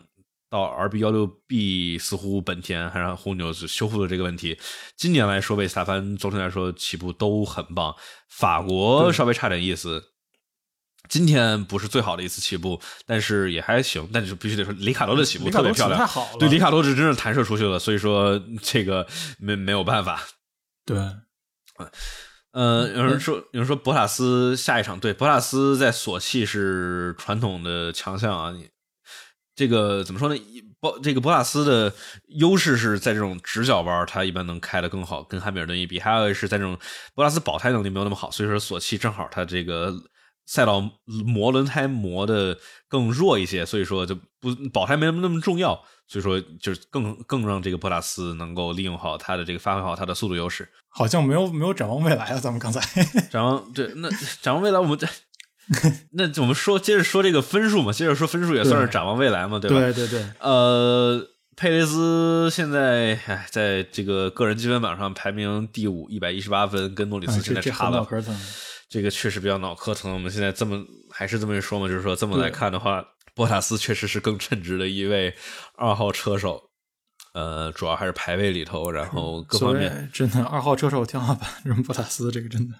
[0.51, 4.59] 到 RB 幺六 B 似乎本田还让红牛是修复了这个问题。
[4.97, 7.95] 今年来说，维斯塔潘总体来说起步都很棒。
[8.29, 10.11] 法国稍微差点意思，
[11.09, 14.09] 今天不是最好的一次起步，但是也还行。
[14.13, 16.39] 但是必须得说，里卡多的起步特别漂亮，太好了。
[16.41, 19.07] 对，里卡多是真是弹射出去了，所以说这个
[19.39, 20.21] 没没有办法。
[20.85, 20.99] 对，
[22.51, 28.53] 呃，有人说有人说博塔斯下一场对博塔斯在索契是传统的强项啊。
[29.61, 30.43] 这个怎么说呢？
[30.81, 31.93] 博这个博拉斯的
[32.29, 36.01] 优势是在这种直角弯，他一般能开的更好，跟汉密尔顿一比。
[36.01, 36.79] 还有是在这种
[37.15, 39.93] 博拉斯保胎能力没有那么好，所以说索契正好他这个
[40.47, 40.83] 赛道
[41.27, 42.57] 磨轮胎磨的
[42.89, 45.79] 更弱一些，所以说就不保胎没那么那么重要。
[46.09, 50.67] 所以说就是更更让这个博拉斯能够利用好他的这个发挥好他的速度优势。
[50.89, 52.81] 好像没有没有展望未来啊，咱们刚才
[53.29, 54.09] 展望对那
[54.41, 55.07] 展望未来我们在。
[56.13, 59.79] 那我们说，接着说这个分数嘛，接着说分数也算是展望未来嘛，对吧？
[59.79, 60.25] 对对对。
[60.41, 61.25] 呃，
[61.57, 68.07] 佩雷斯现在哎，在这个个人积分榜上排名第五，一百一十八分，跟诺里斯现在差了。
[68.89, 70.13] 这个确实比较脑壳疼。
[70.13, 75.33] 我们现在这么还是这么一说嘛，就是说这么来看的话，博塔斯确实是更称职的一位
[75.77, 76.61] 二号车手。
[77.33, 81.49] 呃，主要还是排位里头，然后各方面真的二号车手天花板，
[81.85, 82.75] 博塔斯这个真的。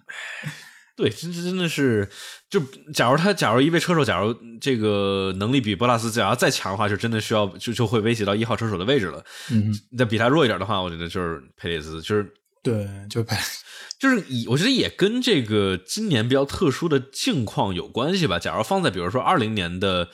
[0.97, 2.11] 对，真真的是，
[2.51, 2.61] 就
[2.93, 9.25] 假如他，假如一位车手，假如这个能力比博拉斯假如再强的话，就真的需要就就会威胁到一号车手的位置了。
[9.53, 12.29] 嗯，那比他弱一点的话，我觉得就是佩雷兹，就是
[12.63, 13.37] 对，就佩，
[14.01, 18.39] 就是以我觉得也跟这个今年比较特殊的境况有关系吧。
[18.39, 20.09] 假如放在比如说二零年的，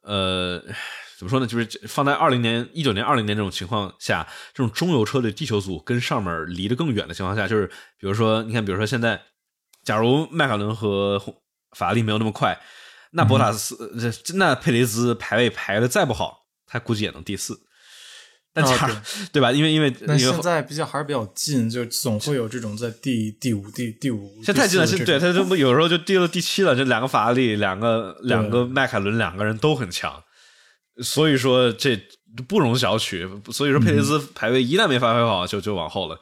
[0.00, 0.58] 呃，
[1.18, 1.46] 怎么说呢？
[1.46, 7.66] 就是放在二零年、一九年、二零年这种情况下，这种中游车的地球组跟上面离得更远的情况下，就是
[7.98, 9.20] 比如说，你看，比如说现在，
[9.84, 11.20] 假如迈凯伦和
[11.76, 12.58] 法拉利没有那么快，
[13.12, 13.92] 那博塔斯、
[14.24, 17.60] 这那佩雷兹排位排的再不好，他估计也能第四。
[18.54, 18.94] 但假如、
[19.30, 19.52] 对吧？
[19.52, 24.34] 因为因为那现在比较还是比较近，就总会有这种在第第五、第第五。
[24.42, 26.74] 现在太近了，对他这有时候就跌到第七了。
[26.74, 30.20] 这两个法拉利，两个两个迈凯伦，两个人都很强，
[31.02, 31.96] 所以说这
[32.48, 33.52] 不容小觑。
[33.52, 36.18] 所以说佩雷兹排位一旦没发挥好，就就往后了。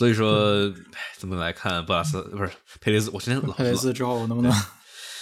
[0.00, 2.50] 所以说，哎怎么来看布拉斯不是
[2.80, 3.10] 佩雷斯？
[3.10, 4.50] 我今天老佩雷斯之后能不能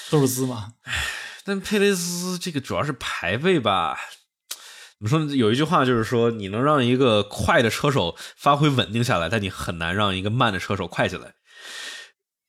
[0.08, 0.74] 都是兹嘛？
[1.44, 3.98] 但佩雷斯这个主要是排位吧。
[5.00, 5.34] 怎么说呢？
[5.34, 11.34] 有一句话就是说，你能让一个快的车手发挥稳定下来，但你很难让一个慢的车手快起来。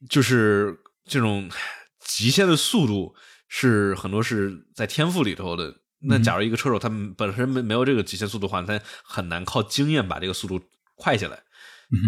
[0.07, 0.77] 就是
[1.07, 1.49] 这种
[2.05, 3.15] 极限的速度
[3.47, 5.73] 是很多是在天赋里头的。
[6.01, 10.61] 那假如一个车手他本身没没有这个极限速度的话，他很难靠经验把这个速度
[10.93, 11.41] 快起来。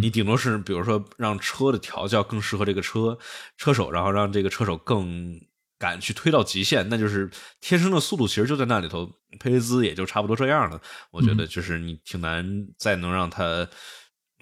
[0.01, 3.17] 你顶多是比如说让车的调教更适合这个车
[3.57, 5.39] 车手，然后让这个车手更
[5.79, 7.29] 敢去推到极限，那就是
[7.59, 9.11] 天生的速度其实就在那里头。
[9.39, 10.79] 佩雷兹也就差不多这样了。
[11.09, 12.45] 我觉得就是你挺难
[12.77, 13.67] 再能让他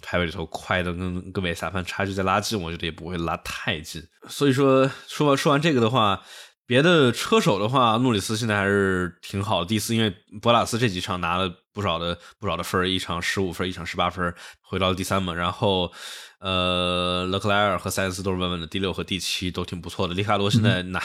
[0.02, 4.04] 排位里头快的跟跟韦萨潘差距再拉近，我觉得也不会拉太近。
[4.28, 6.22] 所以说说完说完这个的话。
[6.70, 14.32] 别的车手的话，诺里斯现在还是挺好的，第四，因为博拉斯这几场拿了不少的不少的分一场十五分，一场十八分，
[14.62, 15.34] 回到了第三嘛。
[15.34, 15.92] 然后，
[16.40, 20.14] 呃，勒克莱尔和塞恩斯都是稳稳的第六和第七，都挺不错的。
[20.14, 21.02] 里卡多现在拿、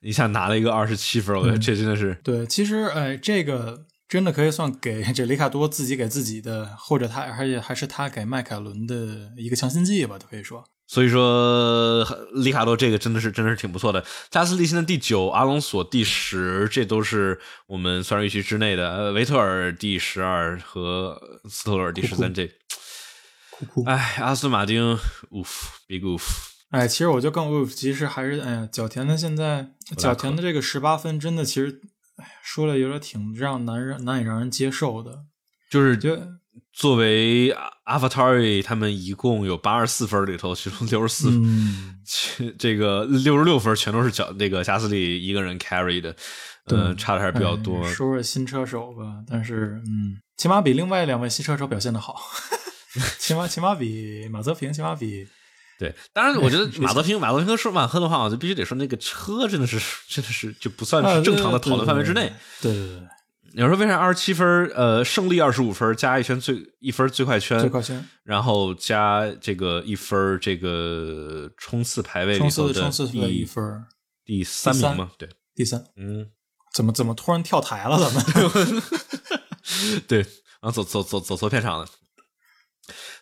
[0.00, 10.64] 一下拿了一个二十七分，我觉得这真的是对，其实哎，这个真的可以算给这里卡多自己给自己的，或者他而且还是他给迈凯伦的一个强心剂吧，都可以说。
[10.86, 12.04] 所以说，
[12.34, 14.04] 里卡多这个真的是真的是挺不错的。
[14.30, 18.90] 加斯利现在第九，阿隆索第十，这都是我们算是预期之内的。
[18.90, 22.50] 呃，维特尔第十二和斯托尔第十三，这。
[23.86, 24.96] 哎，阿斯顿马丁
[25.30, 26.22] ，oof big oof。
[26.70, 31.80] 哎，其实我就更 oof，其实还是哎呀，角田的现在角田的这个十八分，真的其实
[32.16, 35.24] 哎说了有点挺让难让难以让人接受的，
[35.70, 36.14] 就是就
[36.74, 41.96] 作为阿法 t a r i 他们一共有八十四分里头，其中六十四，嗯，
[42.58, 46.14] 这个六十六分全都是角那个加斯利一个人 carry 的，
[46.66, 47.84] 呃，差的还是比较多。
[47.84, 52.20] 哎说说新车手吧，但是嗯，起码比另外两位新车手表现的好，
[53.18, 55.26] 起码起码比马泽平，起码比
[55.78, 59.78] 对，当然，我觉得 马泽平、马泽平和舒马赫的话，我就必须得说，那个车真的是，
[60.08, 62.32] 真的是就不算是正常的讨论范围之内。
[62.60, 63.08] 对对对，
[63.56, 64.66] 你说为啥二十七分？
[64.74, 73.84] 呃，胜利二十五分，加一圈最一分最快圈，最快圈，然后加这个一分，这个冲刺排位里冲头的刺冲刺的一分，
[74.24, 75.12] 第三名嘛？
[75.16, 75.84] 对，第三。
[75.96, 76.28] 嗯，
[76.72, 77.96] 怎么怎么突然跳台了？
[77.96, 78.82] 咱们
[80.08, 81.86] 对，然后走走走走错片场了。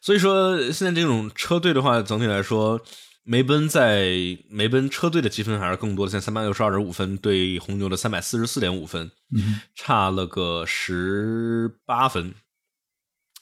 [0.00, 2.80] 所以说，现在这种车队的话，整体来说，
[3.24, 4.10] 梅奔在
[4.48, 12.34] 梅奔车队的积分还是更多的，现在三百六十二点五分对红牛的三百四十四点五分，嗯差了个十八分。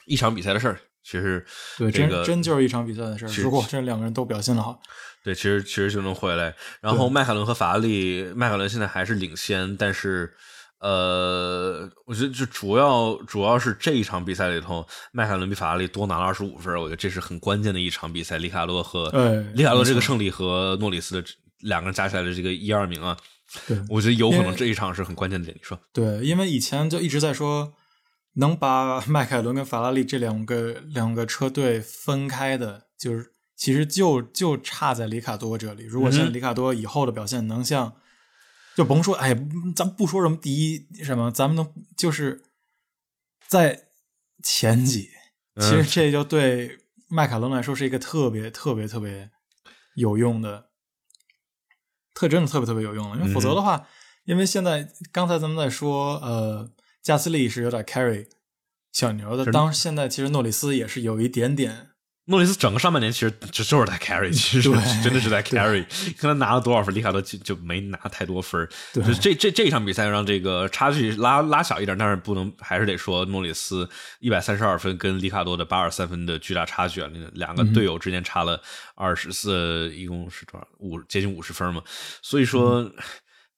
[0.06, 1.46] 一场比赛的事儿，其实
[1.78, 3.28] 对，这个真真就是一场比赛的事儿。
[3.42, 4.80] 如果这两个人都表现的好，
[5.22, 6.54] 对，其实其实就能回来。
[6.80, 10.34] 然后迈凯伦和法拉利，迈凯伦现在还是领先，但是
[10.80, 18.38] 呃，我觉得就主要主要是这一场比赛里头，迈凯伦比法拉利多拿了二十五分，我觉得这是很关键的一场比赛。
[18.38, 21.28] 里卡多和哎里卡多这个胜利和诺里斯的
[21.60, 23.14] 两个人加起来的这个一二名啊，
[23.66, 25.54] 对我觉得有可能这一场是很关键的点。
[25.54, 25.78] 你说？
[25.92, 27.74] 对，因为以前就一直在说，
[28.36, 35.84] 能把 迈凯伦跟法拉利这两个两个车队分开的，就是其实就就差在里卡多这里。
[35.84, 37.92] 如果现在里卡多以后的表现能像，
[38.80, 39.34] 就甭说，哎，
[39.76, 42.44] 咱不说什么第一什么，咱们能就是
[43.46, 43.88] 在
[44.42, 45.10] 前几，
[45.56, 49.30] 其实嗯这就对迈凯伦来说是一个特别特别特别
[49.96, 50.70] 有用的，
[52.14, 53.86] 特真的特别特别有用的，因为否则的话，
[54.24, 58.30] 因为现在刚才咱们在说，呃，加斯利是有点 carry
[58.92, 61.89] 小牛的当现在其实诺里斯也是有一点点，
[62.26, 65.84] 诺里斯整个上半年其实就就是在 carry，其实对 真的是在 carry。
[66.16, 68.68] 看他拿了多少分，里卡多就就没拿太多分。
[68.92, 73.88] 对就这这这一场比赛让这个差距拉拉小一点，但是不能还是得说诺里斯
[74.20, 78.62] 一百三十二分跟里卡多的八十三分的巨大差距啊，那两个队友之间差了
[78.94, 81.82] 二十四，一共是多少五接近五十分嘛。
[82.22, 82.88] 所以说、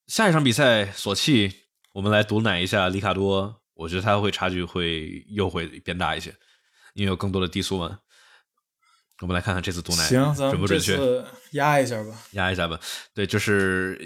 [0.06, 1.52] 下一场比赛索契，
[1.92, 6.34] 我们来毒奶一下里卡多，我觉得他会差距会又会变大一些，
[6.94, 7.98] 因为有更多的低速嘛。
[9.22, 10.98] 我们来看看这次毒奶行，准不准确，
[11.52, 12.10] 压一下吧。
[12.32, 12.78] 压一下吧。
[13.14, 13.98] 对，就是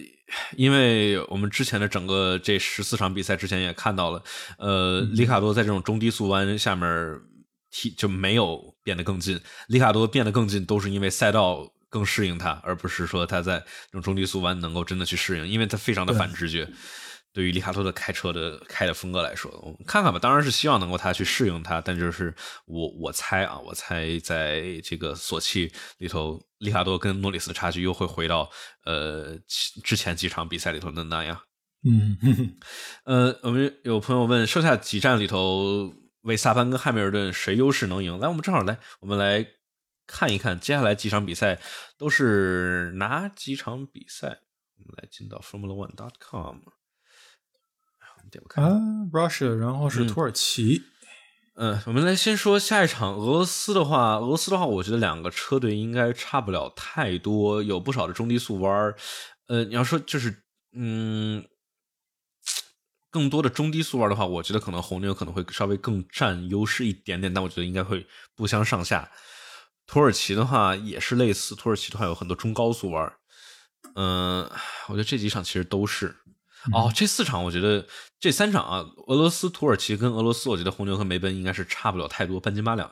[0.56, 4.22] 因为我们之前的整个这十四场比赛之前也看到了，
[4.58, 7.18] 呃，里卡多在这种中低速弯下面
[7.70, 16.68] 踢就没有变得更近，里卡多变得更近都是因为赛道更适应他，而不是说他在这种中低速弯能够真的去适应，因为他非常的反直觉。
[17.36, 20.18] 对于里卡多的开车的开的风格来说，我们看看吧。
[20.18, 22.34] 当然是希望能够他去适应他，但就是
[22.64, 28.48] 我我猜啊，我猜在这个索契里头，里卡多跟诺里斯的差距又会回到
[28.86, 29.38] 呃
[29.84, 31.38] 之前几场比赛里头的那样。
[31.84, 32.16] 嗯，
[33.04, 35.92] 呃，我们有朋友问，剩下几站里头，
[36.22, 38.18] 维萨潘跟汉密尔顿谁优势能赢？
[38.18, 39.46] 来，我们正好来，我们来
[40.06, 41.60] 看一看接下来几场比赛
[41.98, 44.40] 都是哪几场比赛。
[44.78, 45.74] 我们来进到 Formula
[48.26, 48.64] One dot com。
[48.64, 48.80] 啊
[49.12, 50.82] ，Russia，然后是土耳其。
[51.54, 58.94] 嗯，我们来先说下一场俄罗斯的话，俄罗斯的话，我觉得两个车队应该差不了太多，有不少的中低速弯
[59.46, 60.42] 呃，你要说就是，
[60.74, 61.42] 嗯，
[63.10, 69.10] 更多的中低速弯的话，我觉得可能红牛可能会稍微更占优势一点点，但我觉得应该会不相上下。
[69.86, 73.10] 土耳其的话也是类似，土耳其的话有很多中高速弯
[73.94, 74.42] 嗯，
[74.88, 76.14] 我觉得这几场其实都是。
[76.72, 77.86] 哦，这四场我觉得
[78.18, 82.90] 这三场啊，俄罗斯、土耳其跟俄罗斯，我觉得红牛和梅奔应该是差不了太多，半斤八两。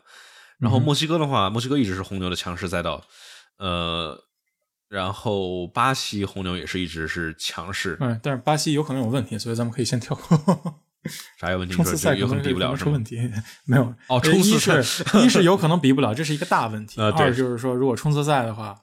[0.58, 3.02] 然后墨西哥的话，墨西哥一直是红牛的强势赛道，
[3.58, 4.16] 呃，
[4.88, 7.96] 然后巴西红牛也是一直是强势。
[8.00, 10.80] 嗯，但是巴西有可能有问题，所以咱们可以先跳过。
[11.38, 11.74] 啥有问题？
[11.74, 13.18] 冲刺赛有可能比不了出问题？
[13.66, 13.94] 没有。
[14.06, 14.78] 哦，冲刺赛
[15.20, 17.00] 一是有可能比不了，这是一个大问题。
[17.02, 18.78] 二就是说，如果冲刺赛的话。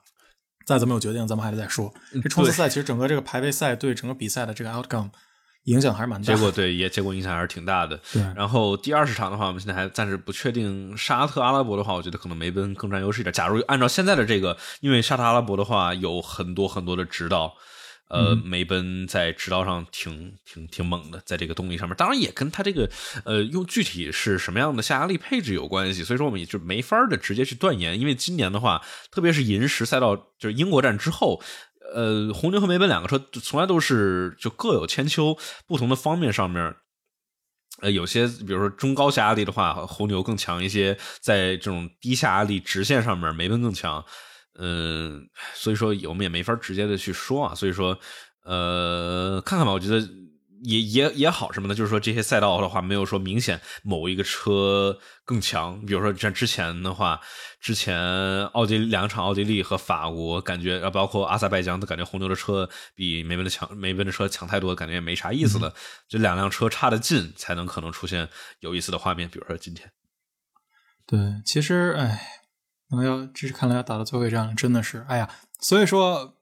[0.66, 1.94] 再怎么有决定，咱们还得再说。
[2.24, 5.10] 这冲刺赛其实整个这个排位赛对整个比赛的这个 outcome
[5.66, 6.36] 影响还是蛮大的。
[6.36, 8.00] 结果对也结果影响还是挺大的。
[8.12, 8.22] 对。
[8.36, 13.32] 然后第二十场的话，我们现在还暂时不确定沙特阿拉伯的话，我觉得可能梅奔更占优势一点。
[13.34, 17.54] 假如按照现在的这个，因为沙特阿拉伯的话有很多很多的指导。
[18.12, 22.90] 呃，梅奔在直道上挺挺挺猛的，在这个动力上面，当然也跟他这个
[23.24, 28.82] 呃用具体是什么样的下压力配置有关系，所以说我们也就没法的直接去断言，因为今年的话，
[29.12, 31.42] 特别是银石赛道就是英国站之后，
[31.96, 36.76] 呃，红牛和梅奔两个车从来都是就各有千秋，不同的方面上面，
[37.80, 44.04] 呃，有些比如说中高下压力的话，红牛更强一些，在这种低下压力直线上面，梅奔更强。
[44.60, 47.98] 嗯，所以说我们也没法直接的去说啊，所以说，
[48.44, 50.00] 呃，看看吧，我觉得
[50.64, 57.20] 也也也好什么的，就是说这些赛道的话，没有说明显某一个车更强，比如说像之前的话，
[57.60, 65.74] 之前奥地利两场奥地利和法国，感觉啊，包括阿塞拜疆，都感觉红牛的车比梅奔的强，梅奔的车强太多，感觉也没啥意思了，
[66.08, 68.28] 这两辆车差的近，才能可能出现
[68.60, 69.92] 有意思的画面，比如说今天。
[71.08, 72.41] 对，其实，哎。
[72.96, 76.38] 能要，这是看来要打到最后一战了，真的是，哎呀，所以说，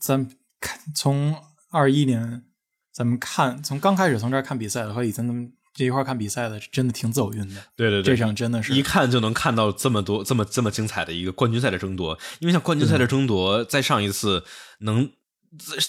[0.00, 0.28] 咱
[0.60, 1.36] 看从
[1.70, 2.44] 二一年，
[2.92, 7.62] 咱们看从刚开始从这儿看比赛的和以前咱们这一块看比赛的，真的挺走运的。
[7.76, 14.44] 对对对，这场真的是一看就能看到这么多这么这么精彩的一个冠军赛的争夺，因为像冠军赛的争夺，在上一次
[14.80, 15.10] 能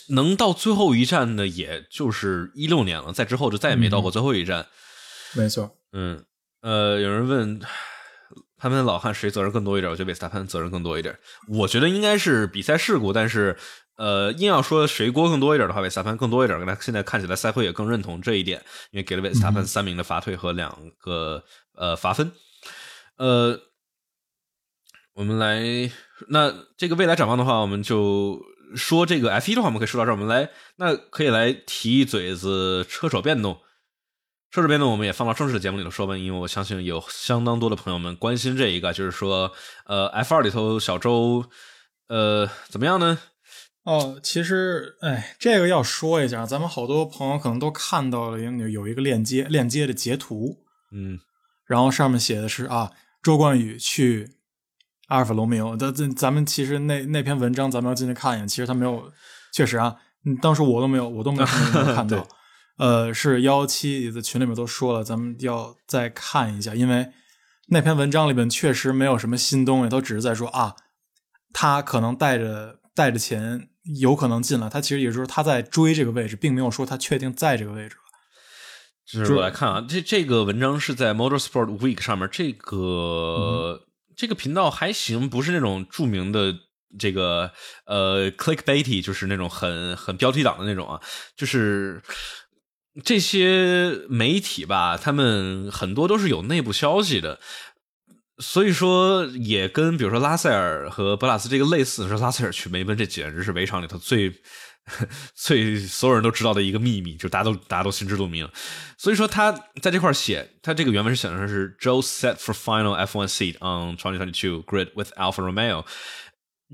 [0.10, 4.68] 能到最后一站的，也就是一六年了，在之后就再也没到过最后一战。
[5.34, 6.24] 没错，嗯，
[6.62, 7.60] 呃，有人问。
[8.64, 9.92] 他们老汉谁责任更多一点？
[9.92, 11.20] 我觉得维斯塔潘责任更多一点。
[11.50, 13.58] 我觉得应该是比赛事故，但是
[13.98, 16.58] 呃，硬要说谁锅更多一点的话，维斯塔潘更多一点。
[16.66, 21.44] 那现在看起来赛会也更认同这一点，因为给了维斯塔潘三名的罚退和两个
[21.76, 22.32] 呃罚分。
[23.18, 23.60] 呃，
[25.14, 25.92] 我们来
[26.30, 28.42] 那这个未来展望的话，我们就
[28.78, 30.16] 说这个 F 一的话，我们可以说到这儿。
[30.16, 33.60] 我们来那可以来提一嘴子车手变动。
[34.54, 39.52] 车手变动我们也放到正式的节目里头说吧，因为我相信有相当多的朋友们关心这一个，就是说，
[39.88, 41.44] 呃，F 二里头小周，
[42.08, 43.18] 呃，怎么样呢？
[43.82, 50.60] 哦，其实，哎，这个要说一下，咱们好多朋友可能都看到了有有一个链接，链接的截图，
[50.92, 51.20] 嗯，
[51.66, 52.92] 然后上面写的是啊，
[53.24, 54.30] 周冠宇去
[55.08, 59.12] 阿尔法罗密欧，咱咱咱们其实那那篇文章咱们要进去看一眼，其实他没有，
[59.52, 59.96] 确实啊，
[60.28, 61.46] 嗯，当时我都没有，我都没有
[61.96, 62.28] 看到。
[62.78, 67.08] 呃，是幺七的群里面都说了，咱们要再看一下，因为
[67.68, 70.76] 那篇文章里面确实没有什么新东西，都只是在说啊，
[71.54, 73.70] 他可能带着带着钱，
[74.00, 74.68] 有可能进来。
[74.68, 77.96] 他其实也就是他在追这个位置，并没有说他确定在这个位置。
[79.06, 83.82] 就是我来看啊，这这个文章是在 Motorsport Week 上面，这个
[84.18, 86.56] 这个频道还行，不是那种著名的
[86.98, 87.52] 这个
[87.86, 91.00] 呃 clickbaity，就是那种很很标题党的那种啊，
[91.38, 92.02] 就是。
[93.04, 97.40] 这些媒体吧，他们很多都是有内部消息的，
[98.38, 104.32] 所以说也跟比如说拉塞尔和博拉斯这个类似，说拉塞尔去梅奔，这简直是围场里头最
[105.34, 108.48] 最所有人都知道的一个秘密，就大家都大家都心知肚明。
[108.98, 109.52] 所以说他
[109.82, 115.86] 在这块写，他这个原文是写的是 Joe set for final F1 seat on 2022 grid with Alfa Romeo，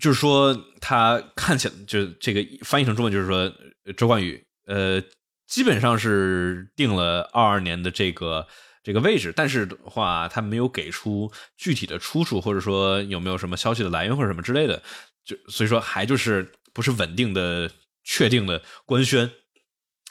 [0.02, 3.54] 就是说他看起来就这个翻译成中文就是说
[3.96, 5.02] 周冠宇呃
[5.50, 8.48] 基本上是定了二二年的这个
[8.84, 14.82] 这个位置，但是的话他没有给出具体的出处，或者说有没有什么消息的来源或者什么之类的，
[15.26, 17.70] 就所以说还就是不是稳定的。
[18.02, 19.30] 确定的官宣，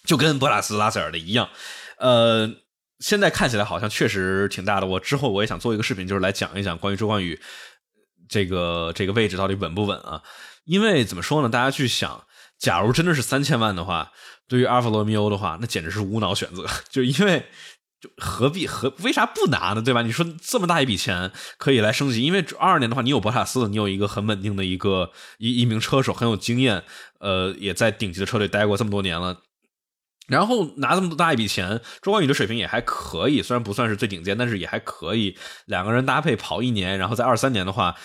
[0.04, 1.48] 就跟博拉斯拉塞尔的一样，
[1.96, 2.48] 呃，
[3.00, 4.86] 现在看起来好像确实挺大的。
[4.86, 7.40] 我之后我也想做一个视频，就是来讲一讲关于周冠宇
[8.28, 10.22] 这个这个位置到底稳不稳啊？
[10.64, 11.48] 因为怎么说呢？
[11.48, 12.24] 大家去想，
[12.56, 14.12] 假如真的是三千万的话，
[14.48, 17.44] 对于阿尔法罗密欧的话，那简直是无脑选择， 就因为。
[18.00, 19.82] 就何必何为啥不拿呢？
[19.82, 20.02] 对吧？
[20.02, 26.84] 你说这么大一笔钱可以来升级，因为二二年的话，你有博塔斯，你有一个很稳定的一个一一名车手，很有经验，
[27.18, 29.42] 呃，也在顶级的车队待过这么多年了。
[30.28, 35.36] 然后拿这么大一笔钱，周冠宇的水平也还可以，虽然不算是最顶尖，但是也还可以。
[35.66, 37.96] 两个人搭配跑一年，然后在二三年的话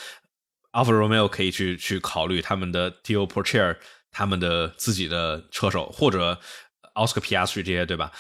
[0.72, 3.78] ，Alfa Romeo 可以去去考虑他们的 T O Porcher，
[4.14, 6.40] 他们的自己的车手，或者
[6.94, 8.12] Oscar Piastri 这些，对吧？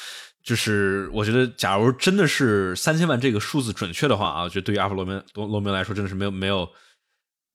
[0.43, 6.69] 就是我觉得，假如真的是三千万这个数字准确的话啊，我觉得对于阿弗罗明罗罗明来说，真的是没有没有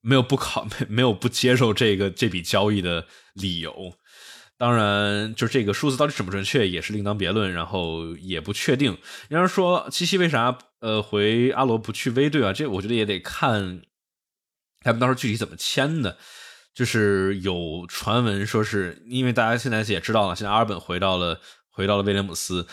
[0.00, 3.92] 没有不考没 没有不接受这个这笔交易的理由。
[4.56, 8.96] 当然，就这个数字到底准不准确也是另当别论，然后也不确定。
[9.28, 12.52] 要是说七七为啥呃回阿罗不去 V 队啊？
[12.52, 13.82] 这我觉得也得看
[14.80, 16.16] 他们到时候具体怎么签的。
[16.78, 21.40] 就是有传闻说是因为大家现在也知道了，现在阿尔本回到了。
[21.70, 22.66] 回到了威廉姆斯，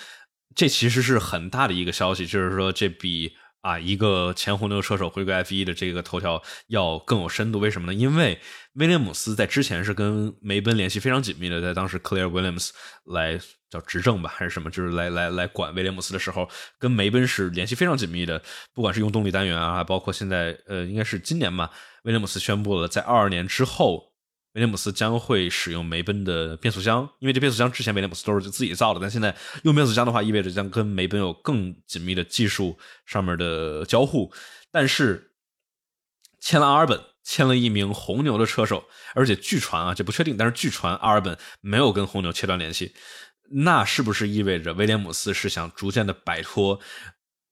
[0.56, 3.36] 这其实是很大的一个消息，就是说这比
[3.66, 7.58] 啊一个前红牛车手回归 F 一的这个头条要更有深度。
[7.58, 7.94] 为什么呢？
[7.96, 8.40] 因为
[8.74, 12.70] 威廉姆斯在之前是跟梅奔联系非常紧密的，在当时 Claire Williams
[13.06, 16.48] 来叫执政吧，还是什么，就是来来来管威廉姆斯的时候，
[16.78, 18.40] 跟梅奔是联系非常紧密的。
[18.72, 21.72] 不管是用动力单元啊，包括现在呃，应该是今年吧，
[22.04, 24.15] 威廉姆斯宣布了在二二年之后。
[24.56, 34.34] 威廉姆斯将会使用梅奔的变速箱，因为这变速箱之前威廉姆斯都是自己造的，但现在用变速箱的话，意味着将跟梅奔有更紧密的技术上面的交互。
[34.72, 35.34] 但是
[36.40, 42.94] 签了阿尔本，签了一名红牛的车手，而且据传啊，这不确定，但是据传阿尔本没有跟红牛切断联系，
[43.52, 46.80] 那是不是意味着威廉姆斯是想逐渐的摆脱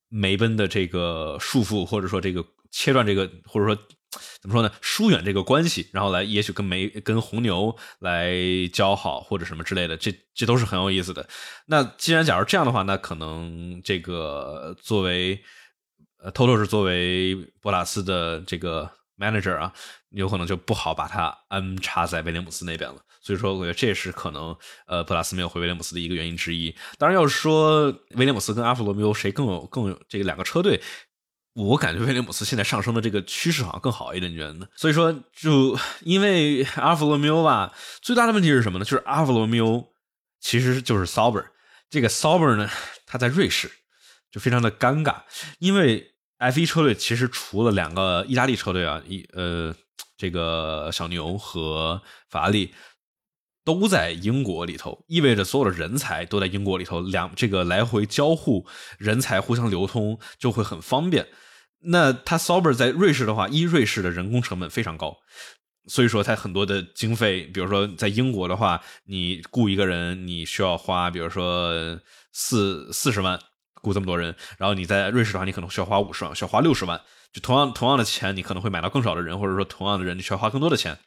[0.07, 3.77] 梅奔的这个束缚，或者说这个切断这个，或者说？
[4.41, 4.72] 怎么说呢？
[4.81, 8.34] 疏远这个关系，然后来也许跟梅跟红牛来
[8.72, 11.27] 交好或者什么之类的，这这都是很有意思的。
[11.68, 15.41] 那既然假如这样的话，那可能这个作为
[16.23, 19.73] 呃，偷偷是作为博拉斯的这个 manager 啊，
[20.11, 22.98] 有可能就不好把他安插在威廉姆斯那边了。
[23.22, 24.53] 所以说，我觉得这是可能
[24.85, 26.76] 呃，博拉斯没有回威廉姆斯的一个原因之一。
[26.98, 27.85] 当然，要是说
[28.15, 30.81] 威廉姆斯跟阿弗罗密欧谁更有更有这个两个车队。
[31.53, 34.67] 我感觉威廉姆斯现在上升的这个趋势好像更好一点，你觉得呢？
[34.75, 37.71] 所以说，就因为阿尔法罗密欧吧，
[38.01, 38.85] 最大的问题是什么呢？
[38.85, 39.93] 就是阿尔法罗密欧
[40.39, 41.45] 其实就是 Sauber，
[41.89, 42.69] 这个 Sauber 呢，
[43.05, 43.71] 它在瑞士
[44.31, 45.21] 就非常的尴尬，
[45.59, 49.75] 因为 F1 车队其实除了两个意大利车队啊，一呃
[50.17, 52.73] 这个小牛和法拉利。
[53.65, 58.65] 都在英国里头，意味着所有的人才都在英国里头，两这个来回交互，
[58.98, 61.27] 人才互相流通就会很方便。
[61.85, 65.18] 那他 sober 在瑞士的话，一瑞士的人工成本非常高，
[65.88, 71.99] 所以说他很多的经费，比如说在英国的话，你雇一个人你需要花，比如说
[72.31, 73.40] 四四十万
[73.81, 76.99] 雇这么多人，然后你在瑞士的话，你可能需要花五十万，需要花六十万，
[77.34, 80.98] 就同样同样的钱，你可能会买到更少的人，或者说同样的人，你需要花更多的钱。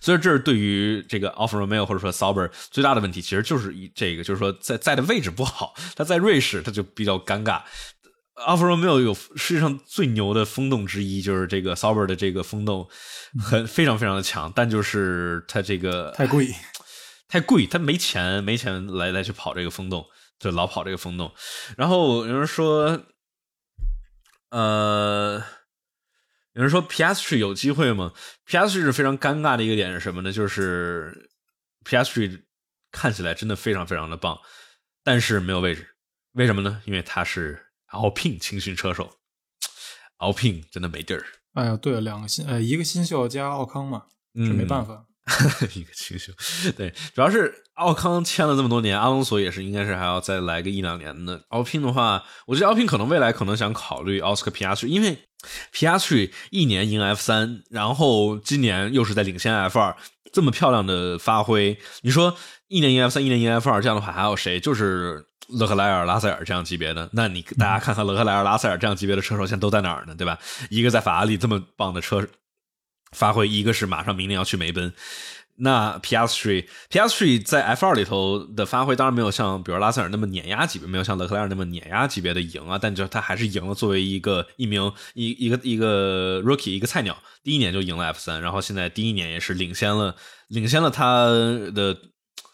[0.00, 5.74] 所以这是对于这个 Alfa Romeo 或者说 Sauber 最大的问题，其实就是一这个，就是说在在的位置不好。
[5.94, 7.62] 他在瑞士，他就比较尴尬。
[8.34, 12.88] Alfa Romeo 有世界上最牛的风洞之一，就是这个 Sauber 的这个风洞，
[13.40, 16.48] 很非常非常的强，但就是它这个太贵，
[17.28, 20.04] 太贵，他没钱，没钱来来去跑这个风洞，
[20.38, 21.32] 就老跑这个风洞。
[21.76, 23.00] 然后有人说，
[24.50, 25.42] 呃。
[26.54, 28.12] 有人说 Piastri 有机会吗
[28.46, 30.32] ？Piastri 是非常尴尬的一个点是什么呢？
[30.32, 31.30] 就是
[31.84, 32.42] Piastri
[32.90, 34.38] 看起来真的非常非常的棒，
[35.04, 35.88] 但是没有位置。
[36.32, 36.82] 为什么呢？
[36.84, 39.18] 因为他是 Alpine 青训车手
[40.18, 41.24] ，Alpine 真的没地儿。
[41.54, 44.04] 哎呀，对了，两个新呃，一个新秀加奥康嘛，
[44.34, 45.06] 这没办法。
[45.76, 46.32] 一个新秀，
[46.76, 51.44] 对，主要是奥康签了这么多年，阿隆索也是，应该是还要再来个一两年的。
[51.50, 55.16] 奥聘的话，我觉得奥聘可能未来可能想考虑奥斯卡皮亚斯，因为
[55.72, 59.96] 皮亚翠一年赢 F 三，然后今年又是在领先 F 二，
[60.32, 62.36] 这么漂亮的发挥，你说
[62.68, 64.60] 一年赢 F 三，一年赢 F 二，这样的话还有谁？
[64.60, 67.08] 就是勒克莱尔、拉塞尔这样级别的。
[67.12, 70.14] 那你大家看看勒克莱尔、拉塞尔这样级别的车手现在都在哪儿呢？
[70.14, 70.38] 对吧？
[70.68, 72.26] 一个在法拉利这么棒的车
[73.12, 74.92] 发挥，一个是马上明年要去梅奔。
[75.62, 83.74] 那 Piastri Piastri 在 F 二里头的发挥，当然没有像比如拉塞尔那么碾压级别，没有像勒克莱尔那么碾压级别的赢啊，但就他还是赢了。
[83.74, 90.16] 作为一个一名一一个一个 rookie 一个菜鸟，第一年就赢了 F 三，然后现在第一年也是领先了
[90.48, 91.26] 领先了他
[91.74, 91.96] 的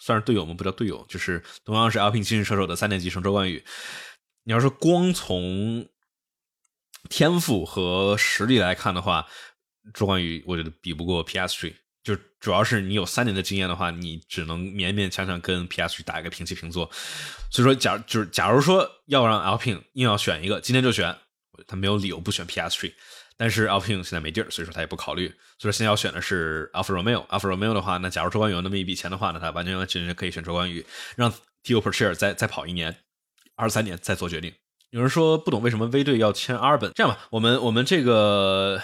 [0.01, 0.55] 算是队友吗？
[0.55, 3.65] 不叫队友，就是同样是 Alpine 新人车手的三年级生周冠宇。
[4.45, 5.89] 你要是光从
[7.09, 9.27] 天赋和实力来看的话，
[9.95, 11.74] 周冠宇我觉得比不过 Piastri。
[12.07, 16.89] 就主要是你有三年的经验的话，你只能勉勉强强跟 PS 去打一个平起平坐。
[17.51, 21.16] 所以说，假就是假如说要让 Alpine 硬要选一个，今天就选，
[21.66, 22.93] 他没有理由不选 PS。
[23.37, 25.27] 但是 Alpine 现在没地儿，所以说他也不考虑。
[25.59, 27.27] 所以说现在要选的是 Alfa Romeo。
[27.27, 31.28] Alfa Romeo 的话，那假如周冠宇有那么一笔钱的话呢，他完全完全可以选周冠宇，让
[31.65, 32.97] Tio p e r c h e r 再再跑一年，
[33.57, 34.55] 二三年再做决定。
[34.91, 38.81] 有人说不懂为什么 V 队要签阿尔本，这样吧，我们我们这个。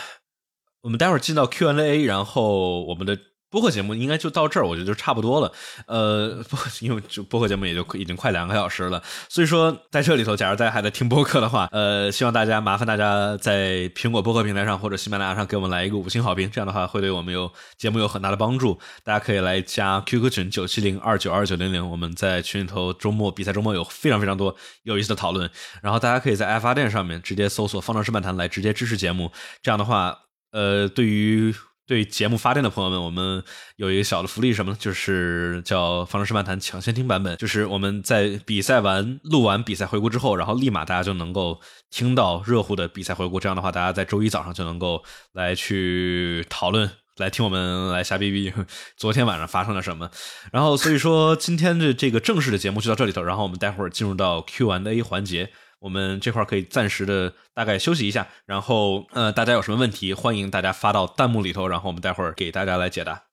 [0.82, 3.16] 我们待会儿进到 Q&A，然后我们的
[3.48, 5.52] 播客节目应该就到这儿，我觉得就差不多了。
[5.86, 18.76] 呃，播因为就播客节目也就已经快两个小时了，所以说在这里头，假如大家还在听播客的话，呃，希望大家麻烦大家在苹果播客平台上或者喜马拉雅上给我们来一个五星好评，这样的话会对我们有节目有很大的帮助。
[19.04, 25.48] 大家可以来加 QQ 群九七零二九二九零零，我们在群里头周末比赛周末有非常非常多有意思的讨论。
[25.82, 29.30] 然后大家可以在爱发电上面直接搜索“方程式漫谈”来直接支持节目，
[29.62, 30.22] 这样的话。
[30.52, 31.54] 呃，对于
[31.84, 33.42] 对节目发电的朋友们，我们
[33.76, 34.78] 有一个小的福利，什么呢？
[34.78, 41.60] 就是叫《方程式漫谈》抢先听版本，就是我们在比赛完录完比赛回顾之后，然后立马大家就能够
[41.90, 43.40] 听到热乎的比赛回顾。
[43.40, 45.02] 这样的话，大家在周一早上就能够
[45.32, 48.52] 来去讨论，来听我们来瞎逼逼
[48.96, 50.10] 昨天晚上发生了什么。
[50.52, 55.50] 然后，所以说今天的这个正式的节目就到这里头，然后我们待会儿进入到 Q&A 环节。
[55.82, 63.24] 我们这块可以暂时的大概休息一下，然后呃，大家有什么问题，欢迎大家发到弹幕里头，然后我们待会儿给大家来解答。